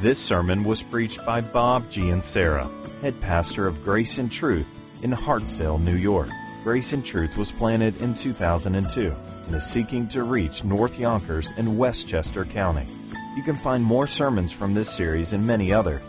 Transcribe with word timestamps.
This 0.00 0.18
sermon 0.18 0.64
was 0.64 0.80
preached 0.80 1.24
by 1.26 1.42
Bob 1.42 1.90
G. 1.90 2.08
and 2.08 2.24
Sarah, 2.24 2.70
head 3.02 3.20
pastor 3.20 3.66
of 3.66 3.84
Grace 3.84 4.16
and 4.16 4.32
Truth 4.32 4.66
in 5.02 5.12
Hartsdale, 5.12 5.78
New 5.78 5.94
York. 5.94 6.30
Grace 6.64 6.94
and 6.94 7.04
Truth 7.04 7.36
was 7.36 7.52
planted 7.52 8.00
in 8.00 8.14
2002 8.14 9.14
and 9.46 9.54
is 9.54 9.66
seeking 9.66 10.08
to 10.08 10.22
reach 10.22 10.64
North 10.64 10.98
Yonkers 10.98 11.52
and 11.54 11.76
Westchester 11.76 12.46
County. 12.46 12.86
You 13.36 13.42
can 13.42 13.56
find 13.56 13.84
more 13.84 14.06
sermons 14.06 14.52
from 14.52 14.72
this 14.72 14.88
series 14.88 15.34
and 15.34 15.46
many 15.46 15.70
others 15.70 16.00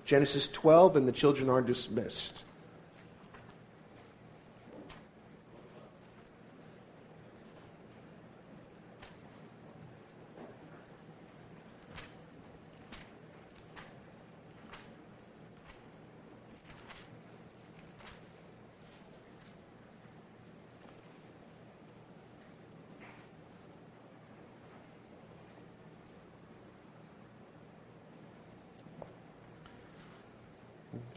Genesis 0.07 0.47
12, 0.47 0.95
and 0.95 1.07
the 1.07 1.11
children 1.11 1.49
are 1.49 1.61
dismissed. 1.61 2.45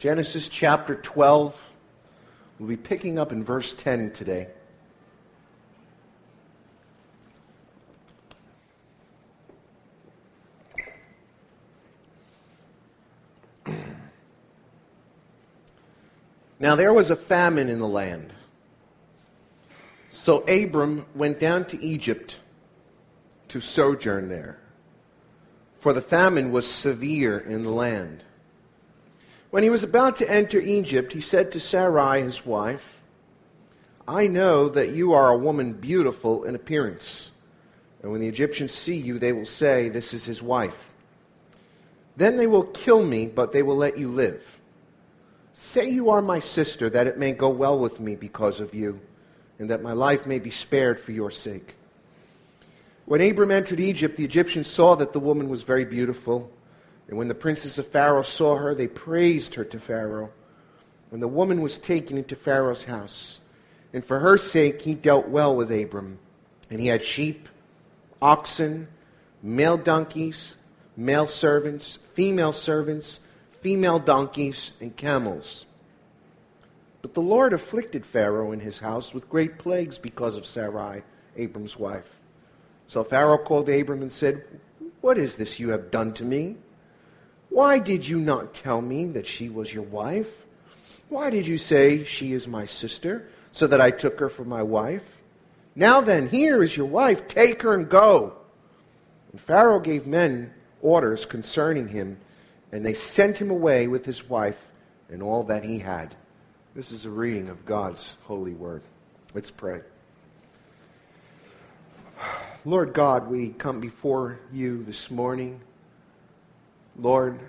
Genesis 0.01 0.49
chapter 0.49 0.95
12. 0.95 1.55
We'll 2.59 2.71
be 2.71 2.79
picking 2.79 3.19
up 3.19 3.33
in 3.33 3.45
verse 3.45 3.75
10 3.75 4.13
today. 4.13 4.49
Now 16.59 16.77
there 16.77 16.95
was 16.95 17.11
a 17.11 17.17
famine 17.17 17.69
in 17.69 17.79
the 17.79 17.87
land. 17.87 18.33
So 20.13 20.39
Abram 20.39 21.05
went 21.15 21.39
down 21.41 21.67
to 21.67 21.83
Egypt 21.83 22.39
to 23.49 23.61
sojourn 23.61 24.31
there, 24.31 24.59
for 25.81 25.93
the 25.93 26.01
famine 26.01 26.53
was 26.53 26.67
severe 26.67 27.39
in 27.39 27.61
the 27.61 27.71
land. 27.71 28.25
When 29.51 29.63
he 29.65 29.71
was 29.71 29.83
about 29.83 30.17
to 30.17 30.31
enter 30.31 30.61
Egypt, 30.61 31.13
he 31.13 31.21
said 31.21 31.53
to 31.53 31.61
Sarai, 31.61 32.23
his 32.23 32.45
wife, 32.47 33.01
I 34.07 34.29
know 34.29 34.69
that 34.69 34.91
you 34.91 35.15
are 35.15 35.31
a 35.31 35.39
woman 35.39 35.73
beautiful 35.73 36.45
in 36.45 36.55
appearance. 36.55 37.31
And 38.03 38.13
when 38.13 38.21
the 38.21 38.29
Egyptians 38.29 38.73
see 38.73 38.97
you, 38.97 39.19
they 39.19 39.33
will 39.33 39.47
say, 39.47 39.89
This 39.89 40.15
is 40.15 40.25
his 40.25 40.43
wife. 40.43 40.89
Then 42.17 42.37
they 42.37 42.47
will 42.47 42.65
kill 42.65 43.05
me, 43.05 43.27
but 43.27 43.53
they 43.53 43.63
will 43.63 43.77
let 43.77 43.99
you 43.99 44.09
live. 44.09 44.45
Say 45.55 45.91
you 45.91 46.11
are 46.11 46.23
my 46.23 46.39
sister, 46.39 46.89
that 46.91 47.07
it 47.07 47.19
may 47.19 47.33
go 47.33 47.51
well 47.51 47.79
with 47.79 48.01
me 48.01 48.15
because 48.15 48.61
of 48.61 48.75
you, 48.75 49.01
and 49.59 49.71
that 49.71 49.83
my 49.83 49.93
life 49.93 50.27
may 50.27 50.39
be 50.39 50.51
spared 50.51 50.99
for 50.99 51.13
your 51.13 51.31
sake. 51.31 51.75
When 53.05 53.21
Abram 53.21 53.51
entered 53.51 53.81
Egypt, 53.81 54.17
the 54.17 54.25
Egyptians 54.25 54.69
saw 54.69 54.95
that 54.97 55.13
the 55.13 55.21
woman 55.21 55.49
was 55.49 55.63
very 55.63 55.85
beautiful. 55.85 56.51
And 57.11 57.19
when 57.19 57.27
the 57.27 57.35
princes 57.35 57.81
of 57.81 57.89
Pharaoh 57.89 58.23
saw 58.23 58.55
her, 58.55 58.73
they 58.73 58.87
praised 58.87 59.57
her 59.57 59.65
to 59.65 59.81
Pharaoh. 59.81 60.31
When 61.09 61.21
the 61.21 61.27
woman 61.27 61.61
was 61.61 61.77
taken 61.77 62.17
into 62.17 62.37
Pharaoh's 62.37 62.85
house, 62.85 63.41
and 63.93 64.05
for 64.05 64.21
her 64.21 64.39
sake 64.39 64.81
he 64.81 64.95
dealt 64.95 65.27
well 65.27 65.57
with 65.57 65.73
Abram. 65.73 66.21
And 66.71 66.79
he 66.79 66.87
had 66.87 67.03
sheep, 67.03 67.49
oxen, 68.23 68.87
male 69.43 69.77
donkeys, 69.77 70.55
male 70.97 71.27
servants, 71.27 71.99
female 72.15 72.53
servants, 72.53 73.19
female 73.61 73.99
donkeys, 73.99 74.71
and 74.81 74.97
camels. 74.97 75.67
But 77.03 77.15
the 77.15 77.23
Lord 77.23 77.53
afflicted 77.53 78.07
Pharaoh 78.07 78.53
and 78.53 78.63
his 78.63 78.79
house 78.79 79.13
with 79.13 79.29
great 79.29 79.59
plagues 79.59 79.99
because 79.99 80.37
of 80.37 80.47
Sarai, 80.47 81.03
Abram's 81.37 81.77
wife. 81.77 82.09
So 82.87 83.03
Pharaoh 83.03 83.39
called 83.39 83.69
Abram 83.69 84.03
and 84.03 84.13
said, 84.13 84.45
What 85.01 85.19
is 85.19 85.35
this 85.35 85.59
you 85.59 85.71
have 85.71 85.91
done 85.91 86.13
to 86.15 86.25
me? 86.25 86.57
Why 87.51 87.81
did 87.81 88.07
you 88.07 88.21
not 88.21 88.55
tell 88.55 88.81
me 88.81 89.09
that 89.09 89.27
she 89.27 89.49
was 89.49 89.73
your 89.73 89.85
wife? 89.85 90.33
Why 91.09 91.31
did 91.31 91.47
you 91.47 91.59
say 91.59 92.05
she 92.05 92.33
is 92.33 92.47
my 92.47 92.67
sister, 92.67 93.29
so 93.53 93.67
that 93.67 93.81
I 93.81 93.91
took 93.91 94.21
her 94.21 94.29
for 94.29 94.45
my 94.45 94.63
wife? 94.63 95.03
Now 95.75 96.01
then, 96.01 96.29
here 96.29 96.63
is 96.63 96.77
your 96.77 96.87
wife. 96.87 97.27
Take 97.29 97.63
her 97.63 97.75
and 97.75 97.89
go. 97.89 98.35
And 99.33 99.41
Pharaoh 99.41 99.81
gave 99.81 100.07
men 100.07 100.53
orders 100.81 101.27
concerning 101.27 101.89
him, 101.89 102.19
and 102.71 102.87
they 102.87 102.95
sent 102.95 103.39
him 103.39 103.51
away 103.51 103.89
with 103.89 104.07
his 104.07 104.29
wife 104.29 104.65
and 105.09 105.23
all 105.23 105.45
that 105.45 105.65
he 105.65 105.79
had. 105.79 106.15
This 106.75 106.93
is 106.93 107.05
a 107.05 107.11
reading 107.11 107.49
of 107.49 107.67
God's 107.67 108.17
holy 108.23 108.55
word. 108.55 108.83
Let's 109.35 109.51
pray. 109.51 109.81
Lord 112.65 112.95
God, 112.95 113.29
we 113.29 113.49
come 113.49 113.81
before 113.81 114.39
you 114.53 114.85
this 114.85 115.11
morning. 115.11 115.61
Lord, 116.97 117.41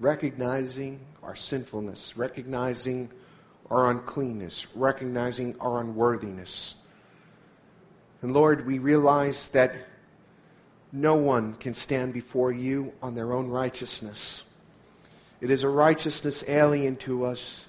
recognizing 0.00 1.00
our 1.22 1.36
sinfulness, 1.36 2.16
recognizing 2.16 3.10
our 3.70 3.90
uncleanness, 3.90 4.66
recognizing 4.74 5.56
our 5.60 5.80
unworthiness. 5.80 6.74
And 8.22 8.32
Lord, 8.32 8.66
we 8.66 8.78
realize 8.78 9.48
that 9.48 9.74
no 10.92 11.16
one 11.16 11.54
can 11.54 11.74
stand 11.74 12.12
before 12.12 12.52
you 12.52 12.92
on 13.02 13.14
their 13.14 13.32
own 13.32 13.48
righteousness. 13.48 14.42
It 15.40 15.50
is 15.50 15.64
a 15.64 15.68
righteousness 15.68 16.44
alien 16.46 16.96
to 16.96 17.26
us. 17.26 17.68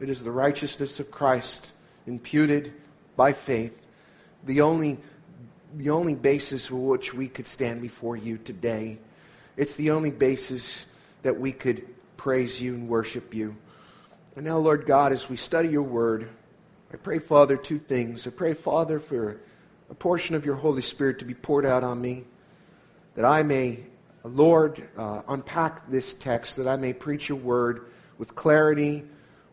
It 0.00 0.10
is 0.10 0.22
the 0.22 0.32
righteousness 0.32 0.98
of 0.98 1.10
Christ 1.10 1.72
imputed 2.06 2.72
by 3.16 3.32
faith, 3.32 3.72
the 4.44 4.62
only, 4.62 4.98
the 5.76 5.90
only 5.90 6.14
basis 6.14 6.66
for 6.66 6.76
which 6.76 7.14
we 7.14 7.28
could 7.28 7.46
stand 7.46 7.80
before 7.80 8.16
you 8.16 8.38
today. 8.38 8.98
It's 9.56 9.76
the 9.76 9.92
only 9.92 10.10
basis 10.10 10.84
that 11.22 11.38
we 11.38 11.52
could 11.52 11.86
praise 12.16 12.60
you 12.60 12.74
and 12.74 12.88
worship 12.88 13.34
you. 13.34 13.56
And 14.34 14.44
now, 14.44 14.58
Lord 14.58 14.86
God, 14.86 15.12
as 15.12 15.28
we 15.28 15.36
study 15.36 15.68
your 15.68 15.82
word, 15.82 16.28
I 16.92 16.96
pray, 16.96 17.20
Father, 17.20 17.56
two 17.56 17.78
things. 17.78 18.26
I 18.26 18.30
pray, 18.30 18.54
Father, 18.54 18.98
for 18.98 19.40
a 19.90 19.94
portion 19.94 20.34
of 20.34 20.44
your 20.44 20.56
Holy 20.56 20.82
Spirit 20.82 21.20
to 21.20 21.24
be 21.24 21.34
poured 21.34 21.66
out 21.66 21.84
on 21.84 22.00
me, 22.00 22.24
that 23.14 23.24
I 23.24 23.44
may, 23.44 23.80
Lord, 24.24 24.82
uh, 24.98 25.22
unpack 25.28 25.88
this 25.88 26.14
text, 26.14 26.56
that 26.56 26.66
I 26.66 26.74
may 26.74 26.92
preach 26.92 27.28
your 27.28 27.38
word 27.38 27.86
with 28.18 28.34
clarity, 28.34 29.04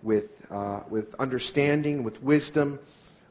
with, 0.02 0.30
uh, 0.50 0.80
with 0.90 1.14
understanding, 1.20 2.04
with 2.04 2.24
wisdom, 2.24 2.80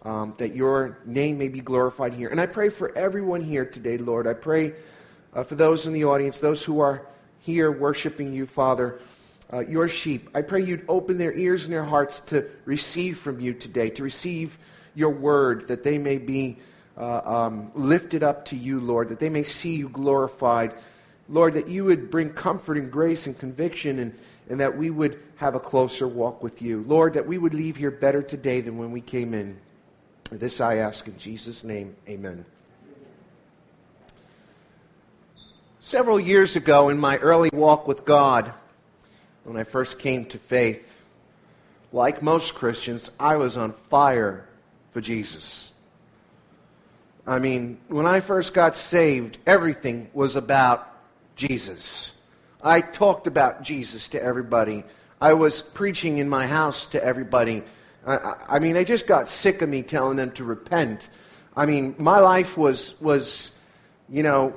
um, 0.03 0.35
that 0.39 0.55
your 0.55 0.99
name 1.05 1.39
may 1.39 1.49
be 1.49 1.61
glorified 1.61 2.15
here. 2.15 2.29
And 2.29 2.41
I 2.41 2.47
pray 2.47 2.69
for 2.69 2.97
everyone 2.97 3.43
here 3.43 3.65
today, 3.65 3.99
Lord. 3.99 4.29
I 4.29 4.35
pray 4.35 4.75
uh, 5.35 5.45
for 5.45 5.55
those 5.55 5.87
in 5.87 5.93
the 5.93 6.05
audience, 6.05 6.41
those 6.41 6.63
who 6.63 6.81
are 6.81 7.07
here 7.41 7.71
worshiping 7.71 8.33
you, 8.33 8.47
Father, 8.47 9.01
uh, 9.53 9.61
your 9.61 9.89
sheep. 9.89 10.31
I 10.35 10.43
pray 10.43 10.63
you'd 10.63 10.85
open 10.89 11.19
their 11.19 11.33
ears 11.33 11.65
and 11.65 11.73
their 11.73 11.85
hearts 11.85 12.21
to 12.27 12.49
receive 12.65 13.19
from 13.19 13.41
you 13.41 13.55
today, 13.55 13.91
to 13.91 14.03
receive 14.03 14.57
your 14.95 15.11
word, 15.11 15.69
that 15.69 15.83
they 15.83 15.99
may 15.99 16.19
be 16.19 16.59
uh, 16.97 17.21
um, 17.25 17.71
lifted 17.75 18.23
up 18.23 18.47
to 18.47 18.57
you, 18.57 18.81
Lord, 18.81 19.11
that 19.11 19.19
they 19.19 19.31
may 19.31 19.43
see 19.43 19.77
you 19.77 19.89
glorified. 19.89 20.75
Lord, 21.29 21.55
that 21.55 21.69
you 21.69 21.85
would 21.85 22.11
bring 22.11 22.31
comfort 22.31 22.77
and 22.77 22.91
grace 22.91 23.27
and 23.27 23.39
conviction, 23.39 23.99
and, 23.99 24.19
and 24.49 24.61
that 24.61 24.77
we 24.77 24.91
would 24.91 25.21
have 25.37 25.55
a 25.55 25.61
closer 25.61 26.07
walk 26.07 26.43
with 26.43 26.61
you. 26.61 26.85
Lord, 26.87 27.15
that 27.15 27.27
we 27.27 27.39
would 27.39 27.55
leave 27.55 27.77
here 27.77 27.93
better 27.93 28.23
today 28.23 28.61
than 28.61 28.79
when 28.79 28.91
we 28.91 29.01
came 29.01 29.33
in. 29.33 29.59
This 30.31 30.61
I 30.61 30.77
ask 30.77 31.07
in 31.07 31.19
Jesus' 31.19 31.65
name. 31.65 31.97
Amen. 32.09 32.45
Several 35.83 36.21
years 36.21 36.57
ago, 36.57 36.91
in 36.91 36.99
my 36.99 37.17
early 37.17 37.49
walk 37.51 37.89
with 37.89 38.05
God, 38.05 38.53
when 39.45 39.57
I 39.57 39.65
first 39.65 39.99
came 39.99 40.27
to 40.27 40.39
faith, 40.39 40.87
like 41.91 42.23
most 42.23 42.55
Christians, 42.55 43.11
I 43.19 43.37
was 43.37 43.57
on 43.57 43.73
fire 43.89 44.47
for 44.93 45.01
Jesus. 45.01 45.73
I 47.27 47.39
mean, 47.39 47.79
when 47.89 48.05
I 48.05 48.21
first 48.21 48.53
got 48.53 48.77
saved, 48.77 49.39
everything 49.47 50.11
was 50.13 50.37
about 50.37 50.87
Jesus. 51.35 52.15
I 52.63 52.83
talked 52.83 53.27
about 53.27 53.63
Jesus 53.63 54.09
to 54.09 54.23
everybody. 54.23 54.85
I 55.19 55.33
was 55.33 55.63
preaching 55.63 56.19
in 56.19 56.29
my 56.29 56.47
house 56.47 56.87
to 56.87 57.03
everybody. 57.03 57.63
I, 58.07 58.35
I 58.49 58.59
mean, 58.59 58.75
they 58.75 58.85
just 58.85 59.07
got 59.07 59.29
sick 59.29 59.63
of 59.63 59.69
me 59.69 59.83
telling 59.83 60.19
them 60.19 60.33
to 60.33 60.45
repent. 60.45 61.09
I 61.57 61.65
mean, 61.65 61.95
my 61.97 62.19
life 62.19 62.59
was 62.59 62.95
was, 63.01 63.51
you 64.11 64.23
know, 64.23 64.55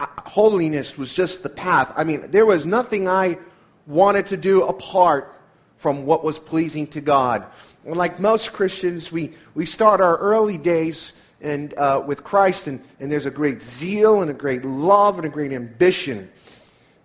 holiness 0.00 0.96
was 0.96 1.12
just 1.12 1.42
the 1.42 1.48
path. 1.48 1.92
I 1.96 2.04
mean, 2.04 2.30
there 2.30 2.46
was 2.46 2.64
nothing 2.64 3.08
I 3.08 3.38
wanted 3.86 4.26
to 4.26 4.36
do 4.36 4.62
apart 4.62 5.34
from 5.78 6.06
what 6.06 6.24
was 6.24 6.38
pleasing 6.38 6.88
to 6.88 7.00
God. 7.00 7.46
And 7.84 7.96
like 7.96 8.20
most 8.20 8.52
Christians, 8.52 9.10
we, 9.10 9.34
we 9.54 9.66
start 9.66 10.00
our 10.00 10.16
early 10.16 10.58
days 10.58 11.12
and 11.40 11.72
uh, 11.74 12.02
with 12.04 12.24
Christ, 12.24 12.66
and, 12.66 12.80
and 12.98 13.12
there's 13.12 13.26
a 13.26 13.30
great 13.30 13.62
zeal 13.62 14.22
and 14.22 14.30
a 14.30 14.34
great 14.34 14.64
love 14.64 15.18
and 15.18 15.26
a 15.26 15.28
great 15.28 15.52
ambition. 15.52 16.30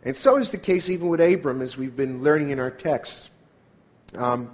And 0.04 0.18
so 0.18 0.38
is 0.38 0.50
the 0.50 0.57
case 0.57 0.89
even 0.89 1.07
with 1.07 1.22
Abram, 1.22 1.62
as 1.62 1.78
we've 1.78 1.96
been 1.96 2.24
learning 2.24 2.50
in 2.50 2.60
our 2.60 2.72
text. 2.72 3.30
Um, 4.16 4.50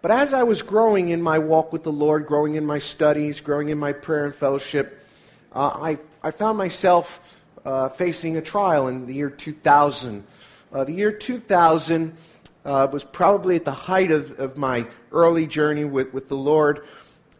but 0.00 0.12
as 0.12 0.32
I 0.32 0.44
was 0.44 0.62
growing 0.62 1.08
in 1.08 1.20
my 1.20 1.38
walk 1.38 1.72
with 1.72 1.82
the 1.82 1.92
Lord, 1.92 2.26
growing 2.26 2.54
in 2.54 2.64
my 2.64 2.78
studies, 2.78 3.40
growing 3.40 3.68
in 3.68 3.78
my 3.78 3.92
prayer 3.92 4.24
and 4.24 4.34
fellowship, 4.34 5.04
uh, 5.52 5.70
I, 5.74 5.98
I 6.22 6.30
found 6.30 6.56
myself 6.56 7.20
uh, 7.66 7.88
facing 7.88 8.36
a 8.36 8.40
trial 8.40 8.86
in 8.86 9.06
the 9.06 9.14
year 9.14 9.28
2000. 9.28 10.24
Uh, 10.72 10.84
the 10.84 10.92
year 10.92 11.10
2000 11.10 12.16
uh, 12.64 12.86
was 12.92 13.02
probably 13.02 13.56
at 13.56 13.64
the 13.64 13.72
height 13.72 14.12
of, 14.12 14.38
of 14.38 14.56
my 14.56 14.86
early 15.10 15.46
journey 15.46 15.84
with, 15.84 16.14
with 16.14 16.28
the 16.28 16.36
Lord, 16.36 16.86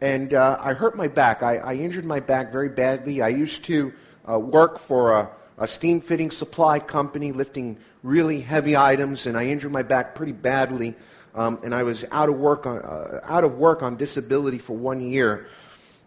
and 0.01 0.33
uh, 0.33 0.57
I 0.59 0.73
hurt 0.73 0.97
my 0.97 1.07
back. 1.07 1.43
I, 1.43 1.57
I 1.57 1.73
injured 1.75 2.03
my 2.03 2.19
back 2.19 2.51
very 2.51 2.69
badly. 2.69 3.21
I 3.21 3.29
used 3.29 3.63
to 3.65 3.93
uh, 4.29 4.37
work 4.37 4.79
for 4.79 5.13
a, 5.13 5.29
a 5.57 5.67
steam 5.67 6.01
fitting 6.01 6.31
supply 6.31 6.79
company 6.79 7.31
lifting 7.31 7.77
really 8.03 8.41
heavy 8.41 8.75
items, 8.75 9.27
and 9.27 9.37
I 9.37 9.45
injured 9.45 9.71
my 9.71 9.83
back 9.83 10.15
pretty 10.15 10.33
badly. 10.33 10.95
Um, 11.35 11.59
and 11.63 11.73
I 11.73 11.83
was 11.83 12.03
out 12.11 12.29
of 12.29 12.35
work 12.35 12.65
on 12.65 12.79
uh, 12.79 13.21
out 13.23 13.43
of 13.43 13.57
work 13.57 13.81
on 13.81 13.95
disability 13.95 14.57
for 14.57 14.75
one 14.75 15.01
year. 15.09 15.47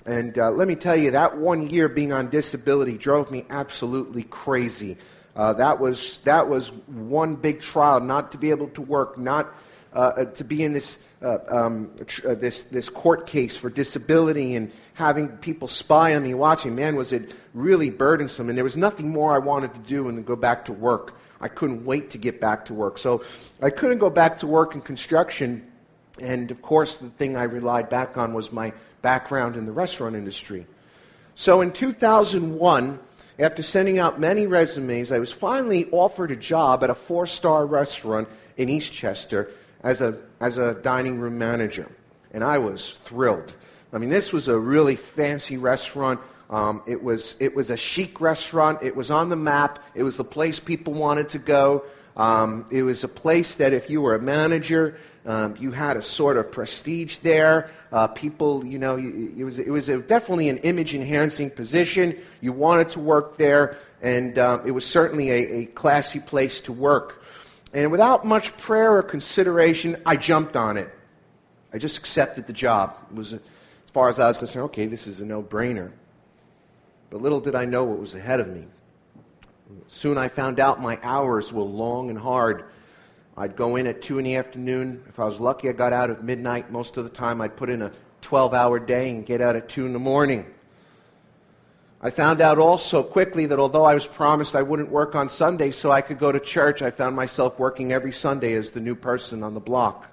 And 0.06 0.38
uh, 0.38 0.50
let 0.50 0.66
me 0.66 0.76
tell 0.76 0.96
you, 0.96 1.12
that 1.12 1.36
one 1.36 1.68
year 1.68 1.88
being 1.88 2.12
on 2.12 2.30
disability 2.30 2.96
drove 2.96 3.30
me 3.30 3.44
absolutely 3.50 4.22
crazy. 4.22 4.96
Uh, 5.36 5.52
that 5.54 5.78
was 5.78 6.18
that 6.24 6.48
was 6.48 6.68
one 6.86 7.36
big 7.36 7.60
trial, 7.60 8.00
not 8.00 8.32
to 8.32 8.38
be 8.38 8.50
able 8.50 8.68
to 8.68 8.82
work, 8.82 9.18
not 9.18 9.54
uh, 9.94 9.98
uh 9.98 10.24
to 10.24 10.44
be 10.44 10.62
in 10.62 10.72
this 10.72 10.98
uh, 11.22 11.38
um, 11.48 11.90
tr- 12.06 12.30
uh, 12.30 12.34
this 12.34 12.64
this 12.64 12.88
court 12.88 13.26
case 13.26 13.56
for 13.56 13.70
disability, 13.70 14.56
and 14.56 14.72
having 14.94 15.28
people 15.28 15.68
spy 15.68 16.14
on 16.16 16.22
me, 16.22 16.34
watching. 16.34 16.74
Man, 16.74 16.96
was 16.96 17.12
it 17.12 17.32
really 17.54 17.90
burdensome? 17.90 18.48
And 18.48 18.56
there 18.56 18.64
was 18.64 18.76
nothing 18.76 19.10
more 19.10 19.32
I 19.32 19.38
wanted 19.38 19.74
to 19.74 19.80
do 19.80 20.04
than 20.04 20.22
go 20.22 20.36
back 20.36 20.64
to 20.64 20.72
work. 20.72 21.14
I 21.40 21.48
couldn't 21.48 21.84
wait 21.84 22.10
to 22.10 22.18
get 22.18 22.40
back 22.40 22.66
to 22.66 22.74
work. 22.74 22.98
So 22.98 23.24
I 23.62 23.70
couldn't 23.70 23.98
go 23.98 24.10
back 24.10 24.38
to 24.38 24.46
work 24.46 24.74
in 24.74 24.80
construction. 24.80 25.70
And 26.20 26.50
of 26.50 26.60
course, 26.60 26.98
the 26.98 27.08
thing 27.08 27.36
I 27.36 27.44
relied 27.44 27.88
back 27.88 28.18
on 28.18 28.34
was 28.34 28.52
my 28.52 28.74
background 29.02 29.56
in 29.56 29.66
the 29.66 29.72
restaurant 29.72 30.16
industry. 30.16 30.66
So 31.34 31.60
in 31.60 31.72
2001, 31.72 32.98
after 33.38 33.62
sending 33.62 33.98
out 33.98 34.20
many 34.20 34.46
resumes, 34.46 35.10
I 35.10 35.18
was 35.18 35.32
finally 35.32 35.88
offered 35.90 36.30
a 36.30 36.36
job 36.36 36.84
at 36.84 36.90
a 36.90 36.94
four 36.94 37.26
star 37.26 37.64
restaurant 37.64 38.28
in 38.56 38.68
Eastchester 38.68 39.50
as 39.82 40.02
a, 40.02 40.18
as 40.40 40.58
a 40.58 40.74
dining 40.74 41.18
room 41.18 41.38
manager. 41.38 41.90
And 42.32 42.44
I 42.44 42.58
was 42.58 42.98
thrilled. 43.04 43.54
I 43.92 43.98
mean, 43.98 44.10
this 44.10 44.32
was 44.32 44.48
a 44.48 44.58
really 44.58 44.96
fancy 44.96 45.56
restaurant. 45.56 46.20
Um, 46.48 46.82
it 46.86 47.02
was 47.02 47.36
it 47.40 47.54
was 47.54 47.70
a 47.70 47.76
chic 47.76 48.20
restaurant. 48.20 48.82
It 48.82 48.94
was 48.94 49.10
on 49.10 49.28
the 49.28 49.36
map. 49.36 49.78
It 49.94 50.02
was 50.02 50.16
the 50.16 50.24
place 50.24 50.60
people 50.60 50.92
wanted 50.92 51.30
to 51.30 51.38
go. 51.38 51.84
Um, 52.16 52.66
it 52.70 52.82
was 52.82 53.04
a 53.04 53.08
place 53.08 53.56
that 53.56 53.72
if 53.72 53.88
you 53.88 54.02
were 54.02 54.14
a 54.14 54.20
manager, 54.20 54.98
um, 55.24 55.56
you 55.58 55.70
had 55.70 55.96
a 55.96 56.02
sort 56.02 56.36
of 56.36 56.52
prestige 56.52 57.18
there. 57.18 57.70
Uh, 57.92 58.06
people, 58.06 58.64
you 58.64 58.78
know, 58.78 58.96
it 58.96 59.42
was 59.42 59.58
it 59.58 59.70
was 59.70 59.88
a, 59.88 59.98
definitely 59.98 60.48
an 60.48 60.58
image 60.58 60.94
enhancing 60.94 61.50
position. 61.50 62.20
You 62.40 62.52
wanted 62.52 62.90
to 62.90 63.00
work 63.00 63.36
there, 63.36 63.78
and 64.00 64.38
um, 64.38 64.62
it 64.64 64.70
was 64.70 64.86
certainly 64.86 65.30
a, 65.30 65.54
a 65.62 65.66
classy 65.66 66.20
place 66.20 66.60
to 66.62 66.72
work. 66.72 67.22
And 67.72 67.90
without 67.90 68.24
much 68.24 68.56
prayer 68.58 68.96
or 68.96 69.02
consideration, 69.02 70.02
I 70.06 70.16
jumped 70.16 70.56
on 70.56 70.76
it. 70.76 70.88
I 71.72 71.78
just 71.78 71.98
accepted 71.98 72.46
the 72.46 72.52
job. 72.52 72.96
It 73.10 73.16
was, 73.16 73.32
as 73.32 73.40
far 73.92 74.08
as 74.08 74.18
I 74.18 74.28
was 74.28 74.38
concerned, 74.38 74.64
okay, 74.66 74.86
this 74.86 75.06
is 75.06 75.20
a 75.20 75.24
no-brainer. 75.24 75.92
But 77.10 77.22
little 77.22 77.40
did 77.40 77.54
I 77.54 77.64
know 77.64 77.84
what 77.84 77.98
was 77.98 78.14
ahead 78.14 78.40
of 78.40 78.48
me. 78.48 78.66
Soon 79.88 80.18
I 80.18 80.28
found 80.28 80.58
out 80.58 80.80
my 80.80 80.98
hours 81.02 81.52
were 81.52 81.62
long 81.62 82.10
and 82.10 82.18
hard. 82.18 82.64
I'd 83.40 83.56
go 83.56 83.76
in 83.76 83.86
at 83.86 84.02
2 84.02 84.18
in 84.18 84.24
the 84.26 84.36
afternoon. 84.36 85.02
If 85.08 85.18
I 85.18 85.24
was 85.24 85.40
lucky, 85.40 85.70
I 85.70 85.72
got 85.72 85.94
out 85.94 86.10
at 86.10 86.22
midnight. 86.22 86.70
Most 86.70 86.98
of 86.98 87.04
the 87.04 87.10
time, 87.10 87.40
I'd 87.40 87.56
put 87.56 87.70
in 87.70 87.80
a 87.80 87.90
12 88.20 88.52
hour 88.52 88.78
day 88.78 89.08
and 89.08 89.24
get 89.24 89.40
out 89.40 89.56
at 89.56 89.70
2 89.70 89.86
in 89.86 89.94
the 89.94 89.98
morning. 89.98 90.44
I 92.02 92.10
found 92.10 92.42
out 92.42 92.58
also 92.58 93.02
quickly 93.02 93.46
that 93.46 93.58
although 93.58 93.86
I 93.86 93.94
was 93.94 94.06
promised 94.06 94.54
I 94.54 94.60
wouldn't 94.60 94.90
work 94.90 95.14
on 95.14 95.30
Sunday 95.30 95.70
so 95.70 95.90
I 95.90 96.02
could 96.02 96.18
go 96.18 96.30
to 96.30 96.38
church, 96.38 96.82
I 96.82 96.90
found 96.90 97.16
myself 97.16 97.58
working 97.58 97.92
every 97.92 98.12
Sunday 98.12 98.52
as 98.56 98.72
the 98.72 98.80
new 98.80 98.94
person 98.94 99.42
on 99.42 99.54
the 99.54 99.60
block. 99.60 100.06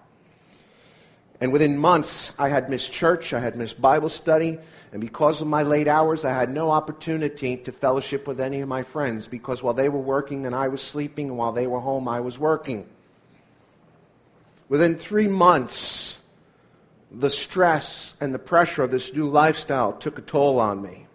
And 1.41 1.51
within 1.51 1.77
months, 1.77 2.31
I 2.39 2.47
had 2.47 2.69
missed 2.69 2.93
church, 2.93 3.33
I 3.33 3.39
had 3.39 3.57
missed 3.57 3.81
Bible 3.81 4.07
study, 4.07 4.57
and 4.93 5.01
because 5.01 5.41
of 5.41 5.47
my 5.47 5.63
late 5.63 5.89
hours, 5.89 6.23
I 6.23 6.31
had 6.31 6.49
no 6.49 6.71
opportunity 6.71 7.57
to 7.57 7.73
fellowship 7.73 8.25
with 8.25 8.39
any 8.39 8.61
of 8.61 8.69
my 8.69 8.83
friends 8.83 9.27
because 9.27 9.61
while 9.61 9.73
they 9.73 9.89
were 9.89 9.99
working 9.99 10.45
and 10.45 10.55
I 10.55 10.69
was 10.69 10.81
sleeping, 10.81 11.27
and 11.27 11.37
while 11.37 11.51
they 11.51 11.67
were 11.67 11.81
home, 11.81 12.07
I 12.07 12.21
was 12.21 12.39
working. 12.39 12.87
Within 14.69 14.97
three 14.97 15.27
months, 15.27 16.19
the 17.11 17.29
stress 17.29 18.13
and 18.19 18.33
the 18.33 18.39
pressure 18.39 18.83
of 18.83 18.91
this 18.91 19.13
new 19.13 19.29
lifestyle 19.29 19.93
took 19.93 20.17
a 20.17 20.21
toll 20.21 20.59
on 20.59 20.81
me. 20.81 21.07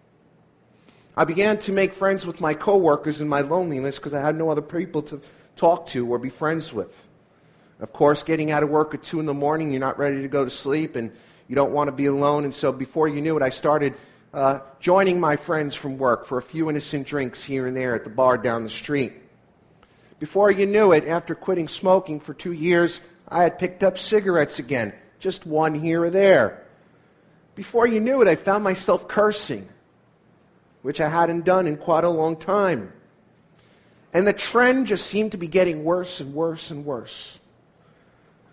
I 1.14 1.24
began 1.24 1.58
to 1.58 1.72
make 1.72 1.92
friends 1.92 2.24
with 2.24 2.40
my 2.40 2.54
coworkers 2.54 3.20
in 3.20 3.28
my 3.28 3.42
loneliness 3.42 3.96
because 3.96 4.14
I 4.14 4.20
had 4.22 4.36
no 4.36 4.50
other 4.50 4.62
people 4.62 5.02
to 5.02 5.20
talk 5.56 5.88
to 5.88 6.06
or 6.08 6.18
be 6.18 6.30
friends 6.30 6.72
with. 6.72 6.90
Of 7.80 7.92
course, 7.92 8.22
getting 8.22 8.50
out 8.50 8.62
of 8.62 8.70
work 8.70 8.94
at 8.94 9.02
2 9.02 9.20
in 9.20 9.26
the 9.26 9.34
morning, 9.34 9.72
you're 9.72 9.80
not 9.80 9.98
ready 9.98 10.22
to 10.22 10.28
go 10.28 10.44
to 10.44 10.50
sleep 10.50 10.96
and 10.96 11.12
you 11.48 11.54
don't 11.54 11.72
want 11.72 11.88
to 11.88 11.92
be 11.92 12.06
alone. 12.06 12.44
And 12.44 12.54
so 12.54 12.72
before 12.72 13.08
you 13.08 13.20
knew 13.20 13.36
it, 13.36 13.42
I 13.42 13.50
started 13.50 13.94
uh, 14.32 14.60
joining 14.80 15.20
my 15.20 15.36
friends 15.36 15.74
from 15.74 15.98
work 15.98 16.24
for 16.24 16.38
a 16.38 16.42
few 16.42 16.70
innocent 16.70 17.06
drinks 17.06 17.44
here 17.44 17.66
and 17.66 17.76
there 17.76 17.94
at 17.94 18.04
the 18.04 18.10
bar 18.10 18.38
down 18.38 18.64
the 18.64 18.70
street. 18.70 19.12
Before 20.18 20.50
you 20.50 20.64
knew 20.64 20.92
it, 20.92 21.06
after 21.06 21.34
quitting 21.34 21.68
smoking 21.68 22.20
for 22.20 22.32
two 22.32 22.52
years, 22.52 23.00
I 23.32 23.44
had 23.44 23.58
picked 23.58 23.82
up 23.82 23.98
cigarettes 23.98 24.58
again, 24.58 24.92
just 25.18 25.46
one 25.46 25.74
here 25.74 26.04
or 26.04 26.10
there. 26.10 26.66
Before 27.54 27.86
you 27.86 27.98
knew 27.98 28.20
it, 28.22 28.28
I 28.28 28.34
found 28.34 28.62
myself 28.62 29.08
cursing, 29.08 29.68
which 30.82 31.00
I 31.00 31.08
hadn't 31.08 31.44
done 31.44 31.66
in 31.66 31.78
quite 31.78 32.04
a 32.04 32.10
long 32.10 32.36
time. 32.36 32.92
And 34.12 34.26
the 34.26 34.34
trend 34.34 34.86
just 34.86 35.06
seemed 35.06 35.32
to 35.32 35.38
be 35.38 35.48
getting 35.48 35.82
worse 35.82 36.20
and 36.20 36.34
worse 36.34 36.70
and 36.70 36.84
worse. 36.84 37.38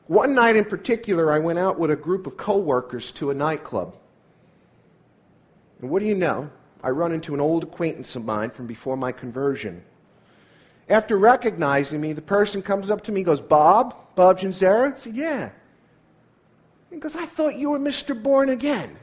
One 0.07 0.33
night 0.33 0.55
in 0.55 0.65
particular, 0.65 1.31
I 1.31 1.39
went 1.39 1.59
out 1.59 1.77
with 1.77 1.91
a 1.91 1.95
group 1.95 2.25
of 2.25 2.37
coworkers 2.37 3.11
to 3.13 3.31
a 3.31 3.33
nightclub. 3.33 3.95
And 5.81 5.89
what 5.89 5.99
do 6.01 6.07
you 6.07 6.15
know? 6.15 6.49
I 6.81 6.91
run 6.91 7.11
into 7.11 7.33
an 7.33 7.41
old 7.41 7.63
acquaintance 7.63 8.15
of 8.15 8.23
mine 8.23 8.51
from 8.51 8.65
before 8.65 8.95
my 8.95 9.11
conversion. 9.11 9.83
After 10.89 11.15
recognizing 11.15 12.01
me, 12.01 12.13
the 12.13 12.21
person 12.21 12.63
comes 12.63 12.89
up 12.89 13.03
to 13.03 13.11
me 13.11 13.21
and 13.21 13.25
goes, 13.25 13.39
Bob? 13.39 13.95
Bob 14.15 14.39
Janzera? 14.39 14.93
I 14.93 14.97
said, 14.97 15.15
Yeah. 15.15 15.49
He 16.89 16.97
goes, 16.97 17.15
I 17.15 17.27
thought 17.27 17.55
you 17.55 17.69
were 17.69 17.79
Mr. 17.79 18.19
Born 18.21 18.49
Again. 18.49 18.97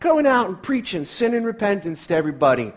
Going 0.00 0.26
out 0.26 0.48
and 0.48 0.60
preaching 0.60 1.04
sin 1.04 1.32
and 1.34 1.46
repentance 1.46 2.08
to 2.08 2.16
everybody, 2.16 2.72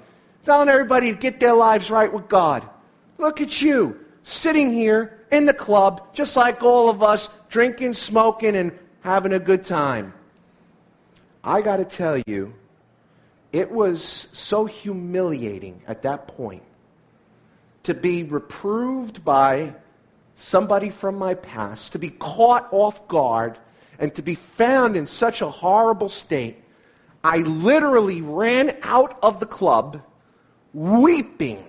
telling 0.46 0.70
everybody 0.70 1.12
to 1.12 1.18
get 1.18 1.40
their 1.40 1.54
lives 1.54 1.90
right 1.90 2.14
with 2.14 2.30
God. 2.30 2.70
Look 3.18 3.42
at 3.42 3.60
you, 3.60 4.00
sitting 4.24 4.72
here 4.72 5.20
in 5.32 5.46
the 5.46 5.54
club, 5.54 6.14
just 6.14 6.38
like 6.38 6.62
all 6.62 6.92
of 6.92 7.02
us, 7.02 7.28
drinking, 7.50 7.94
smoking, 7.94 8.56
and 8.56 8.78
having 9.02 9.34
a 9.34 9.40
good 9.40 9.66
time. 9.66 10.14
I 11.44 11.62
got 11.62 11.78
to 11.78 11.86
tell 11.86 12.20
you, 12.28 12.54
it 13.52 13.72
was 13.72 14.28
so 14.32 14.66
humiliating 14.66 15.82
at 15.88 16.04
that 16.04 16.28
point 16.28 16.64
to 17.88 17.94
be 17.94 18.24
reproved 18.24 19.24
by 19.24 19.74
somebody 20.36 20.90
from 20.90 21.18
my 21.18 21.36
past, 21.36 21.94
to 21.94 22.00
be 22.00 22.10
caught 22.10 22.68
off 22.72 23.08
guard, 23.08 23.58
and 23.98 24.14
to 24.16 24.22
be 24.22 24.36
found 24.36 24.98
in 24.98 25.08
such 25.08 25.42
a 25.42 25.50
horrible 25.50 26.10
state. 26.10 26.58
I 27.24 27.38
literally 27.38 28.22
ran 28.22 28.76
out 28.84 29.18
of 29.24 29.40
the 29.40 29.46
club 29.46 30.02
weeping, 30.74 31.64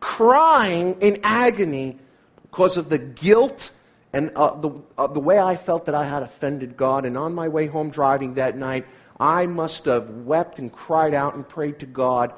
crying 0.00 0.96
in 1.00 1.20
agony 1.22 1.98
because 2.42 2.76
of 2.76 2.88
the 2.88 2.98
guilt 2.98 3.70
and 4.12 4.32
uh, 4.34 4.56
the, 4.56 4.82
uh, 4.98 5.06
the 5.06 5.20
way 5.20 5.38
I 5.38 5.54
felt 5.54 5.86
that 5.86 5.94
I 5.94 6.04
had 6.04 6.24
offended 6.24 6.76
God. 6.76 7.04
And 7.04 7.16
on 7.16 7.32
my 7.32 7.46
way 7.46 7.68
home 7.68 7.90
driving 7.90 8.34
that 8.34 8.56
night, 8.56 8.86
I 9.20 9.46
must 9.46 9.84
have 9.84 10.10
wept 10.10 10.58
and 10.58 10.72
cried 10.72 11.14
out 11.14 11.36
and 11.36 11.48
prayed 11.48 11.78
to 11.78 11.86
God 11.86 12.34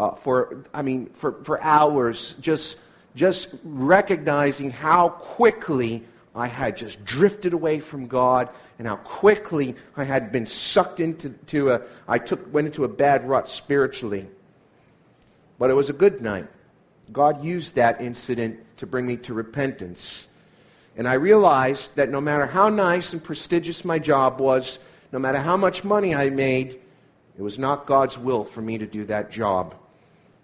uh, 0.00 0.14
for, 0.14 0.64
I 0.72 0.80
mean, 0.80 1.10
for, 1.16 1.44
for 1.44 1.62
hours, 1.62 2.34
just, 2.40 2.78
just 3.14 3.48
recognizing 3.62 4.70
how 4.70 5.10
quickly 5.10 6.04
I 6.34 6.46
had 6.46 6.78
just 6.78 7.04
drifted 7.04 7.52
away 7.52 7.80
from 7.80 8.06
God 8.06 8.48
and 8.78 8.88
how 8.88 8.96
quickly 8.96 9.76
I 9.94 10.04
had 10.04 10.32
been 10.32 10.46
sucked 10.46 11.00
into 11.00 11.28
to 11.48 11.72
a, 11.72 11.82
I 12.08 12.18
took, 12.18 12.50
went 12.50 12.68
into 12.68 12.84
a 12.84 12.88
bad 12.88 13.28
rut 13.28 13.46
spiritually. 13.46 14.26
but 15.58 15.68
it 15.68 15.74
was 15.74 15.90
a 15.90 15.92
good 15.92 16.22
night. 16.22 16.48
God 17.12 17.44
used 17.44 17.74
that 17.74 18.00
incident 18.00 18.60
to 18.78 18.86
bring 18.86 19.06
me 19.06 19.18
to 19.18 19.34
repentance. 19.34 20.26
And 20.96 21.06
I 21.06 21.14
realized 21.14 21.94
that 21.96 22.08
no 22.08 22.22
matter 22.22 22.46
how 22.46 22.70
nice 22.70 23.12
and 23.12 23.22
prestigious 23.22 23.84
my 23.84 23.98
job 23.98 24.40
was, 24.40 24.78
no 25.12 25.18
matter 25.18 25.38
how 25.38 25.58
much 25.58 25.84
money 25.84 26.14
I 26.14 26.30
made, 26.30 26.80
it 27.36 27.42
was 27.42 27.58
not 27.58 27.84
God's 27.84 28.16
will 28.16 28.44
for 28.44 28.62
me 28.62 28.78
to 28.78 28.86
do 28.86 29.04
that 29.06 29.30
job. 29.30 29.74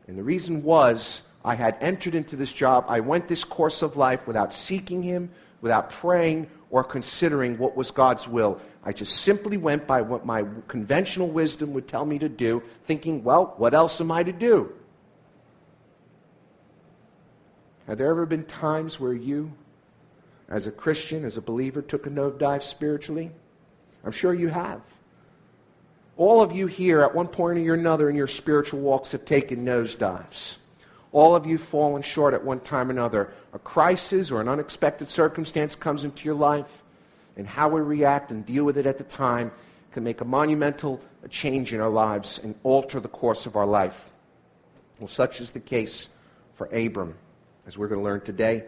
And 0.06 0.16
the 0.16 0.22
reason 0.22 0.62
was 0.62 1.22
I 1.44 1.54
had 1.54 1.78
entered 1.80 2.14
into 2.14 2.36
this 2.36 2.52
job. 2.52 2.86
I 2.88 3.00
went 3.00 3.28
this 3.28 3.44
course 3.44 3.82
of 3.82 3.96
life 3.96 4.26
without 4.26 4.54
seeking 4.54 5.02
Him, 5.02 5.30
without 5.60 5.90
praying, 5.90 6.48
or 6.70 6.84
considering 6.84 7.58
what 7.58 7.76
was 7.76 7.90
God's 7.90 8.26
will. 8.26 8.60
I 8.84 8.92
just 8.92 9.16
simply 9.16 9.56
went 9.56 9.86
by 9.86 10.02
what 10.02 10.25
my 10.25 10.44
conventional 10.68 11.28
wisdom 11.28 11.75
would 11.75 11.88
tell 11.88 12.04
me 12.04 12.18
to 12.20 12.28
do, 12.28 12.62
thinking, 12.84 13.25
well, 13.25 13.54
what 13.56 13.75
else 13.75 14.00
am 14.00 14.10
I 14.10 14.22
to 14.22 14.32
do? 14.32 14.72
Have 17.86 17.98
there 17.98 18.10
ever 18.10 18.26
been 18.26 18.44
times 18.44 18.98
where 18.98 19.12
you, 19.12 19.52
as 20.48 20.66
a 20.66 20.72
Christian, 20.72 21.25
as 21.25 21.36
a 21.36 21.40
believer, 21.40 21.82
took 21.82 22.06
a 22.06 22.10
nosedive 22.10 22.64
spiritually? 22.64 23.30
I'm 24.04 24.12
sure 24.12 24.34
you 24.34 24.48
have. 24.48 24.80
All 26.16 26.40
of 26.40 26.52
you 26.52 26.66
here, 26.66 27.02
at 27.02 27.14
one 27.14 27.28
point 27.28 27.58
or 27.58 27.75
another 27.75 28.08
in 28.08 28.16
your 28.16 28.26
spiritual 28.26 28.80
walks, 28.80 29.12
have 29.12 29.25
taken 29.25 29.64
nosedives. 29.64 30.56
All 31.12 31.37
of 31.37 31.46
you 31.46 31.58
fallen 31.58 32.02
short 32.02 32.35
at 32.35 32.44
one 32.44 32.61
time 32.61 32.88
or 32.88 32.92
another. 32.92 33.32
A 33.52 33.58
crisis 33.58 34.30
or 34.30 34.40
an 34.40 34.49
unexpected 34.49 35.08
circumstance 35.08 35.75
comes 35.75 36.04
into 36.04 36.25
your 36.25 36.35
life, 36.35 36.70
and 37.37 37.46
how 37.46 37.68
we 37.68 37.80
react 37.80 38.30
and 38.30 38.46
deal 38.46 38.64
with 38.64 38.78
it 38.78 38.87
at 38.87 38.99
the 38.99 39.04
time 39.04 39.52
can 39.92 40.04
make 40.04 40.20
a 40.20 40.25
monumental 40.25 41.00
change 41.28 41.73
in 41.75 41.80
our 41.80 41.90
lives 41.90 42.38
and 42.42 42.54
alter 42.62 43.00
the 43.00 43.08
course 43.08 43.46
of 43.46 43.56
our 43.56 43.66
life. 43.66 44.11
Well, 44.99 45.08
such 45.08 45.40
is 45.40 45.50
the 45.50 45.61
case 45.61 46.08
for 46.54 46.66
Abram 46.66 47.14
as 47.66 47.76
we're 47.76 47.88
going 47.88 48.00
to 48.00 48.04
learn 48.04 48.20
today. 48.23 48.64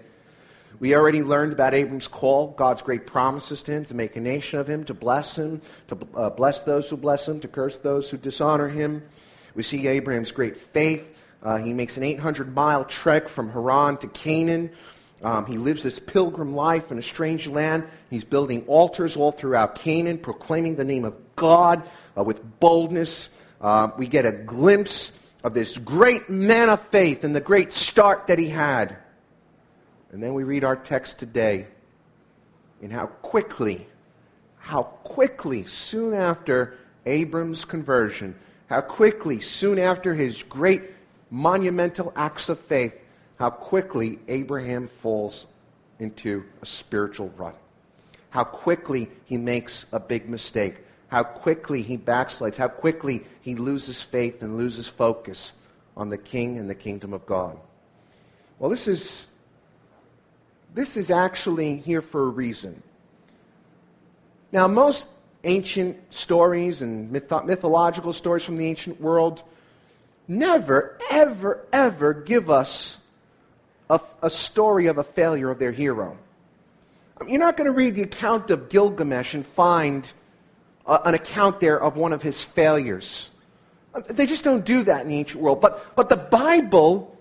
We 0.80 0.94
already 0.94 1.22
learned 1.22 1.52
about 1.52 1.74
Abram's 1.74 2.06
call, 2.06 2.48
God's 2.48 2.82
great 2.82 3.06
promises 3.06 3.62
to 3.64 3.72
him 3.72 3.84
to 3.86 3.94
make 3.94 4.16
a 4.16 4.20
nation 4.20 4.60
of 4.60 4.68
him, 4.68 4.84
to 4.84 4.94
bless 4.94 5.36
him, 5.36 5.60
to 5.88 5.98
uh, 6.14 6.30
bless 6.30 6.62
those 6.62 6.88
who 6.88 6.96
bless 6.96 7.28
him, 7.28 7.40
to 7.40 7.48
curse 7.48 7.76
those 7.78 8.08
who 8.08 8.16
dishonor 8.16 8.68
him. 8.68 9.02
We 9.54 9.64
see 9.64 9.86
Abraham's 9.88 10.30
great 10.30 10.56
faith. 10.56 11.04
Uh, 11.42 11.56
he 11.56 11.72
makes 11.72 11.96
an 11.96 12.04
800 12.04 12.54
mile 12.54 12.84
trek 12.84 13.28
from 13.28 13.50
Haran 13.50 13.96
to 13.98 14.08
Canaan. 14.08 14.70
Um, 15.22 15.46
he 15.46 15.58
lives 15.58 15.82
this 15.82 15.98
pilgrim 15.98 16.54
life 16.54 16.92
in 16.92 16.98
a 16.98 17.02
strange 17.02 17.48
land. 17.48 17.84
He's 18.08 18.24
building 18.24 18.66
altars 18.68 19.16
all 19.16 19.32
throughout 19.32 19.80
Canaan, 19.80 20.18
proclaiming 20.18 20.76
the 20.76 20.84
name 20.84 21.04
of 21.04 21.16
God 21.34 21.88
uh, 22.16 22.22
with 22.22 22.60
boldness. 22.60 23.28
Uh, 23.60 23.88
we 23.96 24.06
get 24.06 24.26
a 24.26 24.32
glimpse 24.32 25.10
of 25.42 25.54
this 25.54 25.76
great 25.76 26.30
man 26.30 26.68
of 26.68 26.80
faith 26.88 27.24
and 27.24 27.34
the 27.34 27.40
great 27.40 27.72
start 27.72 28.28
that 28.28 28.38
he 28.38 28.48
had. 28.48 28.96
And 30.12 30.22
then 30.22 30.34
we 30.34 30.44
read 30.44 30.64
our 30.64 30.76
text 30.76 31.18
today 31.18 31.66
and 32.82 32.92
how 32.92 33.06
quickly, 33.06 33.86
how 34.58 34.82
quickly, 34.82 35.64
soon 35.64 36.14
after 36.14 36.78
Abram's 37.04 37.64
conversion, 37.64 38.34
how 38.68 38.80
quickly, 38.80 39.40
soon 39.40 39.78
after 39.78 40.14
his 40.14 40.42
great 40.42 40.82
monumental 41.30 42.12
acts 42.16 42.48
of 42.48 42.58
faith, 42.60 42.94
how 43.38 43.50
quickly 43.50 44.18
Abraham 44.28 44.88
falls 44.88 45.46
into 45.98 46.44
a 46.62 46.66
spiritual 46.66 47.28
rut. 47.36 47.56
How 48.30 48.44
quickly 48.44 49.10
he 49.24 49.36
makes 49.36 49.84
a 49.92 50.00
big 50.00 50.28
mistake 50.28 50.76
how 51.08 51.22
quickly 51.22 51.82
he 51.82 51.96
backslides, 51.96 52.56
how 52.56 52.68
quickly 52.68 53.24
he 53.40 53.54
loses 53.54 54.00
faith 54.00 54.42
and 54.42 54.58
loses 54.58 54.86
focus 54.86 55.52
on 55.96 56.10
the 56.10 56.18
king 56.18 56.58
and 56.58 56.70
the 56.70 56.74
kingdom 56.74 57.12
of 57.14 57.26
God. 57.26 57.58
Well, 58.58 58.70
this 58.70 58.86
is 58.86 59.26
this 60.74 60.96
is 60.96 61.10
actually 61.10 61.76
here 61.76 62.02
for 62.02 62.22
a 62.22 62.28
reason. 62.28 62.82
Now, 64.52 64.66
most 64.68 65.06
ancient 65.44 66.12
stories 66.12 66.82
and 66.82 67.12
mytho- 67.12 67.44
mythological 67.44 68.12
stories 68.12 68.44
from 68.44 68.56
the 68.56 68.66
ancient 68.66 69.00
world 69.00 69.42
never, 70.26 70.98
ever, 71.10 71.66
ever 71.72 72.14
give 72.14 72.50
us 72.50 72.98
a, 73.88 74.00
a 74.22 74.30
story 74.30 74.86
of 74.86 74.98
a 74.98 75.04
failure 75.04 75.50
of 75.50 75.58
their 75.58 75.72
hero. 75.72 76.16
I 77.20 77.24
mean, 77.24 77.34
you're 77.34 77.40
not 77.40 77.56
going 77.56 77.66
to 77.66 77.72
read 77.72 77.94
the 77.94 78.02
account 78.02 78.50
of 78.50 78.68
Gilgamesh 78.68 79.34
and 79.34 79.46
find 79.46 80.10
an 80.86 81.14
account 81.14 81.60
there 81.60 81.80
of 81.80 81.96
one 81.96 82.12
of 82.12 82.22
his 82.22 82.42
failures. 82.42 83.30
They 84.08 84.26
just 84.26 84.44
don't 84.44 84.64
do 84.64 84.84
that 84.84 85.02
in 85.02 85.08
the 85.08 85.16
ancient 85.16 85.42
world. 85.42 85.60
But, 85.60 85.96
but 85.96 86.08
the 86.08 86.16
Bible 86.16 87.17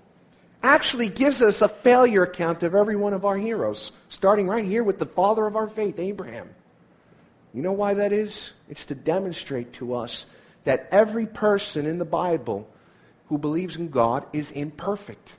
actually 0.64 1.10
gives 1.10 1.42
us 1.42 1.62
a 1.62 1.70
failure 1.70 2.24
account 2.24 2.64
of 2.64 2.76
every 2.76 2.96
one 2.96 3.14
of 3.14 3.26
our 3.26 3.38
heroes, 3.38 3.92
starting 4.10 4.48
right 4.48 4.66
here 4.66 4.84
with 4.84 5.00
the 5.00 5.06
father 5.06 5.46
of 5.46 5.56
our 5.56 5.68
faith, 5.68 6.00
Abraham. 6.00 6.50
You 7.54 7.62
know 7.62 7.74
why 7.74 7.96
that 7.96 8.14
is? 8.14 8.52
It's 8.70 8.86
to 8.86 8.96
demonstrate 8.96 9.74
to 9.74 9.96
us 9.96 10.26
that 10.64 10.90
every 10.92 11.26
person 11.26 11.86
in 11.86 11.98
the 11.98 12.06
Bible 12.06 12.68
who 13.30 13.38
believes 13.38 13.76
in 13.76 13.90
God 13.90 14.26
is 14.34 14.52
imperfect. 14.52 15.36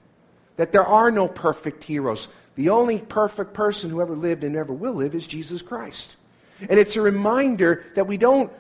That 0.57 0.73
there 0.73 0.87
are 0.87 1.11
no 1.11 1.29
perfect 1.29 1.85
heroes. 1.85 2.29
The 2.55 2.71
only 2.71 2.99
perfect 2.99 3.55
person 3.55 3.91
who 3.91 4.01
ever 4.01 4.17
lived 4.17 4.43
and 4.43 4.57
ever 4.57 4.73
will 4.73 4.95
live 4.95 5.15
is 5.15 5.27
Jesus 5.27 5.63
Christ. 5.63 6.17
And 6.61 6.79
it's 6.79 6.97
a 6.97 7.01
reminder 7.01 7.85
that 7.95 8.07
we 8.07 8.17
don't 8.17 8.51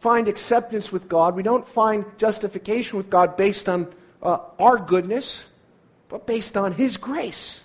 find 0.00 0.28
acceptance 0.28 0.92
with 0.92 1.08
God, 1.08 1.34
we 1.34 1.42
don't 1.42 1.66
find 1.66 2.04
justification 2.18 2.98
with 2.98 3.08
God 3.08 3.36
based 3.36 3.68
on 3.68 3.92
uh, 4.22 4.38
our 4.58 4.76
goodness, 4.76 5.48
but 6.08 6.26
based 6.26 6.56
on 6.56 6.72
His 6.72 6.96
grace, 6.96 7.64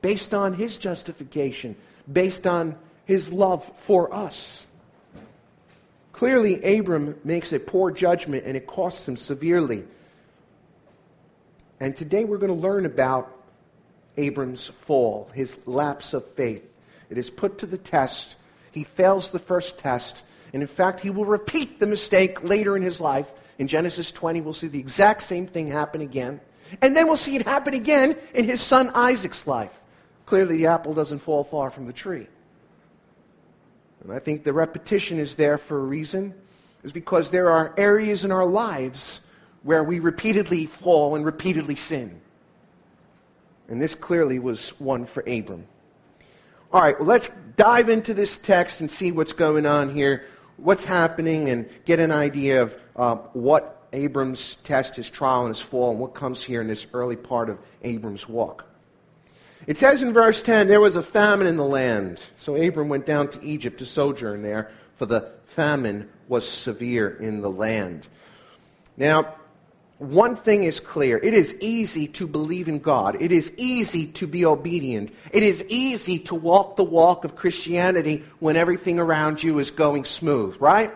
based 0.00 0.34
on 0.34 0.54
His 0.54 0.76
justification, 0.78 1.76
based 2.10 2.46
on 2.46 2.76
His 3.04 3.32
love 3.32 3.64
for 3.78 4.14
us. 4.14 4.66
Clearly, 6.12 6.78
Abram 6.78 7.18
makes 7.24 7.52
a 7.52 7.58
poor 7.58 7.90
judgment 7.90 8.44
and 8.44 8.56
it 8.56 8.66
costs 8.66 9.08
him 9.08 9.16
severely. 9.16 9.84
And 11.78 11.96
today 11.96 12.24
we're 12.24 12.38
going 12.38 12.54
to 12.54 12.60
learn 12.60 12.84
about 12.84 13.34
Abram's 14.18 14.66
fall, 14.82 15.30
his 15.32 15.56
lapse 15.64 16.12
of 16.12 16.26
faith. 16.32 16.62
It 17.08 17.16
is 17.16 17.30
put 17.30 17.58
to 17.58 17.66
the 17.66 17.78
test 17.78 18.36
he 18.72 18.84
fails 18.84 19.30
the 19.30 19.38
first 19.38 19.78
test. 19.78 20.22
And 20.52 20.62
in 20.62 20.68
fact, 20.68 21.00
he 21.00 21.10
will 21.10 21.24
repeat 21.24 21.80
the 21.80 21.86
mistake 21.86 22.42
later 22.44 22.76
in 22.76 22.82
his 22.82 23.00
life. 23.00 23.30
In 23.58 23.68
Genesis 23.68 24.10
20, 24.10 24.40
we'll 24.40 24.52
see 24.52 24.68
the 24.68 24.78
exact 24.78 25.22
same 25.22 25.46
thing 25.46 25.68
happen 25.68 26.00
again. 26.00 26.40
And 26.80 26.96
then 26.96 27.06
we'll 27.06 27.16
see 27.16 27.36
it 27.36 27.46
happen 27.46 27.74
again 27.74 28.16
in 28.34 28.44
his 28.44 28.60
son 28.60 28.90
Isaac's 28.94 29.46
life. 29.46 29.72
Clearly, 30.26 30.58
the 30.58 30.66
apple 30.66 30.94
doesn't 30.94 31.20
fall 31.20 31.44
far 31.44 31.70
from 31.70 31.86
the 31.86 31.92
tree. 31.92 32.26
And 34.02 34.12
I 34.12 34.18
think 34.18 34.44
the 34.44 34.52
repetition 34.52 35.18
is 35.18 35.34
there 35.34 35.58
for 35.58 35.76
a 35.78 35.82
reason, 35.82 36.34
is 36.82 36.92
because 36.92 37.30
there 37.30 37.50
are 37.50 37.74
areas 37.76 38.24
in 38.24 38.32
our 38.32 38.46
lives 38.46 39.20
where 39.62 39.84
we 39.84 39.98
repeatedly 39.98 40.66
fall 40.66 41.16
and 41.16 41.24
repeatedly 41.24 41.76
sin. 41.76 42.20
And 43.68 43.80
this 43.80 43.94
clearly 43.94 44.38
was 44.38 44.70
one 44.80 45.06
for 45.06 45.20
Abram. 45.20 45.66
All 46.72 46.80
right, 46.80 46.98
well, 46.98 47.08
let's 47.08 47.28
dive 47.56 47.88
into 47.88 48.14
this 48.14 48.36
text 48.38 48.80
and 48.80 48.90
see 48.90 49.12
what's 49.12 49.32
going 49.32 49.66
on 49.66 49.92
here, 49.92 50.24
what's 50.56 50.84
happening, 50.84 51.48
and 51.50 51.68
get 51.84 52.00
an 52.00 52.12
idea 52.12 52.62
of 52.62 52.78
uh, 52.96 53.16
what 53.32 53.79
Abram's 53.92 54.56
test, 54.64 54.96
his 54.96 55.10
trial, 55.10 55.46
and 55.46 55.54
his 55.54 55.62
fall, 55.62 55.90
and 55.90 56.00
what 56.00 56.14
comes 56.14 56.42
here 56.42 56.60
in 56.60 56.68
this 56.68 56.86
early 56.92 57.16
part 57.16 57.50
of 57.50 57.58
Abram's 57.82 58.28
walk. 58.28 58.64
It 59.66 59.78
says 59.78 60.02
in 60.02 60.12
verse 60.12 60.42
10 60.42 60.68
there 60.68 60.80
was 60.80 60.96
a 60.96 61.02
famine 61.02 61.46
in 61.46 61.56
the 61.56 61.64
land. 61.64 62.20
So 62.36 62.56
Abram 62.56 62.88
went 62.88 63.06
down 63.06 63.28
to 63.28 63.44
Egypt 63.44 63.78
to 63.78 63.86
sojourn 63.86 64.42
there, 64.42 64.70
for 64.96 65.06
the 65.06 65.30
famine 65.44 66.08
was 66.28 66.48
severe 66.48 67.08
in 67.08 67.40
the 67.40 67.50
land. 67.50 68.06
Now, 68.96 69.34
one 69.98 70.36
thing 70.36 70.64
is 70.64 70.80
clear. 70.80 71.18
It 71.18 71.34
is 71.34 71.54
easy 71.60 72.08
to 72.08 72.26
believe 72.26 72.68
in 72.68 72.78
God. 72.78 73.20
It 73.20 73.32
is 73.32 73.52
easy 73.58 74.06
to 74.12 74.26
be 74.26 74.46
obedient. 74.46 75.12
It 75.30 75.42
is 75.42 75.62
easy 75.68 76.20
to 76.20 76.34
walk 76.34 76.76
the 76.76 76.84
walk 76.84 77.26
of 77.26 77.36
Christianity 77.36 78.24
when 78.38 78.56
everything 78.56 78.98
around 78.98 79.42
you 79.42 79.58
is 79.58 79.70
going 79.70 80.06
smooth, 80.06 80.56
right? 80.58 80.94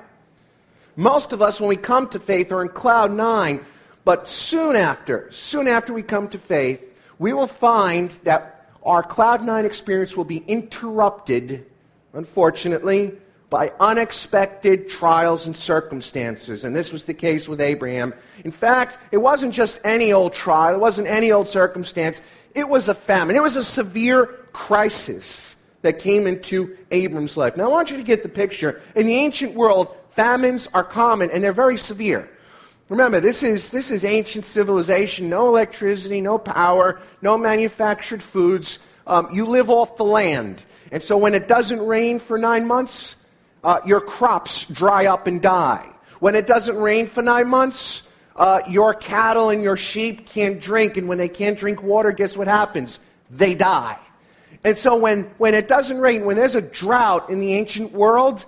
Most 0.96 1.32
of 1.32 1.42
us, 1.42 1.60
when 1.60 1.68
we 1.68 1.76
come 1.76 2.08
to 2.10 2.18
faith, 2.18 2.52
are 2.52 2.62
in 2.62 2.68
cloud 2.68 3.12
nine. 3.12 3.64
But 4.04 4.28
soon 4.28 4.76
after, 4.76 5.30
soon 5.32 5.66
after 5.66 5.92
we 5.92 6.02
come 6.02 6.28
to 6.28 6.38
faith, 6.38 6.82
we 7.18 7.32
will 7.32 7.46
find 7.46 8.10
that 8.24 8.68
our 8.84 9.02
cloud 9.02 9.42
nine 9.42 9.64
experience 9.64 10.16
will 10.16 10.24
be 10.24 10.36
interrupted, 10.36 11.66
unfortunately, 12.12 13.12
by 13.48 13.72
unexpected 13.80 14.90
trials 14.90 15.46
and 15.46 15.56
circumstances. 15.56 16.64
And 16.64 16.74
this 16.76 16.92
was 16.92 17.04
the 17.04 17.14
case 17.14 17.48
with 17.48 17.60
Abraham. 17.60 18.12
In 18.44 18.50
fact, 18.50 18.98
it 19.10 19.16
wasn't 19.16 19.54
just 19.54 19.80
any 19.84 20.12
old 20.12 20.34
trial, 20.34 20.74
it 20.74 20.80
wasn't 20.80 21.08
any 21.08 21.32
old 21.32 21.48
circumstance. 21.48 22.20
It 22.54 22.68
was 22.68 22.88
a 22.88 22.94
famine. 22.94 23.36
It 23.36 23.42
was 23.42 23.56
a 23.56 23.64
severe 23.64 24.26
crisis 24.52 25.56
that 25.82 25.98
came 25.98 26.26
into 26.26 26.76
Abram's 26.90 27.36
life. 27.36 27.56
Now, 27.56 27.64
I 27.64 27.68
want 27.68 27.90
you 27.90 27.96
to 27.96 28.02
get 28.02 28.22
the 28.22 28.28
picture. 28.28 28.80
In 28.94 29.06
the 29.06 29.16
ancient 29.16 29.54
world, 29.54 29.94
famines 30.14 30.68
are 30.72 30.84
common 30.84 31.30
and 31.30 31.42
they're 31.42 31.52
very 31.52 31.76
severe. 31.76 32.28
Remember, 32.88 33.20
this 33.20 33.42
is, 33.42 33.70
this 33.70 33.90
is 33.90 34.04
ancient 34.04 34.44
civilization. 34.44 35.28
No 35.28 35.48
electricity, 35.48 36.20
no 36.20 36.38
power, 36.38 37.00
no 37.22 37.38
manufactured 37.38 38.22
foods. 38.22 38.78
Um, 39.06 39.28
you 39.32 39.46
live 39.46 39.70
off 39.70 39.96
the 39.96 40.04
land. 40.04 40.62
And 40.92 41.02
so 41.02 41.16
when 41.16 41.34
it 41.34 41.48
doesn't 41.48 41.84
rain 41.84 42.18
for 42.18 42.38
nine 42.38 42.66
months, 42.66 43.16
uh, 43.62 43.80
your 43.86 44.00
crops 44.00 44.66
dry 44.66 45.06
up 45.06 45.26
and 45.26 45.40
die. 45.40 45.88
When 46.20 46.34
it 46.34 46.46
doesn't 46.46 46.76
rain 46.76 47.06
for 47.06 47.22
nine 47.22 47.48
months, 47.48 48.02
uh, 48.36 48.60
your 48.68 48.94
cattle 48.94 49.48
and 49.50 49.62
your 49.62 49.76
sheep 49.76 50.28
can't 50.28 50.60
drink. 50.60 50.96
And 50.96 51.08
when 51.08 51.18
they 51.18 51.28
can't 51.28 51.58
drink 51.58 51.82
water, 51.82 52.12
guess 52.12 52.36
what 52.36 52.48
happens? 52.48 52.98
They 53.30 53.54
die. 53.54 53.98
And 54.62 54.76
so 54.76 54.96
when, 54.96 55.24
when 55.38 55.54
it 55.54 55.68
doesn't 55.68 55.98
rain, 55.98 56.24
when 56.24 56.36
there's 56.36 56.54
a 56.54 56.62
drought 56.62 57.30
in 57.30 57.40
the 57.40 57.54
ancient 57.54 57.92
world, 57.92 58.44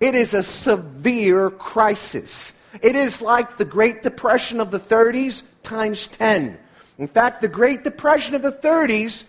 it 0.00 0.14
is 0.14 0.34
a 0.34 0.42
severe 0.42 1.50
crisis. 1.50 2.52
It 2.82 2.96
is 2.96 3.20
like 3.20 3.56
the 3.56 3.64
Great 3.64 4.02
Depression 4.02 4.60
of 4.60 4.70
the 4.70 4.80
30s 4.80 5.42
times 5.62 6.06
10. 6.08 6.58
In 6.98 7.08
fact, 7.08 7.40
the 7.40 7.48
Great 7.48 7.84
Depression 7.84 8.34
of 8.34 8.42
the 8.42 8.52
30s, 8.52 9.24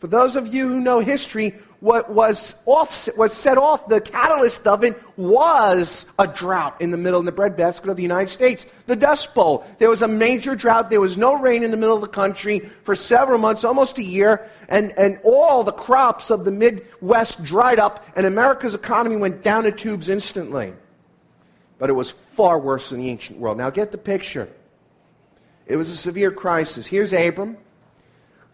for 0.00 0.06
those 0.06 0.36
of 0.36 0.52
you 0.52 0.68
who 0.68 0.80
know 0.80 1.00
history, 1.00 1.54
what 1.84 2.08
was, 2.10 2.54
off, 2.64 3.10
was 3.14 3.34
set 3.34 3.58
off, 3.58 3.88
the 3.88 4.00
catalyst 4.00 4.66
of 4.66 4.84
it 4.84 4.98
was 5.18 6.06
a 6.18 6.26
drought 6.26 6.80
in 6.80 6.90
the 6.90 6.96
middle 6.96 7.20
of 7.20 7.26
the 7.26 7.32
breadbasket 7.32 7.90
of 7.90 7.96
the 7.98 8.02
United 8.02 8.32
States. 8.32 8.64
The 8.86 8.96
Dust 8.96 9.34
Bowl. 9.34 9.66
There 9.78 9.90
was 9.90 10.00
a 10.00 10.08
major 10.08 10.56
drought. 10.56 10.88
There 10.88 11.02
was 11.02 11.18
no 11.18 11.34
rain 11.34 11.62
in 11.62 11.70
the 11.70 11.76
middle 11.76 11.94
of 11.94 12.00
the 12.00 12.08
country 12.08 12.70
for 12.84 12.94
several 12.94 13.36
months, 13.36 13.64
almost 13.64 13.98
a 13.98 14.02
year, 14.02 14.48
and, 14.66 14.92
and 14.96 15.18
all 15.24 15.62
the 15.62 15.72
crops 15.72 16.30
of 16.30 16.46
the 16.46 16.50
Midwest 16.50 17.44
dried 17.44 17.78
up, 17.78 18.02
and 18.16 18.24
America's 18.24 18.74
economy 18.74 19.18
went 19.18 19.42
down 19.42 19.64
the 19.64 19.70
tubes 19.70 20.08
instantly. 20.08 20.72
But 21.76 21.90
it 21.90 21.92
was 21.92 22.12
far 22.34 22.58
worse 22.58 22.88
than 22.88 23.00
the 23.00 23.10
ancient 23.10 23.38
world. 23.38 23.58
Now 23.58 23.68
get 23.68 23.92
the 23.92 23.98
picture. 23.98 24.48
It 25.66 25.76
was 25.76 25.90
a 25.90 25.96
severe 25.98 26.30
crisis. 26.30 26.86
Here's 26.86 27.12
Abram, 27.12 27.58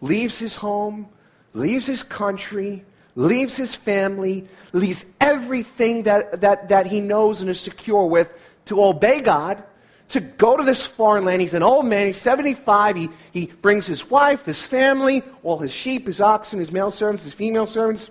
leaves 0.01 0.37
his 0.37 0.53
home, 0.53 1.07
leaves 1.53 1.87
his 1.87 2.03
country, 2.03 2.83
leaves 3.15 3.55
his 3.55 3.75
family, 3.75 4.47
leaves 4.71 5.05
everything 5.19 6.03
that, 6.03 6.41
that, 6.41 6.69
that 6.69 6.87
he 6.87 7.01
knows 7.01 7.41
and 7.41 7.49
is 7.49 7.59
secure 7.59 8.05
with 8.05 8.29
to 8.65 8.83
obey 8.83 9.21
God, 9.21 9.63
to 10.09 10.19
go 10.19 10.57
to 10.57 10.63
this 10.63 10.85
foreign 10.85 11.25
land. 11.25 11.41
He's 11.41 11.53
an 11.53 11.63
old 11.63 11.85
man, 11.85 12.07
he's 12.07 12.17
75. 12.17 12.95
He, 12.95 13.09
he 13.31 13.45
brings 13.45 13.85
his 13.85 14.09
wife, 14.09 14.45
his 14.45 14.61
family, 14.61 15.23
all 15.43 15.57
his 15.57 15.71
sheep, 15.71 16.07
his 16.07 16.21
oxen, 16.21 16.59
his 16.59 16.71
male 16.71 16.91
servants, 16.91 17.23
his 17.23 17.33
female 17.33 17.67
servants. 17.67 18.09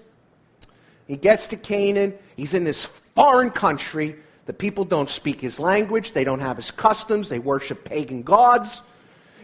He 1.07 1.17
gets 1.17 1.49
to 1.49 1.57
Canaan. 1.57 2.15
He's 2.37 2.55
in 2.55 2.65
this 2.65 2.87
foreign 3.15 3.51
country. 3.51 4.17
The 4.47 4.53
people 4.53 4.85
don't 4.85 5.09
speak 5.09 5.41
his 5.41 5.61
language, 5.61 6.13
they 6.13 6.25
don't 6.25 6.41
have 6.41 6.57
his 6.57 6.71
customs, 6.71 7.29
they 7.29 7.39
worship 7.39 7.85
pagan 7.85 8.23
gods. 8.23 8.83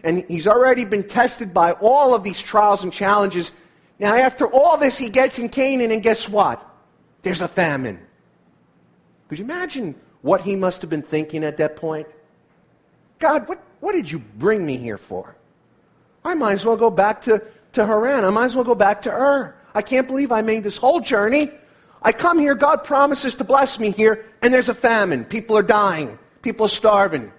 And 0.03 0.25
he's 0.29 0.47
already 0.47 0.85
been 0.85 1.07
tested 1.07 1.55
by 1.55 1.73
all 1.73 2.15
of 2.15 2.23
these 2.23 2.41
trials 2.41 2.83
and 2.83 2.93
challenges 2.93 3.51
now, 3.99 4.15
after 4.15 4.47
all 4.47 4.77
this, 4.77 4.99
he 4.99 5.09
gets 5.09 5.39
in 5.39 5.49
Canaan, 5.49 5.91
and 5.91 6.03
guess 6.03 6.29
what? 6.29 6.63
There's 7.23 7.41
a 7.41 7.49
famine. 7.49 7.99
Could 9.29 9.39
you 9.39 9.45
imagine 9.45 9.95
what 10.21 10.43
he 10.43 10.55
must 10.55 10.83
have 10.83 10.91
been 10.91 11.03
thinking 11.03 11.45
at 11.45 11.57
that 11.59 11.77
point? 11.77 12.07
God, 13.19 13.49
what, 13.49 13.63
what 13.81 13.93
did 13.93 14.11
you 14.11 14.19
bring 14.19 14.65
me 14.65 14.77
here 14.77 14.99
for? 14.99 15.35
I 16.25 16.35
might 16.35 16.53
as 16.53 16.65
well 16.65 16.77
go 16.77 16.91
back 16.91 17.23
to, 17.23 17.43
to 17.73 17.87
Haran. 17.87 18.25
I 18.25 18.31
might 18.31 18.45
as 18.45 18.55
well 18.55 18.65
go 18.65 18.75
back 18.75 19.03
to 19.03 19.11
Ur. 19.11 19.55
I 19.75 19.83
can't 19.83 20.07
believe 20.07 20.31
I 20.31 20.43
made 20.43 20.63
this 20.63 20.77
whole 20.77 21.01
journey. 21.01 21.51
I 22.03 22.13
come 22.13 22.39
here, 22.39 22.55
God 22.55 22.85
promises 22.85 23.37
to 23.37 23.45
bless 23.45 23.79
me 23.79 23.91
here, 23.91 24.27
and 24.43 24.53
there's 24.53 24.69
a 24.69 24.75
famine. 24.75 25.25
People 25.25 25.57
are 25.57 25.63
dying. 25.63 26.19
People 26.43 26.67
are 26.67 26.71
starving. 26.71 27.33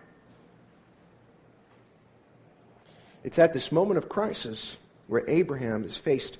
It's 3.23 3.37
at 3.37 3.53
this 3.53 3.71
moment 3.71 3.99
of 3.99 4.09
crisis 4.09 4.77
where 5.07 5.23
Abraham 5.27 5.83
is 5.83 5.95
faced 5.95 6.37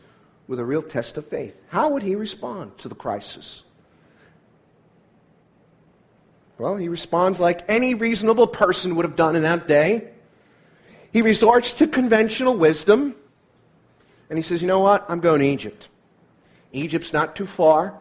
with 0.48 0.60
a 0.60 0.66
real 0.66 0.82
test 0.82 1.18
of 1.18 1.27
faith. 1.27 1.56
How 1.70 1.89
would 1.89 2.04
he 2.04 2.16
respond 2.16 2.77
to 2.80 2.89
the 2.89 2.96
crisis? 2.96 3.62
Well, 6.57 6.75
he 6.75 6.90
responds 6.90 7.40
like 7.40 7.70
any 7.70 7.94
reasonable 7.94 8.48
person 8.48 8.96
would 8.96 9.05
have 9.05 9.16
done 9.16 9.36
in 9.36 9.44
that 9.44 9.68
day. 9.68 10.10
He 11.12 11.22
resorts 11.22 11.74
to 11.74 11.88
conventional 11.88 12.57
wisdom, 12.57 13.16
and 14.29 14.40
he 14.40 14.44
says, 14.44 14.62
You 14.62 14.68
know 14.68 14.79
what? 14.79 15.05
I'm 15.10 15.20
going 15.20 15.42
to 15.42 15.48
Egypt. 15.48 15.88
Egypt's 16.72 17.14
not 17.14 17.36
too 17.36 17.46
far. 17.46 18.00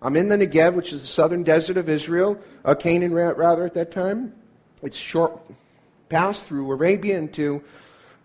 I'm 0.00 0.16
in 0.16 0.28
the 0.28 0.36
Negev, 0.36 0.74
which 0.74 0.92
is 0.92 1.02
the 1.02 1.08
southern 1.08 1.42
desert 1.42 1.76
of 1.76 1.88
Israel, 1.88 2.38
uh, 2.64 2.74
Canaan 2.74 3.12
rather 3.12 3.64
at 3.64 3.74
that 3.74 3.90
time. 3.90 4.32
It's 4.82 4.96
short 4.96 5.40
pass 6.08 6.40
through 6.40 6.70
Arabia 6.70 7.18
into, 7.18 7.62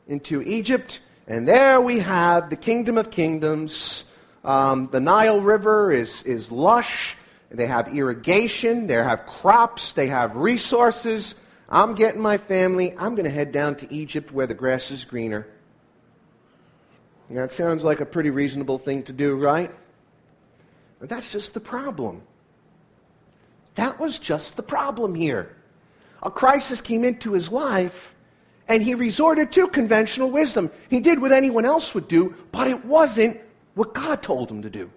into 0.07 0.41
Egypt. 0.41 0.99
And 1.27 1.47
there 1.47 1.79
we 1.79 1.99
have 1.99 2.49
the 2.49 2.57
kingdom 2.57 2.97
of 2.97 3.09
kingdoms. 3.09 4.03
Um, 4.43 4.89
the 4.91 4.99
Nile 4.99 5.39
River 5.39 5.91
is, 5.91 6.23
is 6.23 6.51
lush. 6.51 7.15
They 7.49 7.65
have 7.67 7.95
irrigation. 7.95 8.87
They 8.87 8.95
have 8.95 9.25
crops. 9.25 9.93
They 9.93 10.07
have 10.07 10.35
resources. 10.35 11.35
I'm 11.69 11.95
getting 11.95 12.21
my 12.21 12.37
family. 12.37 12.93
I'm 12.97 13.15
going 13.15 13.25
to 13.25 13.31
head 13.31 13.51
down 13.51 13.75
to 13.77 13.93
Egypt 13.93 14.31
where 14.31 14.47
the 14.47 14.53
grass 14.53 14.91
is 14.91 15.05
greener. 15.05 15.47
That 17.29 17.51
sounds 17.51 17.83
like 17.83 18.01
a 18.01 18.05
pretty 18.05 18.29
reasonable 18.29 18.77
thing 18.77 19.03
to 19.03 19.13
do, 19.13 19.35
right? 19.35 19.71
But 20.99 21.09
that's 21.09 21.31
just 21.31 21.53
the 21.53 21.59
problem. 21.59 22.21
That 23.75 23.99
was 23.99 24.19
just 24.19 24.55
the 24.55 24.63
problem 24.63 25.15
here. 25.15 25.55
A 26.21 26.29
crisis 26.29 26.81
came 26.81 27.03
into 27.03 27.31
his 27.31 27.51
life 27.51 28.12
and 28.67 28.81
he 28.81 28.95
resorted 28.95 29.51
to 29.53 29.67
conventional 29.67 30.31
wisdom. 30.31 30.71
He 30.89 30.99
did 30.99 31.21
what 31.21 31.31
anyone 31.31 31.65
else 31.65 31.93
would 31.93 32.07
do, 32.07 32.35
but 32.51 32.67
it 32.67 32.85
wasn't 32.85 33.39
what 33.75 33.93
God 33.93 34.21
told 34.21 34.49
him 34.49 34.61
to 34.63 34.69
do. 34.69 34.91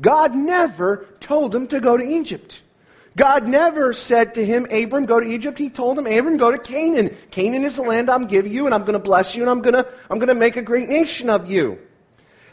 God 0.00 0.34
never 0.34 1.06
told 1.20 1.54
him 1.54 1.68
to 1.68 1.80
go 1.80 1.96
to 1.96 2.04
Egypt. 2.04 2.62
God 3.16 3.48
never 3.48 3.92
said 3.92 4.34
to 4.34 4.44
him, 4.44 4.66
Abram, 4.70 5.06
go 5.06 5.18
to 5.18 5.28
Egypt. 5.28 5.58
He 5.58 5.70
told 5.70 5.98
him, 5.98 6.06
Abram, 6.06 6.36
go 6.36 6.52
to 6.52 6.58
Canaan. 6.58 7.16
Canaan 7.32 7.64
is 7.64 7.76
the 7.76 7.82
land 7.82 8.08
I'm 8.08 8.26
giving 8.26 8.52
you, 8.52 8.66
and 8.66 8.74
I'm 8.74 8.82
going 8.82 8.92
to 8.92 9.00
bless 9.00 9.34
you, 9.34 9.42
and 9.42 9.50
I'm 9.50 9.60
going 9.60 9.74
to, 9.74 9.88
I'm 10.08 10.18
going 10.18 10.28
to 10.28 10.34
make 10.34 10.56
a 10.56 10.62
great 10.62 10.88
nation 10.88 11.28
of 11.28 11.50
you. 11.50 11.80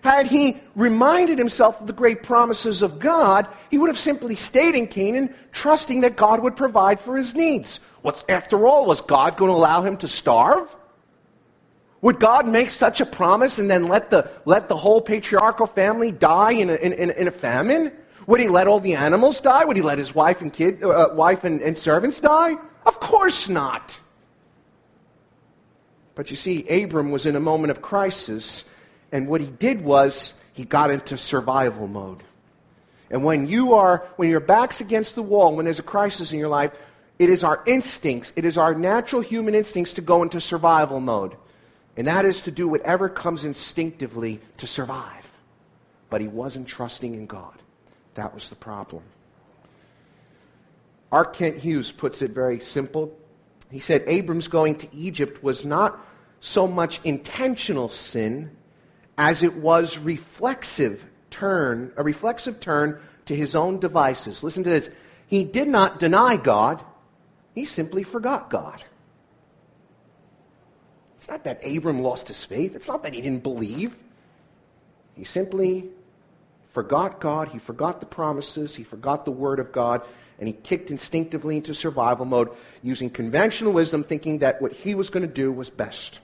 Had 0.06 0.28
he 0.28 0.60
reminded 0.76 1.40
himself 1.40 1.82
of 1.82 1.88
the 1.88 1.94
great 1.94 2.22
promises 2.22 2.84
of 2.84 3.00
God, 3.00 3.48
he 3.72 3.80
would 3.80 3.90
have 3.90 3.98
simply 3.98 4.36
stayed 4.36 4.76
in 4.76 4.86
Canaan, 4.86 5.34
trusting 5.52 6.02
that 6.02 6.16
God 6.16 6.44
would 6.44 6.56
provide 6.56 7.00
for 7.00 7.18
his 7.18 7.34
needs. 7.34 7.80
What, 8.04 8.24
after 8.30 8.68
all, 8.68 8.86
was 8.86 9.02
God 9.02 9.36
going 9.36 9.50
to 9.50 9.58
allow 9.58 9.82
him 9.82 9.98
to 9.98 10.08
starve? 10.08 10.70
Would 12.02 12.20
God 12.20 12.48
make 12.48 12.70
such 12.70 13.02
a 13.02 13.06
promise 13.08 13.58
and 13.58 13.68
then 13.68 13.88
let 13.88 14.12
the, 14.12 14.30
let 14.46 14.70
the 14.70 14.78
whole 14.78 15.02
patriarchal 15.02 15.66
family 15.66 16.12
die 16.12 16.52
in 16.52 16.70
a, 16.70 16.76
in, 16.76 17.10
in 17.10 17.28
a 17.28 17.32
famine? 17.32 17.92
Would 18.28 18.40
he 18.40 18.48
let 18.48 18.68
all 18.68 18.80
the 18.80 18.98
animals 18.98 19.40
die? 19.40 19.66
Would 19.66 19.76
he 19.76 19.82
let 19.82 19.98
his 19.98 20.14
wife 20.14 20.44
and 20.44 20.54
kid, 20.54 20.84
uh, 20.84 21.10
wife 21.14 21.46
and, 21.46 21.64
and 21.64 21.76
servants 21.76 22.20
die? 22.20 22.58
Of 22.86 23.00
course 23.00 23.50
not. 23.50 24.00
But 26.14 26.30
you 26.30 26.36
see, 26.36 26.84
Abram 26.84 27.10
was 27.10 27.26
in 27.26 27.36
a 27.36 27.40
moment 27.40 27.72
of 27.72 27.82
crisis, 27.82 28.66
and 29.12 29.28
what 29.28 29.42
he 29.42 29.48
did 29.48 29.82
was 29.82 30.34
he 30.54 30.66
got 30.66 30.92
into 30.92 31.18
survival 31.18 31.88
mode. 31.88 32.24
And 33.10 33.24
when 33.24 33.48
you 33.48 33.76
are, 33.76 34.08
when 34.16 34.30
your 34.30 34.40
back's 34.40 34.82
against 34.82 35.16
the 35.16 35.24
wall, 35.24 35.56
when 35.56 35.66
there's 35.66 35.80
a 35.80 35.84
crisis 35.84 36.32
in 36.32 36.40
your 36.40 36.50
life, 36.50 36.72
it 37.20 37.30
is 37.30 37.44
our 37.44 37.62
instincts, 37.66 38.34
it 38.36 38.46
is 38.46 38.58
our 38.58 38.74
natural 38.74 39.22
human 39.22 39.56
instincts 39.56 39.94
to 39.94 40.02
go 40.02 40.24
into 40.24 40.42
survival 40.42 41.00
mode. 41.00 41.36
And 41.98 42.08
that 42.08 42.26
is 42.26 42.42
to 42.42 42.52
do 42.52 42.68
whatever 42.68 43.08
comes 43.08 43.46
instinctively 43.46 44.42
to 44.58 44.68
survive. 44.68 45.26
But 46.10 46.22
he 46.22 46.28
wasn't 46.28 46.68
trusting 46.68 47.14
in 47.14 47.26
God. 47.26 47.54
That 48.16 48.34
was 48.34 48.50
the 48.50 48.56
problem. 48.56 49.04
R. 51.12 51.26
Kent 51.26 51.58
Hughes 51.58 51.92
puts 51.92 52.22
it 52.22 52.32
very 52.32 52.60
simple. 52.60 53.18
He 53.72 53.80
said 53.80 54.04
Abram's 54.08 54.48
going 54.48 54.80
to 54.80 54.94
Egypt 54.96 55.44
was 55.44 55.64
not 55.64 56.00
so 56.42 56.68
much 56.68 57.00
intentional 57.04 57.90
sin 57.90 58.52
as 59.18 59.44
it 59.44 59.56
was 59.56 59.98
reflexive 59.98 61.06
turn, 61.32 61.92
a 61.98 62.04
reflexive 62.04 62.60
turn 62.60 63.00
to 63.26 63.36
his 63.36 63.56
own 63.56 63.80
devices. 63.80 64.44
Listen 64.44 64.64
to 64.64 64.70
this. 64.70 64.90
He 65.28 65.44
did 65.44 65.68
not 65.68 66.00
deny 66.00 66.38
God. 66.38 66.84
He 67.54 67.66
simply 67.66 68.04
forgot 68.04 68.50
God. 68.50 68.84
It's 71.18 71.28
not 71.28 71.46
that 71.46 71.66
Abram 71.66 72.02
lost 72.02 72.28
his 72.28 72.44
faith. 72.44 72.76
It's 72.76 72.88
not 72.88 73.04
that 73.04 73.14
he 73.14 73.22
didn't 73.22 73.44
believe. 73.44 73.96
He 75.16 75.24
simply 75.24 75.90
forgot 76.74 77.20
God. 77.20 77.48
He 77.48 77.58
forgot 77.58 78.00
the 78.00 78.06
promises. 78.06 78.76
He 78.76 78.84
forgot 78.84 79.26
the 79.26 79.32
Word 79.32 79.60
of 79.60 79.72
God. 79.72 80.02
And 80.38 80.48
he 80.48 80.54
kicked 80.54 80.92
instinctively 80.92 81.56
into 81.58 81.74
survival 81.74 82.26
mode 82.26 82.50
using 82.84 83.10
conventional 83.10 83.72
wisdom, 83.72 84.04
thinking 84.04 84.40
that 84.40 84.62
what 84.62 84.74
he 84.74 84.94
was 84.94 85.10
going 85.10 85.26
to 85.26 85.34
do 85.34 85.52
was 85.52 85.70
best. 85.70 86.20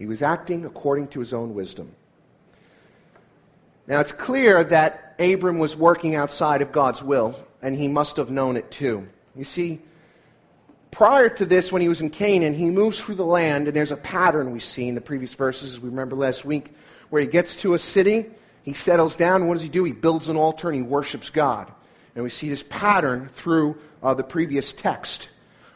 He 0.00 0.06
was 0.06 0.22
acting 0.22 0.64
according 0.64 1.08
to 1.08 1.20
his 1.20 1.34
own 1.34 1.54
wisdom. 1.54 1.92
Now, 3.86 4.00
it's 4.00 4.12
clear 4.12 4.64
that 4.64 5.14
Abram 5.18 5.58
was 5.58 5.76
working 5.76 6.14
outside 6.14 6.62
of 6.62 6.72
God's 6.72 7.02
will, 7.02 7.36
and 7.60 7.76
he 7.76 7.86
must 7.86 8.16
have 8.16 8.30
known 8.30 8.56
it 8.56 8.70
too. 8.70 9.06
You 9.36 9.44
see, 9.44 9.82
prior 10.90 11.28
to 11.28 11.44
this, 11.44 11.70
when 11.70 11.82
he 11.82 11.90
was 11.90 12.00
in 12.00 12.08
Canaan, 12.08 12.54
he 12.54 12.70
moves 12.70 12.98
through 12.98 13.16
the 13.16 13.26
land, 13.26 13.66
and 13.66 13.76
there's 13.76 13.90
a 13.90 13.96
pattern 13.96 14.52
we 14.52 14.60
see 14.60 14.88
in 14.88 14.94
the 14.94 15.02
previous 15.02 15.34
verses, 15.34 15.78
we 15.78 15.90
remember 15.90 16.16
last 16.16 16.46
week, 16.46 16.72
where 17.10 17.20
he 17.20 17.28
gets 17.28 17.56
to 17.56 17.74
a 17.74 17.78
city, 17.78 18.24
he 18.62 18.72
settles 18.72 19.16
down, 19.16 19.42
and 19.42 19.48
what 19.48 19.56
does 19.56 19.64
he 19.64 19.68
do? 19.68 19.84
He 19.84 19.92
builds 19.92 20.30
an 20.30 20.38
altar 20.38 20.68
and 20.68 20.76
he 20.76 20.82
worships 20.82 21.28
God. 21.28 21.70
And 22.14 22.24
we 22.24 22.30
see 22.30 22.48
this 22.48 22.64
pattern 22.66 23.28
through 23.34 23.76
uh, 24.02 24.14
the 24.14 24.24
previous 24.24 24.72
text, 24.72 25.28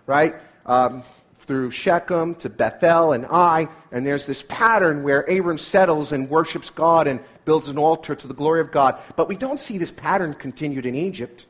right? 0.06 0.34
Um, 0.64 1.02
through 1.44 1.70
Shechem 1.70 2.34
to 2.36 2.48
Bethel 2.48 3.12
and 3.12 3.26
Ai, 3.26 3.68
and 3.92 4.06
there's 4.06 4.26
this 4.26 4.44
pattern 4.46 5.02
where 5.02 5.20
Abram 5.20 5.58
settles 5.58 6.12
and 6.12 6.28
worships 6.28 6.70
God 6.70 7.06
and 7.06 7.20
builds 7.44 7.68
an 7.68 7.78
altar 7.78 8.14
to 8.14 8.26
the 8.26 8.34
glory 8.34 8.60
of 8.60 8.72
God. 8.72 8.98
But 9.16 9.28
we 9.28 9.36
don't 9.36 9.58
see 9.58 9.78
this 9.78 9.90
pattern 9.90 10.34
continued 10.34 10.86
in 10.86 10.94
Egypt. 10.94 11.46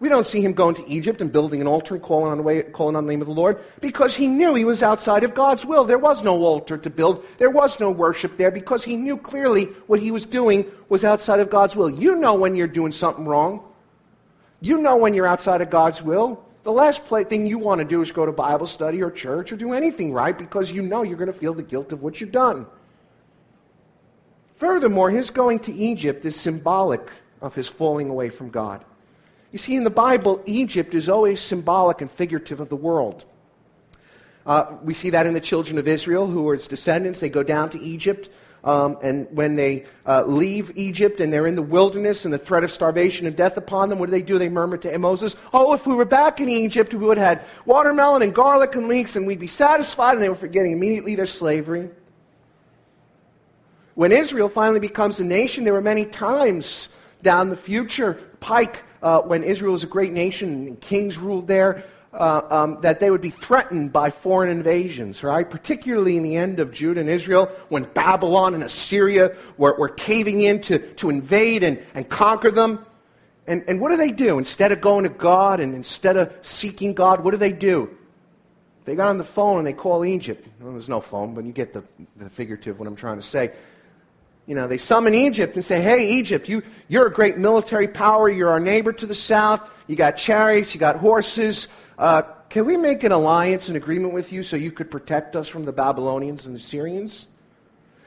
We 0.00 0.08
don't 0.08 0.26
see 0.26 0.40
him 0.40 0.52
going 0.52 0.74
to 0.74 0.88
Egypt 0.88 1.20
and 1.20 1.32
building 1.32 1.60
an 1.60 1.66
altar 1.66 1.94
and 1.94 2.02
calling 2.02 2.32
on, 2.32 2.42
way, 2.44 2.62
calling 2.62 2.96
on 2.96 3.06
the 3.06 3.10
name 3.10 3.22
of 3.22 3.28
the 3.28 3.32
Lord 3.32 3.60
because 3.80 4.14
he 4.14 4.26
knew 4.26 4.54
he 4.54 4.64
was 4.64 4.82
outside 4.82 5.24
of 5.24 5.34
God's 5.34 5.64
will. 5.64 5.84
There 5.84 5.98
was 5.98 6.22
no 6.22 6.42
altar 6.42 6.76
to 6.76 6.90
build. 6.90 7.24
There 7.38 7.50
was 7.50 7.78
no 7.78 7.90
worship 7.90 8.36
there 8.36 8.50
because 8.50 8.82
he 8.82 8.96
knew 8.96 9.16
clearly 9.16 9.66
what 9.86 10.00
he 10.00 10.10
was 10.10 10.26
doing 10.26 10.66
was 10.88 11.04
outside 11.04 11.40
of 11.40 11.48
God's 11.48 11.76
will. 11.76 11.88
You 11.88 12.16
know 12.16 12.34
when 12.34 12.56
you're 12.56 12.66
doing 12.66 12.92
something 12.92 13.24
wrong. 13.24 13.62
You 14.60 14.78
know 14.78 14.96
when 14.96 15.14
you're 15.14 15.26
outside 15.26 15.62
of 15.62 15.70
God's 15.70 16.02
will. 16.02 16.44
The 16.64 16.72
last 16.72 17.04
thing 17.04 17.46
you 17.46 17.58
want 17.58 17.80
to 17.80 17.84
do 17.84 18.00
is 18.00 18.10
go 18.10 18.24
to 18.24 18.32
Bible 18.32 18.66
study 18.66 19.02
or 19.02 19.10
church 19.10 19.52
or 19.52 19.56
do 19.56 19.74
anything 19.74 20.14
right 20.14 20.36
because 20.36 20.70
you 20.70 20.80
know 20.80 21.02
you're 21.02 21.18
going 21.18 21.32
to 21.32 21.38
feel 21.38 21.54
the 21.54 21.62
guilt 21.62 21.92
of 21.92 22.02
what 22.02 22.20
you've 22.20 22.32
done. 22.32 22.66
Furthermore, 24.56 25.10
his 25.10 25.30
going 25.30 25.58
to 25.60 25.74
Egypt 25.74 26.24
is 26.24 26.36
symbolic 26.36 27.10
of 27.42 27.54
his 27.54 27.68
falling 27.68 28.08
away 28.08 28.30
from 28.30 28.48
God. 28.48 28.82
You 29.52 29.58
see, 29.58 29.76
in 29.76 29.84
the 29.84 29.90
Bible, 29.90 30.42
Egypt 30.46 30.94
is 30.94 31.08
always 31.08 31.40
symbolic 31.40 32.00
and 32.00 32.10
figurative 32.10 32.60
of 32.60 32.70
the 32.70 32.76
world. 32.76 33.24
Uh, 34.46 34.76
we 34.82 34.94
see 34.94 35.10
that 35.10 35.26
in 35.26 35.34
the 35.34 35.40
children 35.40 35.78
of 35.78 35.86
Israel, 35.86 36.26
who 36.26 36.48
are 36.48 36.54
its 36.54 36.66
descendants. 36.66 37.20
They 37.20 37.28
go 37.28 37.42
down 37.42 37.70
to 37.70 37.80
Egypt, 37.80 38.30
um, 38.64 38.96
and 39.02 39.28
when 39.30 39.56
they 39.56 39.84
uh, 40.06 40.24
leave 40.24 40.72
Egypt 40.76 41.20
and 41.20 41.30
they're 41.30 41.46
in 41.46 41.54
the 41.54 41.62
wilderness 41.62 42.24
and 42.24 42.32
the 42.32 42.38
threat 42.38 42.64
of 42.64 42.72
starvation 42.72 43.26
and 43.26 43.36
death 43.36 43.58
upon 43.58 43.90
them, 43.90 43.98
what 43.98 44.06
do 44.06 44.10
they 44.10 44.22
do? 44.22 44.38
They 44.38 44.48
murmur 44.48 44.78
to 44.78 44.98
Moses, 44.98 45.36
Oh, 45.52 45.74
if 45.74 45.86
we 45.86 45.94
were 45.94 46.06
back 46.06 46.40
in 46.40 46.48
Egypt, 46.48 46.94
we 46.94 47.06
would 47.06 47.18
have 47.18 47.38
had 47.40 47.46
watermelon 47.66 48.22
and 48.22 48.34
garlic 48.34 48.74
and 48.74 48.88
leeks, 48.88 49.16
and 49.16 49.26
we'd 49.26 49.38
be 49.38 49.48
satisfied. 49.48 50.14
And 50.14 50.22
they 50.22 50.30
were 50.30 50.34
forgetting 50.34 50.72
immediately 50.72 51.14
their 51.14 51.26
slavery. 51.26 51.90
When 53.94 54.12
Israel 54.12 54.48
finally 54.48 54.80
becomes 54.80 55.20
a 55.20 55.24
nation, 55.24 55.64
there 55.64 55.74
were 55.74 55.82
many 55.82 56.06
times 56.06 56.88
down 57.22 57.50
the 57.50 57.56
future, 57.56 58.14
pike 58.40 58.82
uh, 59.02 59.20
when 59.20 59.42
Israel 59.42 59.72
was 59.72 59.84
a 59.84 59.88
great 59.88 60.12
nation 60.12 60.66
and 60.66 60.80
kings 60.80 61.18
ruled 61.18 61.46
there, 61.46 61.84
uh, 62.14 62.42
um, 62.50 62.80
that 62.82 63.00
they 63.00 63.10
would 63.10 63.20
be 63.20 63.30
threatened 63.30 63.92
by 63.92 64.10
foreign 64.10 64.50
invasions, 64.50 65.22
right? 65.22 65.48
Particularly 65.48 66.16
in 66.16 66.22
the 66.22 66.36
end 66.36 66.60
of 66.60 66.72
Judah 66.72 67.00
and 67.00 67.10
Israel, 67.10 67.50
when 67.68 67.84
Babylon 67.84 68.54
and 68.54 68.62
Assyria 68.62 69.36
were, 69.56 69.74
were 69.76 69.88
caving 69.88 70.40
in 70.40 70.60
to, 70.62 70.78
to 70.94 71.10
invade 71.10 71.64
and, 71.64 71.82
and 71.94 72.08
conquer 72.08 72.50
them. 72.50 72.84
And, 73.46 73.64
and 73.68 73.80
what 73.80 73.90
do 73.90 73.96
they 73.96 74.12
do? 74.12 74.38
Instead 74.38 74.72
of 74.72 74.80
going 74.80 75.04
to 75.04 75.10
God 75.10 75.60
and 75.60 75.74
instead 75.74 76.16
of 76.16 76.32
seeking 76.42 76.94
God, 76.94 77.22
what 77.22 77.32
do 77.32 77.36
they 77.36 77.52
do? 77.52 77.90
They 78.84 78.94
got 78.94 79.08
on 79.08 79.18
the 79.18 79.24
phone 79.24 79.58
and 79.58 79.66
they 79.66 79.72
call 79.72 80.04
Egypt. 80.04 80.46
Well, 80.60 80.72
there's 80.72 80.88
no 80.88 81.00
phone, 81.00 81.34
but 81.34 81.44
you 81.44 81.52
get 81.52 81.74
the, 81.74 81.84
the 82.16 82.30
figurative 82.30 82.78
what 82.78 82.86
I'm 82.86 82.96
trying 82.96 83.16
to 83.16 83.22
say 83.22 83.52
you 84.46 84.54
know, 84.54 84.66
they 84.66 84.78
summon 84.78 85.14
Egypt 85.14 85.56
and 85.56 85.64
say, 85.64 85.80
hey, 85.80 86.10
Egypt, 86.18 86.48
you, 86.48 86.62
you're 86.86 87.06
a 87.06 87.12
great 87.12 87.38
military 87.38 87.88
power. 87.88 88.28
You're 88.28 88.50
our 88.50 88.60
neighbor 88.60 88.92
to 88.92 89.06
the 89.06 89.14
south. 89.14 89.68
You 89.86 89.96
got 89.96 90.16
chariots. 90.18 90.74
You 90.74 90.80
got 90.80 90.96
horses. 90.96 91.68
Uh, 91.98 92.22
can 92.48 92.66
we 92.66 92.76
make 92.76 93.04
an 93.04 93.12
alliance, 93.12 93.68
an 93.68 93.76
agreement 93.76 94.14
with 94.14 94.32
you 94.32 94.42
so 94.42 94.56
you 94.56 94.72
could 94.72 94.90
protect 94.90 95.36
us 95.36 95.48
from 95.48 95.64
the 95.64 95.72
Babylonians 95.72 96.46
and 96.46 96.54
the 96.54 96.60
Syrians? 96.60 97.26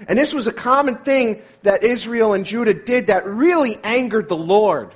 And 0.08 0.18
this 0.18 0.34
was 0.34 0.48
a 0.48 0.54
common 0.54 0.98
thing 0.98 1.42
that 1.64 1.84
Israel 1.84 2.34
and 2.34 2.46
Judah 2.46 2.74
did 2.74 3.08
that 3.08 3.26
really 3.26 3.78
angered 3.84 4.30
the 4.30 4.38
Lord. 4.38 4.94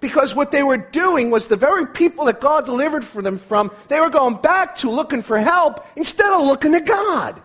Because 0.00 0.34
what 0.34 0.50
they 0.50 0.64
were 0.64 0.78
doing 0.78 1.30
was 1.30 1.46
the 1.46 1.56
very 1.56 1.86
people 1.86 2.24
that 2.24 2.40
God 2.40 2.66
delivered 2.66 3.04
for 3.04 3.22
them 3.22 3.38
from, 3.38 3.70
they 3.86 4.00
were 4.00 4.10
going 4.10 4.34
back 4.36 4.76
to 4.76 4.90
looking 4.90 5.22
for 5.22 5.38
help 5.38 5.86
instead 5.94 6.32
of 6.32 6.44
looking 6.44 6.72
to 6.72 6.80
God. 6.80 7.40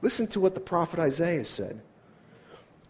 Listen 0.00 0.28
to 0.28 0.40
what 0.40 0.54
the 0.54 0.60
prophet 0.60 1.00
Isaiah 1.00 1.44
said. 1.44 1.82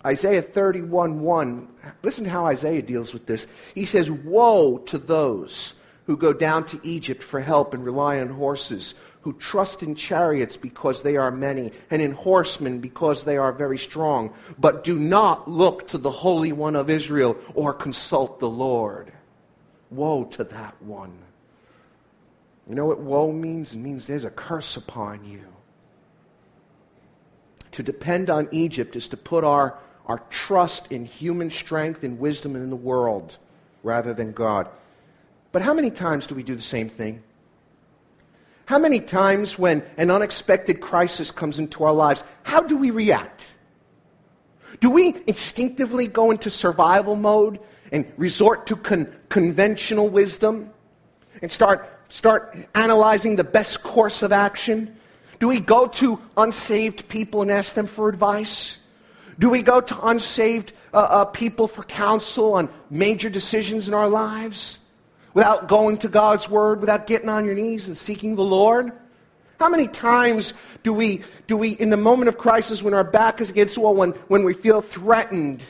Isaiah 0.04 0.42
31:1. 0.42 1.68
Listen 2.02 2.24
to 2.24 2.30
how 2.30 2.46
Isaiah 2.46 2.82
deals 2.82 3.12
with 3.12 3.26
this. 3.26 3.46
He 3.74 3.84
says, 3.84 4.10
"Woe 4.10 4.78
to 4.78 4.98
those 4.98 5.74
who 6.06 6.16
go 6.16 6.32
down 6.32 6.64
to 6.66 6.80
Egypt 6.82 7.22
for 7.22 7.38
help 7.38 7.74
and 7.74 7.84
rely 7.84 8.20
on 8.20 8.28
horses, 8.28 8.94
who 9.20 9.34
trust 9.34 9.82
in 9.82 9.94
chariots 9.94 10.56
because 10.56 11.02
they 11.02 11.18
are 11.18 11.30
many, 11.30 11.72
and 11.90 12.00
in 12.00 12.12
horsemen 12.12 12.80
because 12.80 13.24
they 13.24 13.36
are 13.36 13.52
very 13.52 13.76
strong, 13.76 14.32
but 14.58 14.84
do 14.84 14.98
not 14.98 15.50
look 15.50 15.88
to 15.88 15.98
the 15.98 16.10
Holy 16.10 16.52
One 16.52 16.76
of 16.76 16.88
Israel 16.88 17.36
or 17.54 17.74
consult 17.74 18.40
the 18.40 18.48
Lord." 18.48 19.12
Woe 19.90 20.24
to 20.24 20.44
that 20.44 20.80
one. 20.80 21.18
You 22.66 22.74
know 22.74 22.86
what 22.86 23.00
woe 23.00 23.32
means? 23.32 23.74
It 23.74 23.78
means 23.78 24.06
there's 24.06 24.24
a 24.24 24.30
curse 24.30 24.76
upon 24.76 25.24
you. 25.24 25.44
To 27.72 27.82
depend 27.82 28.30
on 28.30 28.48
Egypt 28.52 28.96
is 28.96 29.08
to 29.08 29.16
put 29.16 29.44
our, 29.44 29.78
our 30.10 30.18
trust 30.28 30.90
in 30.90 31.04
human 31.04 31.50
strength 31.50 32.02
and 32.02 32.18
wisdom 32.18 32.56
in 32.56 32.68
the 32.68 32.74
world 32.74 33.38
rather 33.84 34.12
than 34.12 34.32
God. 34.32 34.68
But 35.52 35.62
how 35.62 35.72
many 35.72 35.92
times 35.92 36.26
do 36.26 36.34
we 36.34 36.42
do 36.42 36.56
the 36.56 36.62
same 36.62 36.88
thing? 36.88 37.22
How 38.66 38.80
many 38.80 38.98
times 38.98 39.56
when 39.56 39.84
an 39.96 40.10
unexpected 40.10 40.80
crisis 40.80 41.30
comes 41.30 41.60
into 41.60 41.84
our 41.84 41.92
lives, 41.92 42.24
how 42.42 42.62
do 42.62 42.76
we 42.76 42.90
react? 42.90 43.46
Do 44.80 44.90
we 44.90 45.14
instinctively 45.28 46.08
go 46.08 46.32
into 46.32 46.50
survival 46.50 47.14
mode 47.14 47.60
and 47.92 48.12
resort 48.16 48.66
to 48.66 48.74
con- 48.74 49.14
conventional 49.28 50.08
wisdom 50.08 50.70
and 51.40 51.52
start, 51.52 51.88
start 52.08 52.56
analyzing 52.74 53.36
the 53.36 53.44
best 53.44 53.84
course 53.84 54.24
of 54.24 54.32
action? 54.32 54.96
Do 55.38 55.46
we 55.46 55.60
go 55.60 55.86
to 55.86 56.18
unsaved 56.36 57.08
people 57.08 57.42
and 57.42 57.50
ask 57.52 57.74
them 57.74 57.86
for 57.86 58.08
advice? 58.08 58.76
Do 59.40 59.48
we 59.48 59.62
go 59.62 59.80
to 59.80 60.06
unsaved 60.06 60.74
uh, 60.92 60.98
uh, 60.98 61.24
people 61.24 61.66
for 61.66 61.82
counsel 61.82 62.52
on 62.54 62.68
major 62.90 63.30
decisions 63.30 63.88
in 63.88 63.94
our 63.94 64.08
lives 64.08 64.78
without 65.32 65.66
going 65.66 65.96
to 65.98 66.08
God's 66.08 66.46
Word, 66.46 66.82
without 66.82 67.06
getting 67.06 67.30
on 67.30 67.46
your 67.46 67.54
knees 67.54 67.86
and 67.86 67.96
seeking 67.96 68.36
the 68.36 68.44
Lord? 68.44 68.92
How 69.58 69.70
many 69.70 69.88
times 69.88 70.52
do 70.82 70.92
we, 70.92 71.24
do 71.46 71.56
we 71.56 71.70
in 71.70 71.88
the 71.88 71.96
moment 71.96 72.28
of 72.28 72.36
crisis, 72.36 72.82
when 72.82 72.92
our 72.92 73.02
back 73.02 73.40
is 73.40 73.48
against 73.48 73.76
the 73.76 73.80
wall, 73.80 73.94
when, 73.94 74.10
when 74.28 74.44
we 74.44 74.52
feel 74.52 74.82
threatened, 74.82 75.62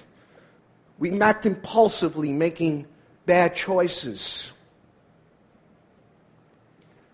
we 0.98 1.20
act 1.20 1.46
impulsively, 1.46 2.32
making 2.32 2.86
bad 3.24 3.54
choices? 3.54 4.50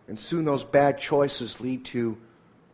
And 0.08 0.18
soon 0.18 0.46
those 0.46 0.64
bad 0.64 0.98
choices 1.00 1.60
lead 1.60 1.84
to 1.86 2.16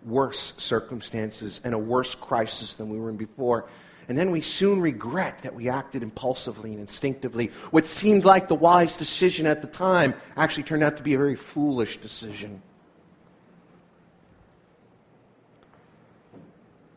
worse 0.04 0.52
circumstances 0.58 1.60
and 1.64 1.74
a 1.74 1.78
worse 1.78 2.14
crisis 2.14 2.74
than 2.74 2.88
we 2.88 2.98
were 2.98 3.10
in 3.10 3.16
before. 3.16 3.66
And 4.08 4.18
then 4.18 4.30
we 4.30 4.40
soon 4.40 4.80
regret 4.80 5.42
that 5.42 5.54
we 5.54 5.68
acted 5.68 6.02
impulsively 6.02 6.72
and 6.72 6.80
instinctively. 6.80 7.52
What 7.70 7.86
seemed 7.86 8.24
like 8.24 8.48
the 8.48 8.54
wise 8.54 8.96
decision 8.96 9.46
at 9.46 9.62
the 9.62 9.68
time 9.68 10.14
actually 10.36 10.64
turned 10.64 10.82
out 10.82 10.96
to 10.96 11.02
be 11.02 11.14
a 11.14 11.18
very 11.18 11.36
foolish 11.36 11.98
decision. 11.98 12.62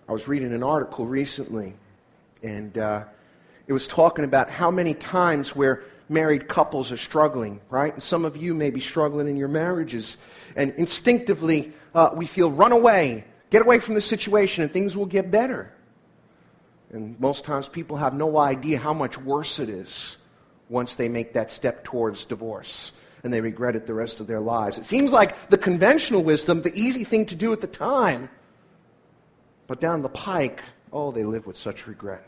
I 0.08 0.14
was 0.14 0.28
reading 0.28 0.54
an 0.54 0.64
article 0.64 1.06
recently, 1.06 1.74
and 2.44 2.78
uh, 2.78 3.04
it 3.68 3.74
was 3.74 3.88
talking 3.88 4.24
about 4.24 4.50
how 4.50 4.70
many 4.70 4.94
times 4.94 5.56
where 5.56 5.84
married 6.10 6.48
couples 6.48 6.92
are 6.92 6.98
struggling, 6.98 7.62
right? 7.70 7.94
And 7.94 8.04
some 8.04 8.26
of 8.26 8.38
you 8.38 8.54
may 8.54 8.70
be 8.70 8.80
struggling 8.80 9.28
in 9.28 9.38
your 9.38 9.48
marriages. 9.48 10.18
And 10.56 10.74
instinctively, 10.78 11.74
uh, 11.94 12.12
we 12.14 12.26
feel 12.26 12.52
run 12.52 12.72
away, 12.72 13.26
get 13.50 13.62
away 13.62 13.80
from 13.80 13.96
the 13.96 14.02
situation, 14.02 14.64
and 14.64 14.72
things 14.72 14.96
will 14.96 15.06
get 15.06 15.32
better. 15.32 15.72
And 16.92 17.20
most 17.20 17.46
times 17.46 17.68
people 17.68 17.98
have 17.98 18.14
no 18.14 18.38
idea 18.38 18.78
how 18.78 18.94
much 18.94 19.18
worse 19.18 19.60
it 19.60 19.70
is 19.70 20.18
once 20.70 20.96
they 20.96 21.10
make 21.10 21.34
that 21.34 21.52
step 21.52 21.84
towards 21.84 22.26
divorce. 22.26 22.92
And 23.24 23.34
they 23.34 23.42
regret 23.42 23.76
it 23.76 23.88
the 23.88 23.94
rest 23.94 24.20
of 24.20 24.28
their 24.28 24.40
lives. 24.40 24.78
It 24.78 24.86
seems 24.86 25.12
like 25.12 25.50
the 25.50 25.58
conventional 25.58 26.24
wisdom, 26.24 26.62
the 26.62 26.78
easy 26.78 27.04
thing 27.04 27.26
to 27.28 27.36
do 27.36 27.54
at 27.54 27.62
the 27.62 27.68
time. 27.68 28.30
But 29.66 29.80
down 29.82 30.04
the 30.04 30.10
pike, 30.10 30.64
oh, 30.94 31.12
they 31.12 31.24
live 31.24 31.48
with 31.48 31.58
such 31.58 31.88
regret. 31.88 32.24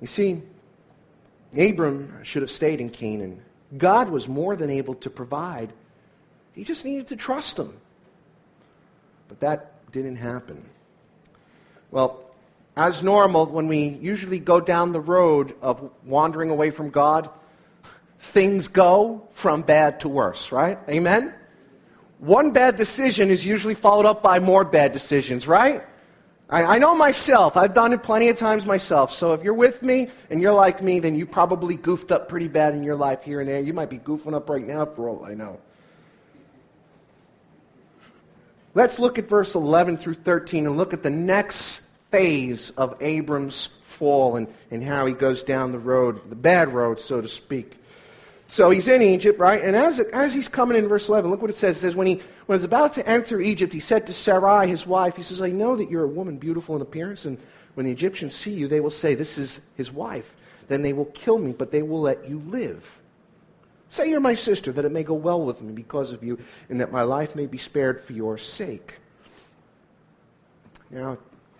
You 0.00 0.06
see, 0.06 0.42
Abram 1.56 2.22
should 2.22 2.42
have 2.42 2.50
stayed 2.50 2.80
in 2.80 2.90
Canaan. 2.90 3.42
God 3.76 4.08
was 4.08 4.26
more 4.26 4.56
than 4.56 4.70
able 4.70 4.94
to 4.96 5.10
provide. 5.10 5.72
He 6.54 6.64
just 6.64 6.84
needed 6.84 7.08
to 7.08 7.16
trust 7.16 7.58
him. 7.58 7.74
But 9.28 9.40
that 9.40 9.92
didn't 9.92 10.16
happen. 10.16 10.64
Well, 11.90 12.20
as 12.76 13.02
normal, 13.02 13.46
when 13.46 13.68
we 13.68 13.88
usually 13.88 14.38
go 14.38 14.60
down 14.60 14.92
the 14.92 15.00
road 15.00 15.54
of 15.60 15.90
wandering 16.04 16.50
away 16.50 16.70
from 16.70 16.90
God, 16.90 17.28
things 18.18 18.68
go 18.68 19.28
from 19.34 19.62
bad 19.62 20.00
to 20.00 20.08
worse, 20.08 20.52
right? 20.52 20.78
Amen? 20.88 21.34
One 22.18 22.52
bad 22.52 22.76
decision 22.76 23.30
is 23.30 23.44
usually 23.44 23.74
followed 23.74 24.06
up 24.06 24.22
by 24.22 24.38
more 24.38 24.64
bad 24.64 24.92
decisions, 24.92 25.48
right? 25.48 25.84
I, 26.50 26.76
I 26.76 26.78
know 26.78 26.94
myself. 26.94 27.56
I've 27.56 27.74
done 27.74 27.92
it 27.92 28.02
plenty 28.02 28.28
of 28.28 28.36
times 28.36 28.66
myself. 28.66 29.14
So 29.14 29.32
if 29.32 29.44
you're 29.44 29.54
with 29.54 29.82
me 29.82 30.10
and 30.28 30.42
you're 30.42 30.52
like 30.52 30.82
me, 30.82 30.98
then 30.98 31.14
you 31.14 31.26
probably 31.26 31.76
goofed 31.76 32.10
up 32.10 32.28
pretty 32.28 32.48
bad 32.48 32.74
in 32.74 32.82
your 32.82 32.96
life 32.96 33.22
here 33.22 33.40
and 33.40 33.48
there. 33.48 33.60
You 33.60 33.72
might 33.72 33.90
be 33.90 33.98
goofing 33.98 34.34
up 34.34 34.50
right 34.50 34.66
now 34.66 34.84
for 34.84 35.08
all 35.08 35.24
I 35.24 35.34
know. 35.34 35.60
Let's 38.74 38.98
look 38.98 39.18
at 39.18 39.28
verse 39.28 39.54
11 39.54 39.98
through 39.98 40.14
13 40.14 40.66
and 40.66 40.76
look 40.76 40.92
at 40.92 41.02
the 41.02 41.10
next 41.10 41.82
phase 42.10 42.70
of 42.70 42.96
Abram's 43.00 43.66
fall 43.82 44.36
and, 44.36 44.48
and 44.70 44.82
how 44.82 45.06
he 45.06 45.14
goes 45.14 45.42
down 45.42 45.72
the 45.72 45.78
road, 45.78 46.28
the 46.30 46.36
bad 46.36 46.72
road, 46.72 47.00
so 47.00 47.20
to 47.20 47.28
speak. 47.28 47.76
So 48.50 48.70
he's 48.70 48.88
in 48.88 49.00
Egypt, 49.00 49.38
right? 49.38 49.62
And 49.62 49.76
as, 49.76 50.00
as 50.00 50.34
he's 50.34 50.48
coming 50.48 50.76
in 50.76 50.88
verse 50.88 51.08
11, 51.08 51.30
look 51.30 51.40
what 51.40 51.50
it 51.50 51.56
says. 51.56 51.76
It 51.76 51.80
says, 51.80 51.94
when 51.94 52.08
he 52.08 52.20
was 52.48 52.64
about 52.64 52.94
to 52.94 53.08
enter 53.08 53.40
Egypt, 53.40 53.72
he 53.72 53.78
said 53.78 54.08
to 54.08 54.12
Sarai, 54.12 54.66
his 54.66 54.84
wife, 54.84 55.14
he 55.14 55.22
says, 55.22 55.40
I 55.40 55.50
know 55.50 55.76
that 55.76 55.88
you're 55.88 56.02
a 56.02 56.08
woman 56.08 56.36
beautiful 56.36 56.74
in 56.74 56.82
appearance, 56.82 57.26
and 57.26 57.38
when 57.74 57.86
the 57.86 57.92
Egyptians 57.92 58.34
see 58.34 58.50
you, 58.50 58.66
they 58.66 58.80
will 58.80 58.90
say, 58.90 59.14
This 59.14 59.38
is 59.38 59.60
his 59.76 59.92
wife. 59.92 60.34
Then 60.66 60.82
they 60.82 60.92
will 60.92 61.04
kill 61.04 61.38
me, 61.38 61.52
but 61.52 61.70
they 61.70 61.82
will 61.82 62.00
let 62.00 62.28
you 62.28 62.40
live. 62.40 62.84
Say 63.90 64.10
you're 64.10 64.18
my 64.18 64.34
sister, 64.34 64.72
that 64.72 64.84
it 64.84 64.90
may 64.90 65.04
go 65.04 65.14
well 65.14 65.40
with 65.40 65.62
me 65.62 65.72
because 65.72 66.12
of 66.12 66.24
you, 66.24 66.40
and 66.68 66.80
that 66.80 66.90
my 66.90 67.02
life 67.02 67.36
may 67.36 67.46
be 67.46 67.58
spared 67.58 68.00
for 68.00 68.14
your 68.14 68.36
sake. 68.36 68.94
Now, 70.90 71.18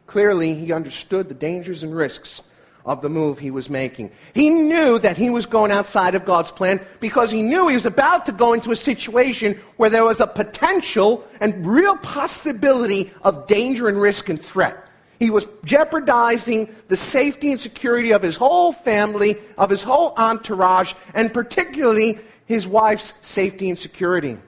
clearly, 0.09 0.55
he 0.55 0.73
understood 0.73 1.29
the 1.29 1.35
dangers 1.35 1.85
and 1.85 1.95
risks 1.95 2.43
of 2.85 3.03
the 3.03 3.09
move 3.09 3.39
he 3.39 3.51
was 3.51 3.69
making. 3.69 4.11
He 4.35 4.51
knew 4.51 4.99
that 4.99 5.17
he 5.17 5.31
was 5.31 5.47
going 5.47 5.73
outside 5.73 6.15
of 6.15 6.25
God's 6.25 6.51
plan 6.51 6.81
because 7.01 7.31
he 7.31 7.43
knew 7.43 7.69
he 7.69 7.75
was 7.75 7.87
about 7.87 8.27
to 8.27 8.33
go 8.33 8.53
into 8.53 8.71
a 8.71 8.77
situation 8.77 9.61
where 9.77 9.91
there 9.91 10.05
was 10.05 10.21
a 10.21 10.27
potential 10.27 11.25
and 11.41 11.67
real 11.67 11.97
possibility 11.97 13.13
of 13.23 13.47
danger 13.47 13.89
and 13.89 14.01
risk 14.01 14.29
and 14.29 14.43
threat. 14.43 14.87
He 15.19 15.29
was 15.29 15.47
jeopardizing 15.65 16.75
the 16.89 16.97
safety 16.97 17.51
and 17.51 17.61
security 17.61 18.13
of 18.13 18.23
his 18.23 18.37
whole 18.37 18.73
family, 18.73 19.37
of 19.59 19.69
his 19.69 19.83
whole 19.83 20.15
entourage, 20.17 20.95
and 21.13 21.33
particularly 21.33 22.19
his 22.47 22.67
wife's 22.67 23.13
safety 23.21 23.69
and 23.69 23.79
security. 23.79 24.39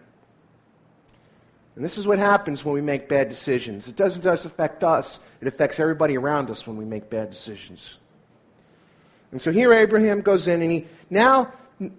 And 1.75 1.85
this 1.85 1.99
is 1.99 2.07
what 2.07 2.19
happens 2.19 2.65
when 2.65 2.75
we 2.75 2.81
make 2.81 3.09
bad 3.09 3.29
decisions. 3.29 3.89
It 3.89 3.97
doesn't 3.97 4.23
just 4.23 4.45
affect 4.45 4.83
us, 4.83 5.21
it 5.41 5.49
affects 5.49 5.79
everybody 5.79 6.17
around 6.17 6.51
us 6.51 6.67
when 6.67 6.77
we 6.77 6.85
make 6.85 7.11
bad 7.11 7.31
decisions. 7.31 7.99
And 9.33 9.41
so 9.41 9.51
here 9.51 9.73
Abraham 9.73 10.21
goes 10.21 10.47
in 10.47 10.63
and 10.63 10.71
he 10.71 10.87
now 11.11 11.53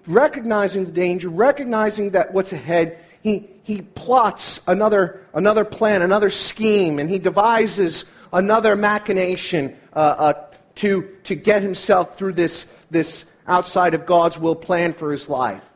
recognizing 0.08 0.86
the 0.86 0.91
danger, 0.91 1.30
recognizing 1.30 2.12
that 2.12 2.34
what's 2.34 2.54
ahead, 2.54 3.04
he, 3.22 3.50
he 3.63 3.82
plots 3.82 4.62
another, 4.67 5.26
another 5.34 5.65
plan, 5.65 6.02
another 6.02 6.30
scheme, 6.30 7.00
and 7.00 7.10
he 7.10 7.19
devises 7.19 8.06
another 8.32 8.76
machination 8.76 9.76
uh, 9.93 10.00
uh, 10.00 10.34
to, 10.76 11.10
to 11.24 11.36
get 11.36 11.63
himself 11.63 12.17
through 12.17 12.34
this, 12.34 12.65
this 12.91 13.26
outside 13.48 13.93
of 13.93 14.06
God's 14.06 14.38
will 14.38 14.56
plan 14.56 14.93
for 14.93 15.12
his 15.12 15.28
life. 15.28 15.67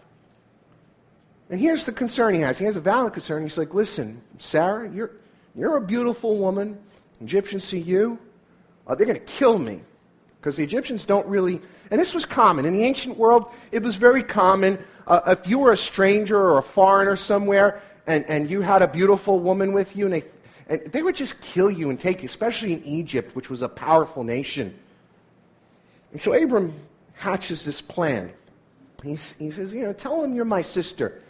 And 1.50 1.60
here's 1.60 1.86
the 1.86 1.92
concern 1.92 2.34
he 2.34 2.42
has. 2.42 2.58
He 2.58 2.66
has 2.66 2.76
a 2.76 2.82
valid 2.82 3.14
concern. 3.14 3.44
He's 3.44 3.58
like, 3.58 3.74
listen, 3.74 4.22
Sarah, 4.38 4.90
you're, 4.90 5.12
you're 5.56 5.78
a 5.78 5.82
beautiful 5.82 6.38
woman. 6.38 6.78
Egyptians 7.22 7.64
see 7.64 7.80
you. 7.80 8.20
Uh, 8.86 8.96
they're 8.96 9.08
going 9.08 9.20
to 9.20 9.26
kill 9.26 9.58
me. 9.58 9.82
Because 10.48 10.56
the 10.56 10.64
Egyptians 10.64 11.06
don't 11.06 11.28
really, 11.28 11.62
and 11.92 12.00
this 12.00 12.14
was 12.14 12.24
common. 12.24 12.64
In 12.64 12.72
the 12.72 12.86
ancient 12.86 13.18
world, 13.18 13.52
it 13.70 13.84
was 13.84 13.98
very 13.98 14.24
common. 14.24 14.80
Uh, 15.06 15.36
if 15.38 15.46
you 15.46 15.60
were 15.60 15.74
a 15.74 15.78
stranger 15.78 16.40
or 16.40 16.58
a 16.58 16.62
foreigner 16.62 17.18
somewhere 17.18 17.82
and, 18.08 18.24
and 18.30 18.50
you 18.50 18.62
had 18.62 18.82
a 18.82 18.88
beautiful 18.88 19.40
woman 19.40 19.74
with 19.74 19.98
you, 19.98 20.06
and 20.06 20.14
they, 20.14 20.24
and 20.70 20.90
they 20.94 21.04
would 21.04 21.16
just 21.18 21.42
kill 21.42 21.70
you 21.70 21.90
and 21.90 22.00
take 22.00 22.24
you, 22.24 22.28
especially 22.28 22.72
in 22.72 22.86
Egypt, 22.86 23.36
which 23.36 23.50
was 23.50 23.62
a 23.62 23.68
powerful 23.68 24.24
nation. 24.24 24.74
And 26.14 26.22
so 26.22 26.32
Abram 26.32 26.74
hatches 27.16 27.66
this 27.66 27.82
plan. 27.82 28.32
He's, 29.04 29.34
he 29.34 29.52
says, 29.52 29.74
you 29.74 29.84
know, 29.84 29.92
tell 29.92 30.22
them 30.22 30.34
you're 30.34 30.46
my 30.46 30.62
sister. 30.62 31.22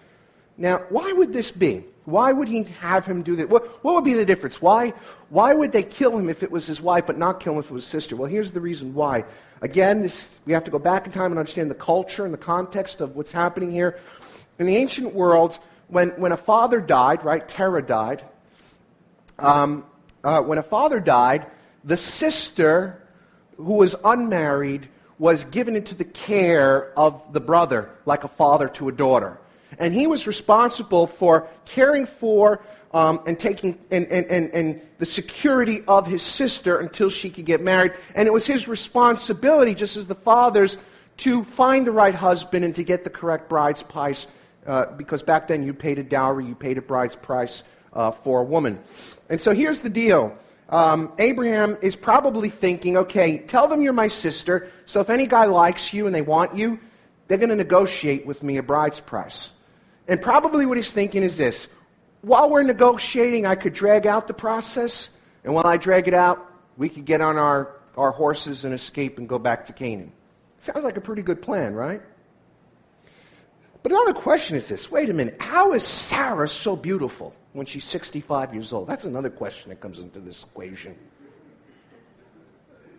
Now, 0.57 0.79
why 0.89 1.11
would 1.11 1.31
this 1.31 1.51
be? 1.51 1.85
Why 2.05 2.31
would 2.31 2.47
he 2.47 2.63
have 2.79 3.05
him 3.05 3.21
do 3.21 3.35
that? 3.35 3.49
What, 3.49 3.83
what 3.83 3.95
would 3.95 4.03
be 4.03 4.13
the 4.13 4.25
difference? 4.25 4.61
Why, 4.61 4.93
why 5.29 5.53
would 5.53 5.71
they 5.71 5.83
kill 5.83 6.17
him 6.17 6.29
if 6.29 6.41
it 6.41 6.49
was 6.49 6.65
his 6.65 6.81
wife, 6.81 7.05
but 7.05 7.17
not 7.17 7.41
kill 7.41 7.53
him 7.53 7.59
if 7.59 7.65
it 7.65 7.73
was 7.73 7.83
his 7.83 7.91
sister? 7.91 8.15
Well, 8.15 8.29
here's 8.29 8.53
the 8.53 8.61
reason 8.61 8.93
why. 8.93 9.25
Again, 9.61 10.01
this, 10.01 10.39
we 10.45 10.53
have 10.53 10.63
to 10.63 10.71
go 10.71 10.79
back 10.79 11.05
in 11.05 11.11
time 11.11 11.31
and 11.31 11.37
understand 11.37 11.69
the 11.69 11.75
culture 11.75 12.25
and 12.25 12.33
the 12.33 12.39
context 12.39 13.01
of 13.01 13.15
what's 13.15 13.31
happening 13.31 13.71
here. 13.71 13.99
In 14.57 14.65
the 14.65 14.77
ancient 14.77 15.13
world, 15.13 15.59
when, 15.89 16.09
when 16.11 16.31
a 16.31 16.37
father 16.37 16.79
died, 16.79 17.23
right, 17.23 17.45
Terah 17.45 17.85
died, 17.85 18.23
um, 19.37 19.85
uh, 20.23 20.41
when 20.41 20.57
a 20.57 20.63
father 20.63 20.99
died, 20.99 21.45
the 21.83 21.97
sister 21.97 23.05
who 23.57 23.73
was 23.73 23.95
unmarried 24.03 24.87
was 25.19 25.43
given 25.43 25.75
into 25.75 25.93
the 25.93 26.05
care 26.05 26.97
of 26.97 27.33
the 27.33 27.41
brother, 27.41 27.89
like 28.05 28.23
a 28.23 28.27
father 28.27 28.69
to 28.69 28.87
a 28.87 28.91
daughter 28.91 29.39
and 29.77 29.93
he 29.93 30.07
was 30.07 30.27
responsible 30.27 31.07
for 31.07 31.47
caring 31.65 32.05
for 32.05 32.63
um, 32.93 33.21
and 33.27 33.39
taking 33.39 33.77
and, 33.91 34.07
and, 34.07 34.25
and, 34.27 34.53
and 34.53 34.81
the 34.97 35.05
security 35.05 35.83
of 35.87 36.07
his 36.07 36.23
sister 36.23 36.79
until 36.79 37.09
she 37.09 37.29
could 37.29 37.45
get 37.45 37.61
married. 37.61 37.93
And 38.15 38.27
it 38.27 38.31
was 38.31 38.47
his 38.47 38.67
responsibility, 38.67 39.75
just 39.75 39.97
as 39.97 40.07
the 40.07 40.15
father's, 40.15 40.77
to 41.17 41.43
find 41.43 41.85
the 41.85 41.91
right 41.91 42.15
husband 42.15 42.63
and 42.63 42.75
to 42.75 42.83
get 42.83 43.03
the 43.03 43.09
correct 43.09 43.49
bride's 43.49 43.83
price. 43.83 44.27
Uh, 44.65 44.85
because 44.97 45.23
back 45.23 45.47
then 45.47 45.63
you 45.63 45.73
paid 45.73 45.99
a 45.99 46.03
dowry, 46.03 46.45
you 46.45 46.55
paid 46.55 46.77
a 46.77 46.81
bride's 46.81 47.15
price 47.15 47.63
uh, 47.93 48.11
for 48.11 48.41
a 48.41 48.43
woman. 48.43 48.79
And 49.29 49.39
so 49.39 49.53
here's 49.53 49.79
the 49.79 49.89
deal. 49.89 50.37
Um, 50.69 51.13
Abraham 51.17 51.77
is 51.81 51.95
probably 51.95 52.49
thinking, 52.49 52.97
okay, 52.97 53.37
tell 53.37 53.69
them 53.69 53.81
you're 53.81 53.93
my 53.93 54.09
sister, 54.09 54.69
so 54.85 54.99
if 54.99 55.09
any 55.09 55.25
guy 55.25 55.45
likes 55.45 55.93
you 55.93 56.05
and 56.05 56.13
they 56.13 56.21
want 56.21 56.57
you, 56.57 56.79
they're 57.27 57.37
going 57.37 57.49
to 57.49 57.55
negotiate 57.55 58.25
with 58.25 58.43
me 58.43 58.57
a 58.57 58.63
bride's 58.63 58.99
price. 58.99 59.51
And 60.07 60.21
probably 60.21 60.65
what 60.65 60.77
he's 60.77 60.91
thinking 60.91 61.23
is 61.23 61.37
this 61.37 61.67
while 62.21 62.49
we're 62.49 62.63
negotiating, 62.63 63.45
I 63.45 63.55
could 63.55 63.73
drag 63.73 64.07
out 64.07 64.27
the 64.27 64.33
process, 64.33 65.09
and 65.43 65.53
while 65.53 65.67
I 65.67 65.77
drag 65.77 66.07
it 66.07 66.13
out, 66.13 66.45
we 66.75 66.89
could 66.89 67.05
get 67.05 67.21
on 67.21 67.37
our, 67.37 67.75
our 67.95 68.11
horses 68.11 68.65
and 68.65 68.73
escape 68.73 69.17
and 69.17 69.29
go 69.29 69.39
back 69.39 69.65
to 69.65 69.73
Canaan. 69.73 70.11
Sounds 70.59 70.83
like 70.83 70.97
a 70.97 71.01
pretty 71.01 71.21
good 71.21 71.41
plan, 71.41 71.75
right? 71.75 72.01
But 73.83 73.91
another 73.91 74.13
question 74.13 74.57
is 74.57 74.67
this 74.67 74.91
wait 74.91 75.09
a 75.09 75.13
minute, 75.13 75.37
how 75.39 75.73
is 75.73 75.83
Sarah 75.83 76.49
so 76.49 76.75
beautiful 76.75 77.33
when 77.53 77.65
she's 77.65 77.85
65 77.85 78.53
years 78.53 78.73
old? 78.73 78.87
That's 78.87 79.05
another 79.05 79.29
question 79.29 79.69
that 79.69 79.79
comes 79.79 79.99
into 79.99 80.19
this 80.19 80.43
equation. 80.43 80.95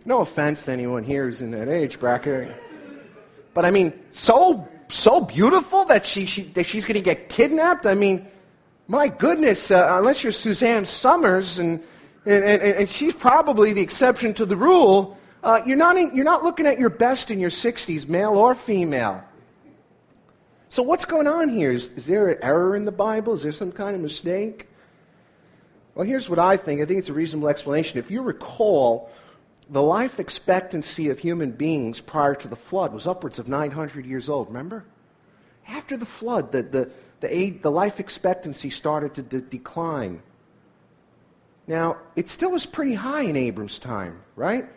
No 0.05 0.21
offense 0.21 0.65
to 0.65 0.71
anyone 0.71 1.03
here 1.03 1.25
who's 1.25 1.41
in 1.41 1.51
that 1.51 1.67
age 1.67 1.99
bracket. 1.99 2.55
But 3.53 3.65
I 3.65 3.71
mean, 3.71 3.93
so 4.11 4.67
so 4.89 5.21
beautiful 5.21 5.85
that 5.85 6.05
she, 6.05 6.25
she 6.25 6.43
that 6.53 6.65
she's 6.65 6.85
going 6.85 6.95
to 6.95 7.01
get 7.01 7.29
kidnapped? 7.29 7.85
I 7.85 7.95
mean, 7.95 8.27
my 8.87 9.07
goodness, 9.07 9.71
uh, 9.71 9.97
unless 9.99 10.23
you're 10.23 10.31
Suzanne 10.31 10.85
Somers 10.85 11.59
and, 11.59 11.83
and, 12.25 12.43
and, 12.43 12.61
and, 12.61 12.89
she's 12.89 13.13
probably 13.13 13.73
the 13.73 13.81
exception 13.81 14.33
to 14.33 14.45
the 14.45 14.57
rule, 14.57 15.17
uh, 15.43 15.61
you're, 15.65 15.77
not 15.77 15.95
in, 15.95 16.15
you're 16.15 16.25
not 16.25 16.43
looking 16.43 16.65
at 16.65 16.79
your 16.79 16.89
best 16.89 17.29
in 17.29 17.39
your 17.39 17.51
60s, 17.51 18.07
male 18.07 18.35
or 18.35 18.55
female. 18.55 19.23
So 20.69 20.83
what's 20.83 21.05
going 21.05 21.27
on 21.27 21.49
here? 21.49 21.71
Is, 21.71 21.89
is 21.89 22.07
there 22.07 22.29
an 22.29 22.39
error 22.41 22.75
in 22.75 22.85
the 22.85 22.91
Bible? 22.91 23.33
Is 23.33 23.43
there 23.43 23.51
some 23.51 23.71
kind 23.71 23.95
of 23.95 24.01
mistake? 24.01 24.67
Well, 25.93 26.07
here's 26.07 26.27
what 26.27 26.39
I 26.39 26.57
think. 26.57 26.81
I 26.81 26.85
think 26.85 26.99
it's 26.99 27.09
a 27.09 27.13
reasonable 27.13 27.49
explanation. 27.49 27.99
If 27.99 28.09
you 28.09 28.21
recall, 28.21 29.11
the 29.69 29.81
life 29.81 30.19
expectancy 30.19 31.09
of 31.09 31.19
human 31.19 31.51
beings 31.51 32.01
prior 32.01 32.35
to 32.35 32.47
the 32.47 32.55
flood 32.55 32.91
was 32.91 33.05
upwards 33.05 33.37
of 33.39 33.47
900 33.47 34.05
years 34.05 34.27
old, 34.27 34.47
remember? 34.47 34.83
After 35.67 35.95
the 35.95 36.05
flood, 36.05 36.51
the, 36.51 36.63
the, 36.63 36.89
the, 37.19 37.49
the 37.51 37.71
life 37.71 37.99
expectancy 37.99 38.71
started 38.71 39.13
to 39.15 39.21
de- 39.21 39.41
decline. 39.41 40.23
Now, 41.67 41.97
it 42.15 42.29
still 42.29 42.49
was 42.49 42.65
pretty 42.65 42.95
high 42.95 43.23
in 43.23 43.35
Abram's 43.35 43.77
time, 43.77 44.19
right? 44.35 44.67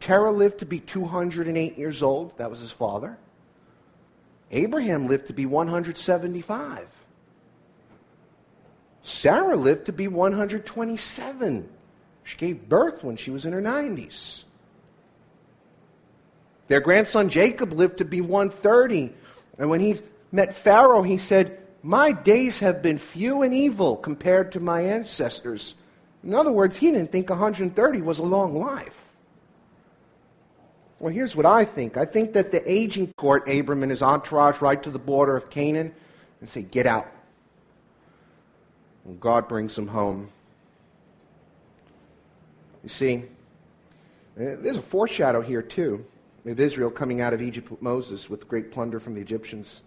Terah 0.00 0.32
lived 0.32 0.60
to 0.60 0.66
be 0.66 0.80
208 0.80 1.76
years 1.76 2.02
old. 2.02 2.36
That 2.38 2.50
was 2.50 2.60
his 2.60 2.70
father. 2.70 3.18
Abraham 4.50 5.08
lived 5.08 5.26
to 5.26 5.32
be 5.34 5.44
175. 5.44 6.86
Sarah 9.02 9.56
lived 9.56 9.86
to 9.86 9.92
be 9.92 10.08
127. 10.08 11.68
She 12.24 12.36
gave 12.38 12.68
birth 12.68 13.04
when 13.04 13.16
she 13.16 13.30
was 13.30 13.46
in 13.46 13.52
her 13.52 13.62
90s. 13.62 14.42
Their 16.68 16.80
grandson 16.80 17.28
Jacob 17.28 17.72
lived 17.72 17.98
to 17.98 18.04
be 18.04 18.20
130. 18.20 19.12
And 19.58 19.70
when 19.70 19.80
he 19.80 20.00
met 20.32 20.54
Pharaoh, 20.54 21.02
he 21.02 21.18
said, 21.18 21.58
My 21.82 22.12
days 22.12 22.60
have 22.60 22.82
been 22.82 22.98
few 22.98 23.42
and 23.42 23.52
evil 23.52 23.96
compared 23.96 24.52
to 24.52 24.60
my 24.60 24.80
ancestors. 24.82 25.74
In 26.22 26.34
other 26.34 26.52
words, 26.52 26.76
he 26.76 26.90
didn't 26.90 27.12
think 27.12 27.28
130 27.28 28.00
was 28.00 28.18
a 28.18 28.22
long 28.22 28.58
life. 28.58 28.96
Well, 30.98 31.12
here's 31.12 31.36
what 31.36 31.44
I 31.44 31.66
think. 31.66 31.98
I 31.98 32.06
think 32.06 32.32
that 32.32 32.50
the 32.50 32.70
aging 32.70 33.12
court 33.12 33.46
Abram 33.46 33.82
and 33.82 33.90
his 33.90 34.02
entourage 34.02 34.62
right 34.62 34.82
to 34.84 34.90
the 34.90 34.98
border 34.98 35.36
of 35.36 35.50
Canaan 35.50 35.94
and 36.40 36.48
say, 36.48 36.62
Get 36.62 36.86
out. 36.86 37.10
And 39.04 39.20
God 39.20 39.48
brings 39.48 39.76
them 39.76 39.86
home. 39.86 40.30
You 42.84 42.90
see, 42.90 43.24
uh, 44.38 44.60
there's 44.60 44.76
a 44.76 44.82
foreshadow 44.82 45.40
here, 45.40 45.62
too, 45.62 46.04
of 46.44 46.60
Israel 46.60 46.90
coming 46.90 47.22
out 47.22 47.32
of 47.32 47.40
Egypt 47.40 47.70
with 47.70 47.80
Moses 47.80 48.28
with 48.28 48.46
great 48.46 48.72
plunder 48.72 49.00
from 49.00 49.14
the 49.14 49.22
Egyptians. 49.22 49.80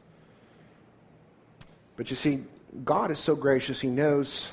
But 1.96 2.10
you 2.10 2.16
see, 2.16 2.44
God 2.84 3.12
is 3.12 3.20
so 3.20 3.36
gracious, 3.36 3.80
He 3.80 3.88
knows 3.88 4.52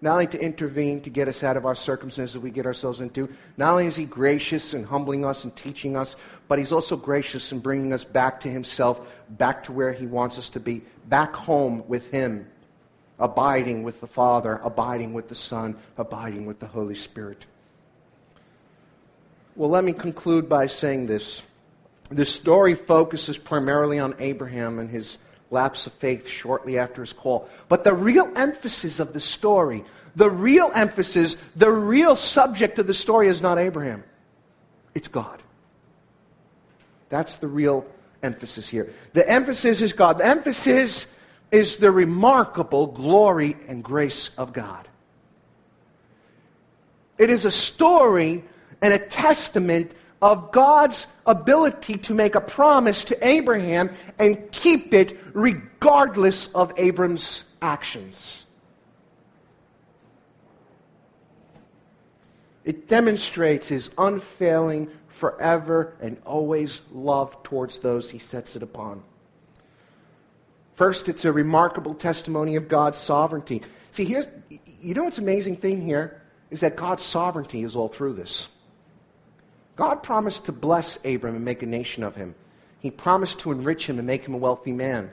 not 0.00 0.14
only 0.14 0.26
to 0.26 0.42
intervene 0.42 1.02
to 1.02 1.08
get 1.08 1.28
us 1.28 1.44
out 1.44 1.56
of 1.56 1.64
our 1.64 1.76
circumstances 1.76 2.34
that 2.34 2.40
we 2.40 2.50
get 2.50 2.66
ourselves 2.66 3.00
into, 3.00 3.28
not 3.56 3.70
only 3.70 3.86
is 3.86 3.94
He 3.94 4.06
gracious 4.06 4.74
in 4.74 4.82
humbling 4.82 5.24
us 5.24 5.44
and 5.44 5.54
teaching 5.54 5.96
us, 5.96 6.16
but 6.48 6.58
He's 6.58 6.72
also 6.72 6.96
gracious 6.96 7.52
in 7.52 7.60
bringing 7.60 7.92
us 7.92 8.02
back 8.02 8.40
to 8.40 8.48
Himself, 8.48 9.00
back 9.30 9.64
to 9.64 9.72
where 9.72 9.92
He 9.92 10.08
wants 10.08 10.36
us 10.36 10.50
to 10.50 10.60
be, 10.60 10.82
back 11.06 11.36
home 11.36 11.84
with 11.86 12.10
Him, 12.10 12.48
abiding 13.20 13.84
with 13.84 14.00
the 14.00 14.08
Father, 14.08 14.60
abiding 14.64 15.14
with 15.14 15.28
the 15.28 15.36
Son, 15.36 15.76
abiding 15.96 16.44
with 16.44 16.58
the 16.58 16.66
Holy 16.66 16.96
Spirit. 16.96 17.46
Well, 19.56 19.70
let 19.70 19.84
me 19.84 19.92
conclude 19.92 20.48
by 20.48 20.66
saying 20.66 21.06
this. 21.06 21.42
The 22.10 22.24
story 22.24 22.74
focuses 22.74 23.38
primarily 23.38 23.98
on 23.98 24.16
Abraham 24.18 24.78
and 24.78 24.90
his 24.90 25.16
lapse 25.50 25.86
of 25.86 25.92
faith 25.94 26.28
shortly 26.28 26.78
after 26.78 27.02
his 27.02 27.12
call. 27.12 27.48
But 27.68 27.84
the 27.84 27.94
real 27.94 28.30
emphasis 28.36 28.98
of 29.00 29.12
the 29.12 29.20
story, 29.20 29.84
the 30.16 30.28
real 30.28 30.70
emphasis, 30.74 31.36
the 31.54 31.70
real 31.70 32.16
subject 32.16 32.78
of 32.78 32.86
the 32.86 32.94
story 32.94 33.28
is 33.28 33.40
not 33.40 33.58
Abraham. 33.58 34.02
It's 34.94 35.08
God. 35.08 35.42
That's 37.08 37.36
the 37.36 37.48
real 37.48 37.86
emphasis 38.22 38.68
here. 38.68 38.92
The 39.12 39.28
emphasis 39.28 39.80
is 39.80 39.92
God. 39.92 40.18
The 40.18 40.26
emphasis 40.26 41.06
is 41.52 41.76
the 41.76 41.92
remarkable 41.92 42.88
glory 42.88 43.56
and 43.68 43.84
grace 43.84 44.30
of 44.36 44.52
God. 44.52 44.88
It 47.18 47.30
is 47.30 47.44
a 47.44 47.50
story 47.52 48.42
and 48.80 48.92
a 48.92 48.98
testament 48.98 49.92
of 50.20 50.52
God's 50.52 51.06
ability 51.26 51.98
to 51.98 52.14
make 52.14 52.34
a 52.34 52.40
promise 52.40 53.04
to 53.04 53.26
Abraham 53.26 53.90
and 54.18 54.50
keep 54.50 54.94
it 54.94 55.18
regardless 55.34 56.46
of 56.54 56.72
Abram's 56.78 57.44
actions. 57.60 58.44
It 62.64 62.88
demonstrates 62.88 63.68
his 63.68 63.90
unfailing, 63.98 64.88
forever, 65.08 65.94
and 66.00 66.16
always 66.24 66.80
love 66.90 67.42
towards 67.42 67.78
those 67.80 68.08
he 68.08 68.18
sets 68.18 68.56
it 68.56 68.62
upon. 68.62 69.02
First, 70.76 71.08
it's 71.08 71.24
a 71.24 71.32
remarkable 71.32 71.94
testimony 71.94 72.56
of 72.56 72.68
God's 72.68 72.98
sovereignty. 72.98 73.62
See, 73.90 74.04
here's, 74.04 74.28
you 74.80 74.94
know 74.94 75.04
what's 75.04 75.18
amazing 75.18 75.56
thing 75.56 75.82
here? 75.82 76.22
Is 76.50 76.60
that 76.60 76.76
God's 76.76 77.02
sovereignty 77.02 77.62
is 77.62 77.76
all 77.76 77.88
through 77.88 78.14
this. 78.14 78.48
God 79.76 80.02
promised 80.02 80.44
to 80.44 80.52
bless 80.52 80.98
Abram 81.04 81.34
and 81.34 81.44
make 81.44 81.62
a 81.62 81.66
nation 81.66 82.04
of 82.04 82.14
him. 82.14 82.34
He 82.80 82.90
promised 82.90 83.40
to 83.40 83.52
enrich 83.52 83.88
him 83.88 83.98
and 83.98 84.06
make 84.06 84.24
him 84.24 84.34
a 84.34 84.38
wealthy 84.38 84.72
man. 84.72 85.10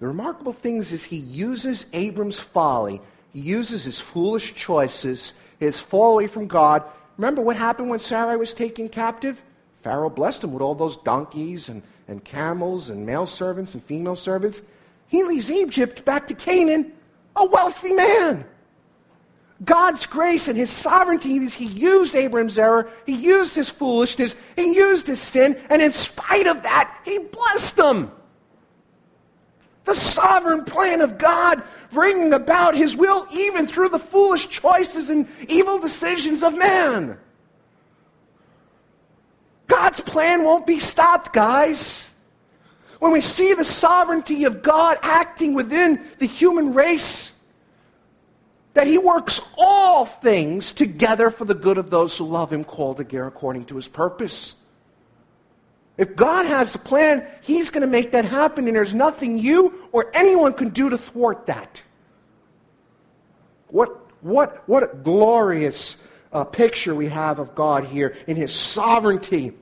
The 0.00 0.08
remarkable 0.08 0.52
thing 0.52 0.78
is 0.78 1.04
he 1.04 1.16
uses 1.16 1.86
Abram's 1.92 2.38
folly, 2.38 3.00
he 3.32 3.40
uses 3.40 3.84
his 3.84 3.98
foolish 3.98 4.54
choices, 4.54 5.32
his 5.58 5.78
fall 5.78 6.12
away 6.12 6.26
from 6.26 6.48
God. 6.48 6.82
Remember 7.16 7.40
what 7.40 7.56
happened 7.56 7.88
when 7.88 7.98
Sarai 7.98 8.36
was 8.36 8.52
taken 8.52 8.88
captive? 8.88 9.42
Pharaoh 9.82 10.10
blessed 10.10 10.44
him 10.44 10.52
with 10.52 10.62
all 10.62 10.74
those 10.74 10.96
donkeys 10.98 11.68
and, 11.68 11.82
and 12.08 12.22
camels 12.22 12.90
and 12.90 13.06
male 13.06 13.26
servants 13.26 13.74
and 13.74 13.82
female 13.82 14.16
servants. 14.16 14.60
He 15.06 15.22
leaves 15.22 15.50
Egypt 15.50 16.04
back 16.04 16.26
to 16.26 16.34
Canaan, 16.34 16.92
a 17.34 17.46
wealthy 17.46 17.92
man. 17.92 18.44
God's 19.64 20.04
grace 20.04 20.48
and 20.48 20.56
his 20.56 20.70
sovereignty 20.70 21.36
is 21.36 21.54
he 21.54 21.66
used 21.66 22.14
Abram's 22.14 22.58
error, 22.58 22.90
he 23.06 23.14
used 23.14 23.54
his 23.54 23.70
foolishness, 23.70 24.34
he 24.54 24.74
used 24.74 25.06
his 25.06 25.20
sin, 25.20 25.60
and 25.70 25.80
in 25.80 25.92
spite 25.92 26.46
of 26.46 26.64
that, 26.64 26.94
he 27.04 27.18
blessed 27.18 27.76
them. 27.76 28.10
The 29.84 29.94
sovereign 29.94 30.64
plan 30.64 31.00
of 31.00 31.16
God 31.16 31.62
bringing 31.92 32.34
about 32.34 32.74
his 32.74 32.96
will 32.96 33.26
even 33.32 33.66
through 33.66 33.90
the 33.90 33.98
foolish 33.98 34.48
choices 34.48 35.08
and 35.08 35.28
evil 35.48 35.78
decisions 35.78 36.42
of 36.42 36.56
man. 36.56 37.16
God's 39.68 40.00
plan 40.00 40.44
won't 40.44 40.66
be 40.66 40.80
stopped, 40.80 41.32
guys. 41.32 42.10
When 42.98 43.12
we 43.12 43.20
see 43.20 43.54
the 43.54 43.64
sovereignty 43.64 44.44
of 44.44 44.62
God 44.62 44.98
acting 45.02 45.54
within 45.54 46.06
the 46.18 46.26
human 46.26 46.74
race, 46.74 47.32
that 48.76 48.86
he 48.86 48.98
works 48.98 49.40
all 49.56 50.04
things 50.04 50.72
together 50.72 51.30
for 51.30 51.46
the 51.46 51.54
good 51.54 51.78
of 51.78 51.88
those 51.88 52.14
who 52.14 52.26
love 52.26 52.52
him, 52.52 52.62
called 52.62 53.00
again 53.00 53.24
according 53.24 53.64
to 53.64 53.76
his 53.76 53.88
purpose. 53.88 54.54
If 55.96 56.14
God 56.14 56.44
has 56.44 56.74
a 56.74 56.78
plan, 56.78 57.26
he's 57.40 57.70
going 57.70 57.80
to 57.80 57.86
make 57.86 58.12
that 58.12 58.26
happen, 58.26 58.66
and 58.66 58.76
there's 58.76 58.92
nothing 58.92 59.38
you 59.38 59.88
or 59.92 60.10
anyone 60.12 60.52
can 60.52 60.68
do 60.68 60.90
to 60.90 60.98
thwart 60.98 61.46
that. 61.46 61.80
What, 63.68 63.98
what, 64.20 64.68
what 64.68 64.82
a 64.82 64.94
glorious 64.94 65.96
uh, 66.30 66.44
picture 66.44 66.94
we 66.94 67.06
have 67.06 67.38
of 67.38 67.54
God 67.54 67.86
here 67.86 68.14
in 68.26 68.36
his 68.36 68.52
sovereignty. 68.52 69.54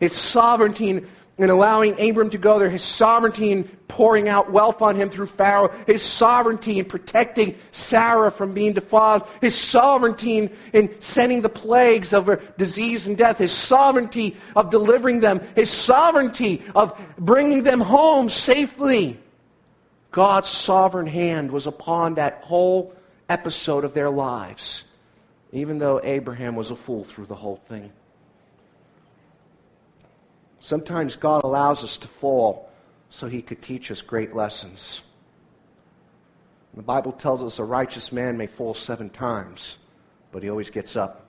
His 0.00 0.14
sovereignty 0.14 1.04
in 1.38 1.50
allowing 1.50 1.98
Abram 2.00 2.30
to 2.30 2.38
go 2.38 2.58
there, 2.58 2.68
his 2.68 2.82
sovereignty 2.82 3.52
in 3.52 3.64
pouring 3.88 4.28
out 4.28 4.50
wealth 4.50 4.82
on 4.82 4.96
him 4.96 5.10
through 5.10 5.26
Pharaoh, 5.26 5.72
his 5.86 6.02
sovereignty 6.02 6.78
in 6.78 6.84
protecting 6.84 7.56
Sarah 7.70 8.30
from 8.30 8.52
being 8.52 8.74
defiled, 8.74 9.26
his 9.40 9.54
sovereignty 9.54 10.38
in, 10.38 10.50
in 10.72 11.00
sending 11.00 11.42
the 11.42 11.48
plagues 11.48 12.12
over 12.12 12.36
disease 12.58 13.06
and 13.06 13.16
death, 13.16 13.38
his 13.38 13.52
sovereignty 13.52 14.36
of 14.54 14.70
delivering 14.70 15.20
them, 15.20 15.40
his 15.56 15.70
sovereignty 15.70 16.62
of 16.74 16.98
bringing 17.18 17.62
them 17.62 17.80
home 17.80 18.28
safely. 18.28 19.18
God's 20.10 20.50
sovereign 20.50 21.06
hand 21.06 21.50
was 21.50 21.66
upon 21.66 22.14
that 22.14 22.42
whole 22.42 22.94
episode 23.28 23.84
of 23.84 23.94
their 23.94 24.10
lives, 24.10 24.84
even 25.52 25.78
though 25.78 26.00
Abraham 26.04 26.54
was 26.54 26.70
a 26.70 26.76
fool 26.76 27.04
through 27.04 27.26
the 27.26 27.34
whole 27.34 27.56
thing. 27.68 27.90
Sometimes 30.62 31.16
God 31.16 31.42
allows 31.42 31.82
us 31.82 31.98
to 31.98 32.08
fall 32.08 32.70
so 33.10 33.26
he 33.26 33.42
could 33.42 33.60
teach 33.60 33.90
us 33.90 34.00
great 34.00 34.34
lessons. 34.34 35.02
The 36.74 36.82
Bible 36.82 37.10
tells 37.10 37.42
us 37.42 37.58
a 37.58 37.64
righteous 37.64 38.12
man 38.12 38.36
may 38.38 38.46
fall 38.46 38.72
seven 38.72 39.10
times, 39.10 39.76
but 40.30 40.44
he 40.44 40.48
always 40.48 40.70
gets 40.70 40.94
up. 40.94 41.26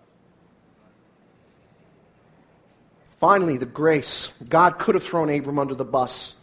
Finally, 3.19 3.57
the 3.57 3.65
grace. 3.65 4.31
God 4.47 4.77
could 4.77 4.93
have 4.93 5.03
thrown 5.03 5.31
Abram 5.31 5.57
under 5.57 5.73
the 5.73 5.83
bus. 5.83 6.35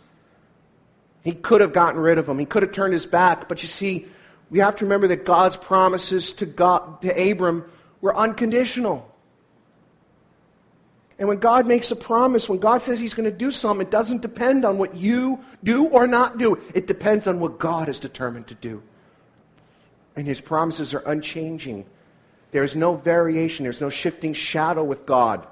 He 1.22 1.32
could 1.32 1.60
have 1.60 1.72
gotten 1.72 2.00
rid 2.00 2.18
of 2.18 2.28
him. 2.28 2.40
He 2.40 2.46
could 2.46 2.64
have 2.64 2.72
turned 2.72 2.92
his 2.92 3.06
back. 3.06 3.48
But 3.48 3.62
you 3.62 3.68
see, 3.68 4.06
we 4.50 4.58
have 4.58 4.76
to 4.76 4.84
remember 4.84 5.06
that 5.08 5.24
God's 5.24 5.56
promises 5.56 6.32
to, 6.34 6.46
God, 6.46 7.02
to 7.02 7.30
Abram 7.30 7.70
were 8.00 8.16
unconditional. 8.16 9.09
And 11.20 11.28
when 11.28 11.38
God 11.38 11.66
makes 11.66 11.90
a 11.90 11.96
promise, 11.96 12.48
when 12.48 12.60
God 12.60 12.80
says 12.80 12.98
He's 12.98 13.12
going 13.12 13.30
to 13.30 13.36
do 13.36 13.52
something, 13.52 13.86
it 13.86 13.90
doesn't 13.90 14.22
depend 14.22 14.64
on 14.64 14.78
what 14.78 14.96
you 14.96 15.40
do 15.62 15.84
or 15.84 16.06
not 16.06 16.38
do. 16.38 16.58
It 16.72 16.86
depends 16.86 17.26
on 17.26 17.40
what 17.40 17.58
God 17.58 17.90
is 17.90 18.00
determined 18.00 18.46
to 18.46 18.54
do. 18.54 18.82
And 20.16 20.26
His 20.26 20.40
promises 20.40 20.94
are 20.94 21.02
unchanging. 21.04 21.84
There 22.52 22.64
is 22.64 22.74
no 22.74 22.96
variation, 22.96 23.64
there's 23.64 23.82
no 23.82 23.90
shifting 23.90 24.32
shadow 24.32 24.82
with 24.82 25.04
God. 25.04 25.46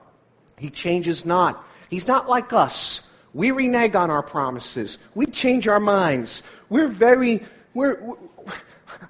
He 0.56 0.70
changes 0.70 1.26
not. 1.26 1.62
He's 1.90 2.06
not 2.06 2.30
like 2.30 2.54
us. 2.54 3.02
We 3.34 3.50
renege 3.50 3.94
on 3.94 4.10
our 4.10 4.22
promises. 4.22 4.96
We 5.14 5.26
change 5.26 5.68
our 5.68 5.78
minds. 5.78 6.42
We're 6.70 6.88
very, 6.88 7.44
we're, 7.74 8.16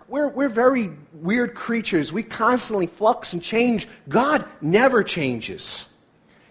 we're, 0.09 0.29
we're 0.29 0.49
very 0.49 0.91
weird 1.13 1.55
creatures. 1.55 2.13
We 2.13 2.25
constantly 2.25 2.89
flux 2.89 3.33
and 3.33 3.43
change. 3.43 3.87
God 4.09 4.45
never 4.61 5.05
changes. 5.05 5.87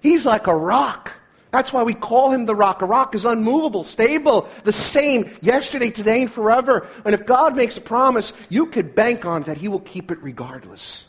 He's 0.02 0.26
like 0.26 0.48
a 0.48 0.56
rock. 0.56 1.14
That's 1.52 1.72
why 1.72 1.84
we 1.84 1.94
call 1.94 2.32
him 2.32 2.46
the 2.46 2.56
rock. 2.56 2.82
A 2.82 2.86
rock 2.86 3.16
is 3.16 3.26
unmovable, 3.26 3.84
stable, 3.84 4.50
the 4.64 4.74
same 4.74 5.36
yesterday, 5.42 5.90
today, 5.90 6.24
and 6.24 6.32
forever. 6.32 6.88
And 7.06 7.16
if 7.16 7.26
God 7.26 7.56
makes 7.56 7.78
a 7.78 7.82
promise, 7.82 8.34
you 8.50 8.68
could 8.68 8.96
bank 8.96 9.26
on 9.26 9.44
that 9.44 9.58
he 9.58 9.68
will 9.68 9.80
keep 9.80 10.12
it 10.12 10.22
regardless. 10.22 11.06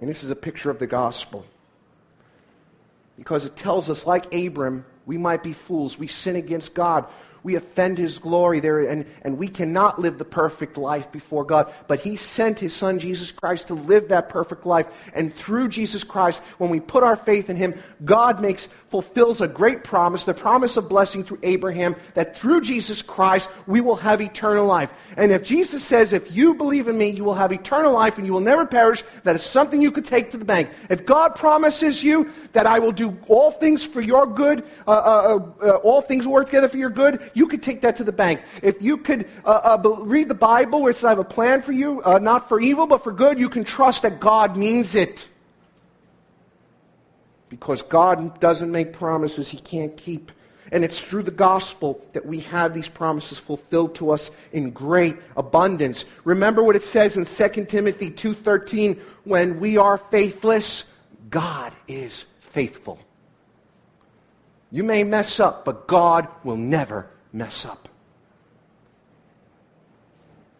And 0.00 0.10
this 0.10 0.24
is 0.24 0.30
a 0.30 0.36
picture 0.36 0.70
of 0.70 0.78
the 0.78 0.86
gospel. 0.86 1.46
Because 3.16 3.46
it 3.46 3.56
tells 3.56 3.88
us, 3.88 4.04
like 4.04 4.34
Abram, 4.34 4.84
we 5.06 5.16
might 5.16 5.42
be 5.42 5.52
fools. 5.52 5.98
We 5.98 6.08
sin 6.08 6.36
against 6.36 6.74
God. 6.74 7.06
We 7.46 7.54
offend 7.54 7.96
His 7.96 8.18
glory 8.18 8.58
there, 8.58 8.80
and, 8.80 9.06
and 9.22 9.38
we 9.38 9.46
cannot 9.46 10.00
live 10.00 10.18
the 10.18 10.24
perfect 10.24 10.76
life 10.76 11.12
before 11.12 11.44
God. 11.44 11.72
But 11.86 12.00
He 12.00 12.16
sent 12.16 12.58
His 12.58 12.74
Son, 12.74 12.98
Jesus 12.98 13.30
Christ, 13.30 13.68
to 13.68 13.74
live 13.74 14.08
that 14.08 14.30
perfect 14.30 14.66
life. 14.66 14.88
And 15.14 15.32
through 15.32 15.68
Jesus 15.68 16.02
Christ, 16.02 16.42
when 16.58 16.70
we 16.70 16.80
put 16.80 17.04
our 17.04 17.14
faith 17.14 17.48
in 17.48 17.54
Him, 17.54 17.80
God 18.04 18.40
makes, 18.40 18.66
fulfills 18.88 19.40
a 19.40 19.46
great 19.46 19.84
promise, 19.84 20.24
the 20.24 20.34
promise 20.34 20.76
of 20.76 20.88
blessing 20.88 21.22
through 21.22 21.38
Abraham, 21.44 21.94
that 22.14 22.36
through 22.36 22.62
Jesus 22.62 23.00
Christ, 23.00 23.48
we 23.64 23.80
will 23.80 23.94
have 23.94 24.20
eternal 24.20 24.66
life. 24.66 24.90
And 25.16 25.30
if 25.30 25.44
Jesus 25.44 25.84
says, 25.84 26.12
if 26.12 26.32
you 26.32 26.54
believe 26.54 26.88
in 26.88 26.98
me, 26.98 27.10
you 27.10 27.22
will 27.22 27.34
have 27.34 27.52
eternal 27.52 27.92
life 27.92 28.18
and 28.18 28.26
you 28.26 28.32
will 28.32 28.40
never 28.40 28.66
perish, 28.66 29.04
that 29.22 29.36
is 29.36 29.44
something 29.44 29.80
you 29.80 29.92
could 29.92 30.06
take 30.06 30.32
to 30.32 30.36
the 30.36 30.44
bank. 30.44 30.70
If 30.90 31.06
God 31.06 31.36
promises 31.36 32.02
you 32.02 32.32
that 32.54 32.66
I 32.66 32.80
will 32.80 32.90
do 32.90 33.16
all 33.28 33.52
things 33.52 33.84
for 33.84 34.00
your 34.00 34.26
good, 34.26 34.64
uh, 34.84 34.90
uh, 34.90 35.38
uh, 35.62 35.70
all 35.76 36.02
things 36.02 36.26
work 36.26 36.46
together 36.46 36.68
for 36.68 36.76
your 36.76 36.90
good, 36.90 37.30
you 37.36 37.48
could 37.48 37.62
take 37.62 37.82
that 37.82 37.96
to 37.96 38.04
the 38.04 38.12
bank. 38.12 38.42
If 38.62 38.80
you 38.80 38.96
could 38.96 39.28
uh, 39.44 39.76
uh, 39.84 39.90
read 40.04 40.30
the 40.30 40.34
Bible 40.34 40.80
where 40.80 40.90
it 40.90 40.94
says, 40.94 41.04
I 41.04 41.08
have 41.10 41.18
a 41.18 41.24
plan 41.24 41.60
for 41.60 41.70
you, 41.70 42.00
uh, 42.02 42.18
not 42.18 42.48
for 42.48 42.58
evil, 42.58 42.86
but 42.86 43.04
for 43.04 43.12
good, 43.12 43.38
you 43.38 43.50
can 43.50 43.64
trust 43.64 44.04
that 44.04 44.20
God 44.20 44.56
means 44.56 44.94
it. 44.94 45.28
Because 47.50 47.82
God 47.82 48.40
doesn't 48.40 48.72
make 48.72 48.94
promises 48.94 49.50
he 49.50 49.58
can't 49.58 49.94
keep. 49.98 50.32
And 50.72 50.82
it's 50.82 50.98
through 50.98 51.24
the 51.24 51.30
gospel 51.30 52.02
that 52.14 52.24
we 52.24 52.40
have 52.40 52.72
these 52.72 52.88
promises 52.88 53.38
fulfilled 53.38 53.96
to 53.96 54.12
us 54.12 54.30
in 54.50 54.70
great 54.70 55.16
abundance. 55.36 56.06
Remember 56.24 56.62
what 56.62 56.74
it 56.74 56.84
says 56.84 57.18
in 57.18 57.26
2 57.26 57.66
Timothy 57.66 58.10
2:13, 58.10 58.98
when 59.24 59.60
we 59.60 59.76
are 59.76 59.98
faithless, 59.98 60.84
God 61.28 61.74
is 61.86 62.24
faithful. 62.52 62.98
You 64.72 64.84
may 64.84 65.04
mess 65.04 65.38
up, 65.38 65.66
but 65.66 65.86
God 65.86 66.28
will 66.42 66.56
never 66.56 67.10
mess 67.36 67.66
up. 67.66 67.88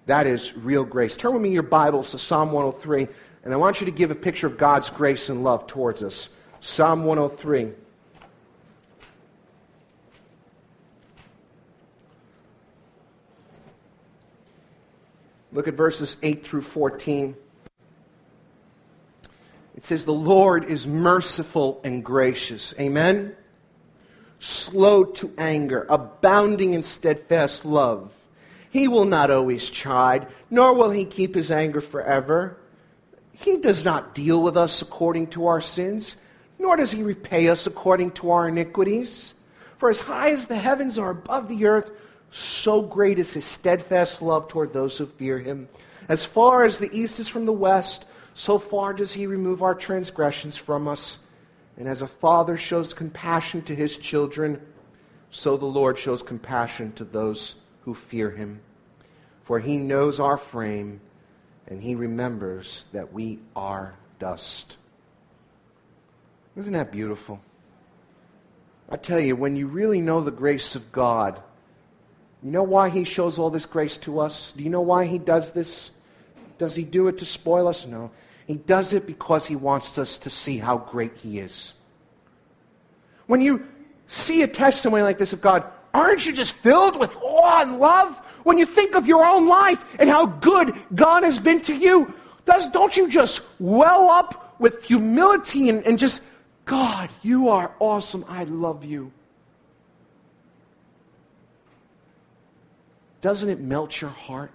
That 0.06 0.26
is 0.26 0.56
real 0.56 0.84
grace. 0.84 1.16
Turn 1.16 1.32
with 1.32 1.42
me 1.42 1.50
your 1.50 1.62
Bibles 1.62 2.12
to 2.12 2.18
Psalm 2.18 2.52
103, 2.52 3.08
and 3.44 3.52
I 3.52 3.56
want 3.56 3.80
you 3.80 3.86
to 3.86 3.92
give 3.92 4.10
a 4.10 4.14
picture 4.14 4.46
of 4.46 4.56
God's 4.56 4.90
grace 4.90 5.28
and 5.28 5.42
love 5.42 5.66
towards 5.66 6.02
us. 6.02 6.28
Psalm 6.60 7.04
103. 7.04 7.72
Look 15.52 15.68
at 15.68 15.74
verses 15.74 16.16
8 16.22 16.44
through 16.44 16.62
14. 16.62 17.34
It 19.76 19.84
says, 19.84 20.04
The 20.04 20.12
Lord 20.12 20.64
is 20.64 20.86
merciful 20.86 21.80
and 21.84 22.04
gracious. 22.04 22.74
Amen? 22.78 23.35
Slow 24.38 25.04
to 25.04 25.32
anger, 25.38 25.86
abounding 25.88 26.74
in 26.74 26.82
steadfast 26.82 27.64
love. 27.64 28.12
He 28.70 28.88
will 28.88 29.06
not 29.06 29.30
always 29.30 29.68
chide, 29.68 30.26
nor 30.50 30.74
will 30.74 30.90
he 30.90 31.04
keep 31.04 31.34
his 31.34 31.50
anger 31.50 31.80
forever. 31.80 32.56
He 33.32 33.58
does 33.58 33.84
not 33.84 34.14
deal 34.14 34.42
with 34.42 34.56
us 34.56 34.82
according 34.82 35.28
to 35.28 35.46
our 35.46 35.60
sins, 35.60 36.16
nor 36.58 36.76
does 36.76 36.90
he 36.90 37.02
repay 37.02 37.48
us 37.48 37.66
according 37.66 38.12
to 38.12 38.30
our 38.32 38.48
iniquities. 38.48 39.34
For 39.78 39.90
as 39.90 40.00
high 40.00 40.30
as 40.30 40.46
the 40.46 40.56
heavens 40.56 40.98
are 40.98 41.10
above 41.10 41.48
the 41.48 41.66
earth, 41.66 41.90
so 42.30 42.82
great 42.82 43.18
is 43.18 43.32
his 43.32 43.44
steadfast 43.44 44.22
love 44.22 44.48
toward 44.48 44.72
those 44.72 44.96
who 44.98 45.06
fear 45.06 45.38
him. 45.38 45.68
As 46.08 46.24
far 46.24 46.64
as 46.64 46.78
the 46.78 46.94
east 46.94 47.20
is 47.20 47.28
from 47.28 47.46
the 47.46 47.52
west, 47.52 48.04
so 48.34 48.58
far 48.58 48.92
does 48.92 49.12
he 49.12 49.26
remove 49.26 49.62
our 49.62 49.74
transgressions 49.74 50.56
from 50.56 50.88
us. 50.88 51.18
And 51.76 51.88
as 51.88 52.02
a 52.02 52.06
father 52.06 52.56
shows 52.56 52.94
compassion 52.94 53.62
to 53.62 53.74
his 53.74 53.96
children, 53.96 54.60
so 55.30 55.56
the 55.56 55.66
Lord 55.66 55.98
shows 55.98 56.22
compassion 56.22 56.92
to 56.92 57.04
those 57.04 57.54
who 57.82 57.94
fear 57.94 58.30
him. 58.30 58.60
For 59.44 59.58
he 59.58 59.76
knows 59.76 60.18
our 60.18 60.38
frame, 60.38 61.00
and 61.66 61.82
he 61.82 61.94
remembers 61.94 62.86
that 62.92 63.12
we 63.12 63.38
are 63.54 63.94
dust. 64.18 64.76
Isn't 66.56 66.72
that 66.72 66.92
beautiful? 66.92 67.40
I 68.88 68.96
tell 68.96 69.20
you, 69.20 69.36
when 69.36 69.56
you 69.56 69.66
really 69.66 70.00
know 70.00 70.22
the 70.22 70.30
grace 70.30 70.74
of 70.74 70.92
God, 70.92 71.40
you 72.42 72.50
know 72.50 72.62
why 72.62 72.88
he 72.88 73.04
shows 73.04 73.38
all 73.38 73.50
this 73.50 73.66
grace 73.66 73.96
to 73.98 74.20
us? 74.20 74.52
Do 74.56 74.62
you 74.62 74.70
know 74.70 74.82
why 74.82 75.06
he 75.06 75.18
does 75.18 75.50
this? 75.50 75.90
Does 76.58 76.74
he 76.74 76.84
do 76.84 77.08
it 77.08 77.18
to 77.18 77.24
spoil 77.24 77.68
us? 77.68 77.84
No. 77.86 78.10
He 78.46 78.54
does 78.54 78.92
it 78.92 79.06
because 79.06 79.44
he 79.44 79.56
wants 79.56 79.98
us 79.98 80.18
to 80.18 80.30
see 80.30 80.58
how 80.58 80.78
great 80.78 81.16
he 81.16 81.38
is. 81.38 81.74
When 83.26 83.40
you 83.40 83.66
see 84.06 84.42
a 84.42 84.46
testimony 84.46 85.02
like 85.02 85.18
this 85.18 85.32
of 85.32 85.40
God, 85.40 85.64
aren't 85.92 86.24
you 86.24 86.32
just 86.32 86.52
filled 86.52 86.98
with 86.98 87.16
awe 87.16 87.62
and 87.62 87.78
love? 87.78 88.16
When 88.44 88.58
you 88.58 88.66
think 88.66 88.94
of 88.94 89.08
your 89.08 89.24
own 89.24 89.48
life 89.48 89.84
and 89.98 90.08
how 90.08 90.26
good 90.26 90.72
God 90.94 91.24
has 91.24 91.38
been 91.38 91.60
to 91.62 91.74
you, 91.74 92.14
does, 92.44 92.68
don't 92.68 92.96
you 92.96 93.08
just 93.08 93.40
well 93.58 94.08
up 94.08 94.60
with 94.60 94.84
humility 94.84 95.68
and, 95.68 95.84
and 95.84 95.98
just, 95.98 96.22
God, 96.64 97.10
you 97.22 97.48
are 97.48 97.72
awesome. 97.80 98.24
I 98.28 98.44
love 98.44 98.84
you. 98.84 99.10
Doesn't 103.22 103.48
it 103.48 103.58
melt 103.58 104.00
your 104.00 104.10
heart? 104.10 104.52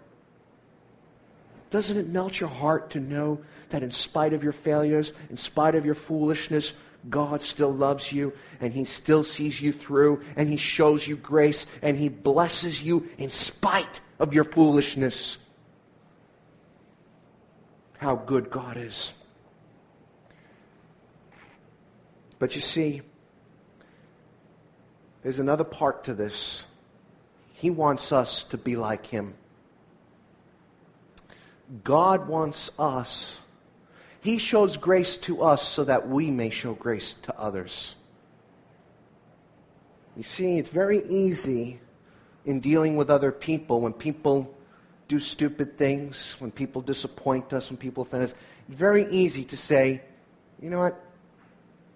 Doesn't 1.72 1.98
it 1.98 2.08
melt 2.08 2.38
your 2.40 2.50
heart 2.50 2.92
to 2.92 3.00
know 3.00 3.42
that 3.70 3.82
in 3.82 3.92
spite 3.92 4.34
of 4.34 4.44
your 4.44 4.52
failures, 4.52 5.14
in 5.30 5.38
spite 5.38 5.74
of 5.74 5.86
your 5.86 5.96
foolishness, 5.96 6.74
God 7.10 7.42
still 7.42 7.74
loves 7.74 8.12
you 8.12 8.34
and 8.60 8.74
He 8.74 8.84
still 8.84 9.24
sees 9.24 9.60
you 9.60 9.72
through 9.72 10.22
and 10.36 10.50
He 10.50 10.58
shows 10.58 11.08
you 11.08 11.16
grace 11.16 11.66
and 11.82 11.98
He 11.98 12.10
blesses 12.10 12.84
you 12.84 13.10
in 13.18 13.30
spite 13.30 14.02
of 14.20 14.34
your 14.34 14.44
foolishness? 14.44 15.38
How 17.98 18.18
good 18.18 18.52
God 18.52 18.76
is. 18.76 19.14
But 22.38 22.56
you 22.56 22.62
see, 22.62 23.02
there's 25.24 25.40
another 25.40 25.64
part 25.64 26.06
to 26.06 26.14
this. 26.14 26.66
He 27.54 27.70
wants 27.70 28.12
us 28.12 28.44
to 28.46 28.58
be 28.58 28.76
like 28.76 29.06
Him. 29.06 29.36
God 31.84 32.28
wants 32.28 32.70
us. 32.78 33.40
He 34.22 34.38
shows 34.38 34.78
grace 34.78 35.18
to 35.18 35.42
us 35.42 35.68
so 35.68 35.86
that 35.86 36.08
we 36.08 36.30
may 36.30 36.50
show 36.50 36.74
grace 36.74 37.16
to 37.24 37.38
others. 37.38 37.96
You 40.16 40.24
see, 40.24 40.58
it's 40.58 40.70
very 40.70 41.04
easy 41.04 41.80
in 42.46 42.60
dealing 42.60 42.98
with 42.98 43.10
other 43.10 43.32
people 43.32 43.82
when 43.82 43.94
people 43.94 44.54
do 45.08 45.20
stupid 45.20 45.78
things, 45.78 46.36
when 46.40 46.52
people 46.52 46.82
disappoint 46.82 47.54
us, 47.54 47.70
when 47.70 47.78
people 47.78 48.04
offend 48.04 48.24
us. 48.24 48.36
It's 48.68 48.78
very 48.78 49.10
easy 49.10 49.46
to 49.46 49.58
say, 49.58 50.02
you 50.62 50.70
know 50.70 50.80
what? 50.80 51.04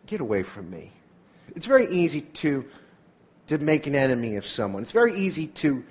Get 0.08 0.22
away 0.22 0.44
from 0.44 0.70
me. 0.70 0.92
It's 1.56 1.66
very 1.66 1.88
easy 1.88 2.22
to 2.22 2.66
to 3.48 3.58
make 3.58 3.86
an 3.88 3.96
enemy 3.96 4.38
of 4.38 4.46
someone. 4.46 4.82
It's 4.82 4.92
very 4.92 5.20
easy 5.20 5.48
to 5.48 5.84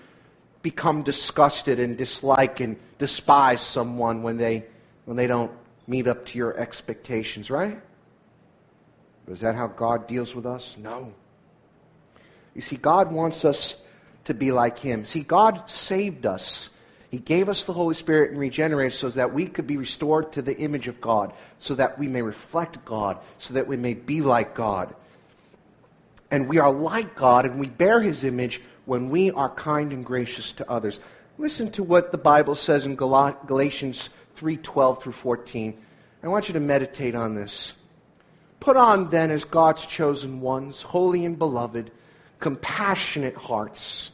become 0.65 1.03
disgusted 1.03 1.79
and 1.79 1.99
dislike 1.99 2.59
and 2.61 2.77
despise 2.99 3.61
someone 3.61 4.23
when 4.23 4.39
they 4.39 4.65
when 5.05 5.17
they 5.17 5.27
don't 5.27 5.53
meet 5.87 6.09
up 6.09 6.25
to 6.25 6.39
your 6.39 6.57
expectations, 6.59 7.51
right? 7.51 7.81
Is 9.29 9.41
that 9.41 9.55
how 9.55 9.67
God 9.67 10.07
deals 10.07 10.35
with 10.35 10.47
us? 10.47 10.77
No. 10.79 11.13
You 12.55 12.63
see, 12.63 12.77
God 12.77 13.13
wants 13.13 13.45
us 13.45 13.77
to 14.25 14.33
be 14.33 14.53
like 14.53 14.79
Him. 14.79 15.05
See, 15.05 15.21
God 15.21 15.69
saved 15.69 16.25
us. 16.25 16.71
He 17.11 17.19
gave 17.19 17.51
us 17.51 17.65
the 17.65 17.75
Holy 17.75 17.95
Spirit 17.95 18.31
and 18.31 18.41
regenerated 18.41 18.95
so 18.95 19.11
that 19.11 19.35
we 19.35 19.47
could 19.47 19.67
be 19.67 19.77
restored 19.77 20.33
to 20.33 20.43
the 20.43 20.57
image 20.57 20.89
of 20.89 20.99
God, 20.99 21.35
so 21.59 21.75
that 21.75 21.99
we 21.99 22.09
may 22.09 22.23
reflect 22.23 22.87
God, 22.87 23.19
so 23.39 23.55
that 23.55 23.69
we 23.69 23.77
may 23.77 23.93
be 23.93 24.23
like 24.23 24.55
God. 24.55 24.95
And 26.31 26.49
we 26.49 26.59
are 26.59 26.73
like 26.73 27.15
God 27.15 27.45
and 27.45 27.61
we 27.61 27.69
bear 27.69 28.01
his 28.01 28.25
image 28.25 28.63
when 28.87 29.11
we 29.11 29.31
are 29.31 29.49
kind 29.49 29.93
and 29.93 30.05
gracious 30.05 30.53
to 30.53 30.71
others. 30.71 31.01
Listen 31.39 31.71
to 31.73 31.83
what 31.83 32.13
the 32.13 32.19
Bible 32.19 32.55
says 32.55 32.87
in 32.87 32.97
Galatians 32.97 34.11
3:12 34.37 35.03
through 35.03 35.13
14. 35.13 35.77
I 36.23 36.29
want 36.29 36.49
you 36.49 36.55
to 36.55 36.61
meditate 36.61 37.15
on 37.15 37.35
this. 37.35 37.75
Put 38.61 38.77
on 38.77 39.11
then 39.11 39.31
as 39.31 39.45
God's 39.45 39.85
chosen 39.85 40.41
ones, 40.41 40.81
holy 40.81 41.25
and 41.27 41.39
beloved, 41.39 41.91
compassionate 42.39 43.37
hearts, 43.37 44.11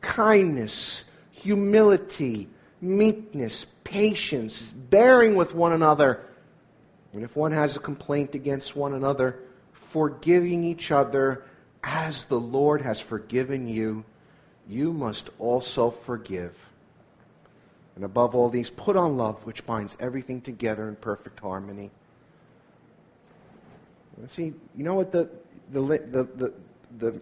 kindness, 0.00 1.04
humility, 1.30 2.48
meekness, 2.80 3.66
patience, 3.84 4.62
bearing 4.62 5.36
with 5.36 5.54
one 5.54 5.72
another. 5.72 6.20
And 7.12 7.22
if 7.22 7.34
one 7.34 7.52
has 7.52 7.76
a 7.76 7.80
complaint 7.80 8.34
against 8.34 8.76
one 8.76 8.92
another, 8.92 9.40
forgiving 9.72 10.64
each 10.64 10.92
other 10.92 11.44
as 11.82 12.24
the 12.24 12.38
Lord 12.38 12.82
has 12.82 13.00
forgiven 13.00 13.68
you, 13.68 14.04
you 14.68 14.92
must 14.92 15.30
also 15.38 15.90
forgive. 15.90 16.54
And 17.96 18.04
above 18.04 18.34
all 18.34 18.48
these, 18.48 18.70
put 18.70 18.96
on 18.96 19.16
love, 19.16 19.44
which 19.44 19.66
binds 19.66 19.96
everything 19.98 20.40
together 20.40 20.88
in 20.88 20.96
perfect 20.96 21.40
harmony. 21.40 21.90
See, 24.28 24.52
you 24.76 24.84
know 24.84 24.94
what 24.94 25.12
the 25.12 25.30
the 25.72 25.80
the 25.80 26.22
the, 26.24 26.54
the 26.98 27.10
Do 27.10 27.20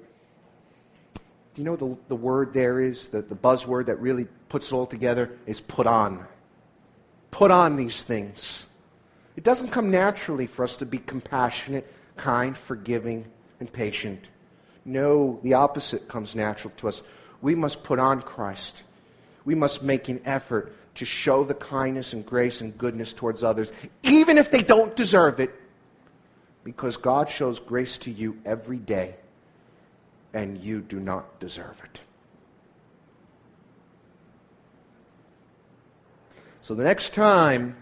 you 1.57 1.65
know 1.65 1.77
the, 1.77 1.97
the 2.09 2.17
word 2.17 2.53
there 2.53 2.81
is, 2.81 3.07
the, 3.07 3.23
the 3.23 3.35
buzzword 3.35 3.87
that 3.87 4.01
really 4.01 4.27
puts 4.49 4.67
it 4.67 4.75
all 4.75 4.87
together 4.87 5.31
is 5.47 5.61
put 5.61 5.87
on. 5.87 6.27
Put 7.31 7.51
on 7.51 7.77
these 7.77 8.03
things. 8.03 8.67
It 9.37 9.45
doesn't 9.45 9.69
come 9.69 9.91
naturally 9.91 10.47
for 10.47 10.65
us 10.65 10.79
to 10.79 10.87
be 10.87 10.99
compassionate, 10.99 11.87
kind, 12.17 12.57
forgiving, 12.57 13.27
and 13.61 13.73
patient. 13.73 14.21
No, 14.87 15.41
the 15.43 15.55
opposite 15.55 16.07
comes 16.07 16.37
natural 16.37 16.73
to 16.77 16.89
us. 16.89 17.03
We 17.43 17.57
must 17.57 17.83
put 17.83 17.99
on 17.99 18.23
Christ. 18.23 18.83
We 19.45 19.57
must 19.57 19.83
make 19.83 20.09
an 20.09 20.23
effort 20.25 20.73
to 20.95 21.05
show 21.05 21.43
the 21.45 21.55
kindness 21.55 22.13
and 22.13 22.25
grace 22.25 22.61
and 22.61 22.79
goodness 22.79 23.13
towards 23.13 23.43
others, 23.43 23.73
even 24.05 24.39
if 24.39 24.51
they 24.51 24.63
don't 24.63 24.95
deserve 24.97 25.41
it, 25.41 25.53
because 26.65 26.97
God 26.97 27.29
shows 27.29 27.59
grace 27.61 27.99
to 27.99 28.11
you 28.11 28.39
every 28.45 28.79
day, 28.79 29.17
and 30.33 30.57
you 30.57 30.81
do 30.81 30.99
not 30.99 31.41
deserve 31.41 31.77
it. 31.85 32.01
So 36.61 36.75
the 36.75 36.85
next 36.85 37.13
time 37.13 37.77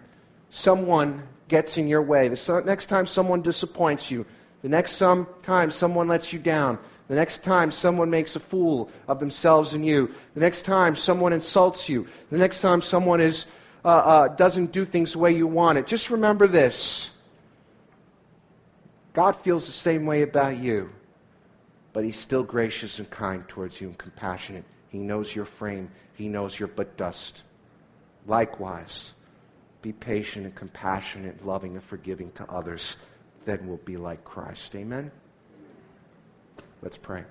someone 0.51 1.23
gets 1.49 1.77
in 1.79 1.87
your 1.87 2.03
way, 2.03 2.29
the 2.29 2.63
next 2.65 2.87
time 2.87 3.07
someone 3.07 3.43
disappoints 3.43 4.11
you, 4.11 4.27
the 4.63 4.69
next 4.69 4.99
time 4.99 5.71
someone 5.71 6.09
lets 6.09 6.33
you 6.33 6.39
down, 6.39 6.79
the 7.09 7.15
next 7.15 7.43
time 7.43 7.71
someone 7.71 8.11
makes 8.11 8.37
a 8.37 8.41
fool 8.41 8.91
of 9.07 9.21
themselves 9.21 9.75
and 9.75 9.85
you, 9.85 10.15
the 10.35 10.41
next 10.41 10.63
time 10.63 10.97
someone 10.97 11.33
insults 11.33 11.89
you, 11.89 12.07
the 12.31 12.39
next 12.39 12.61
time 12.61 12.81
someone 12.81 13.21
is, 13.21 13.45
uh, 13.85 13.89
uh, 13.89 14.29
doesn't 14.29 14.73
do 14.73 14.85
things 14.85 15.13
the 15.13 15.19
way 15.19 15.33
you 15.33 15.47
want 15.47 15.79
it, 15.79 15.87
just 15.87 16.11
remember 16.11 16.47
this. 16.47 17.11
God 19.13 19.37
feels 19.37 19.67
the 19.67 19.73
same 19.73 20.07
way 20.07 20.23
about 20.23 20.57
you, 20.57 20.91
but 21.93 22.05
He's 22.05 22.19
still 22.19 22.43
gracious 22.43 22.99
and 22.99 23.09
kind 23.09 23.47
towards 23.47 23.81
you 23.81 23.89
and 23.89 23.99
compassionate. 23.99 24.65
He 24.89 24.99
knows 24.99 25.35
your 25.35 25.45
frame, 25.45 25.91
He 26.15 26.29
knows 26.29 26.59
you're 26.59 26.69
but 26.69 26.97
dust. 26.97 27.43
Likewise, 28.27 29.13
be 29.83 29.93
patient 29.93 30.47
and 30.47 30.55
compassionate, 30.55 31.47
loving 31.47 31.75
and 31.75 31.85
forgiving 31.85 32.31
to 32.33 32.51
others. 32.51 32.97
Then 33.45 33.69
we'll 33.69 33.77
be 33.77 33.99
like 33.99 34.25
Christ. 34.25 34.75
Amen. 34.75 35.13
Let's 36.85 36.99
pray. 36.99 37.25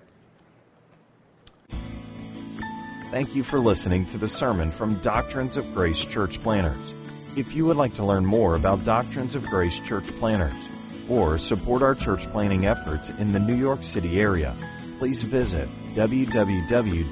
Thank 3.12 3.36
you 3.36 3.44
for 3.44 3.60
listening 3.60 4.08
to 4.08 4.18
the 4.18 4.28
sermon 4.28 4.72
from 4.72 4.96
Doctrines 4.96 5.58
of 5.58 5.76
Grace 5.76 6.04
Church 6.04 6.42
Planters. 6.42 6.96
If 7.38 7.54
you 7.56 7.68
would 7.68 7.78
like 7.78 7.94
to 7.96 8.06
learn 8.06 8.26
more 8.26 8.56
about 8.56 8.84
Doctrines 8.84 9.36
of 9.36 9.46
Grace 9.46 9.80
Church 9.80 10.08
Planters 10.18 10.56
or 11.08 11.38
support 11.38 11.84
our 11.84 11.94
church 11.94 12.28
planting 12.32 12.66
efforts 12.66 13.12
in 13.12 13.28
the 13.28 13.40
New 13.40 13.54
York 13.54 13.84
City 13.84 14.20
area, 14.20 14.56
please 14.98 15.22
visit 15.22 15.70
www.dg-cp.org. 15.94 17.04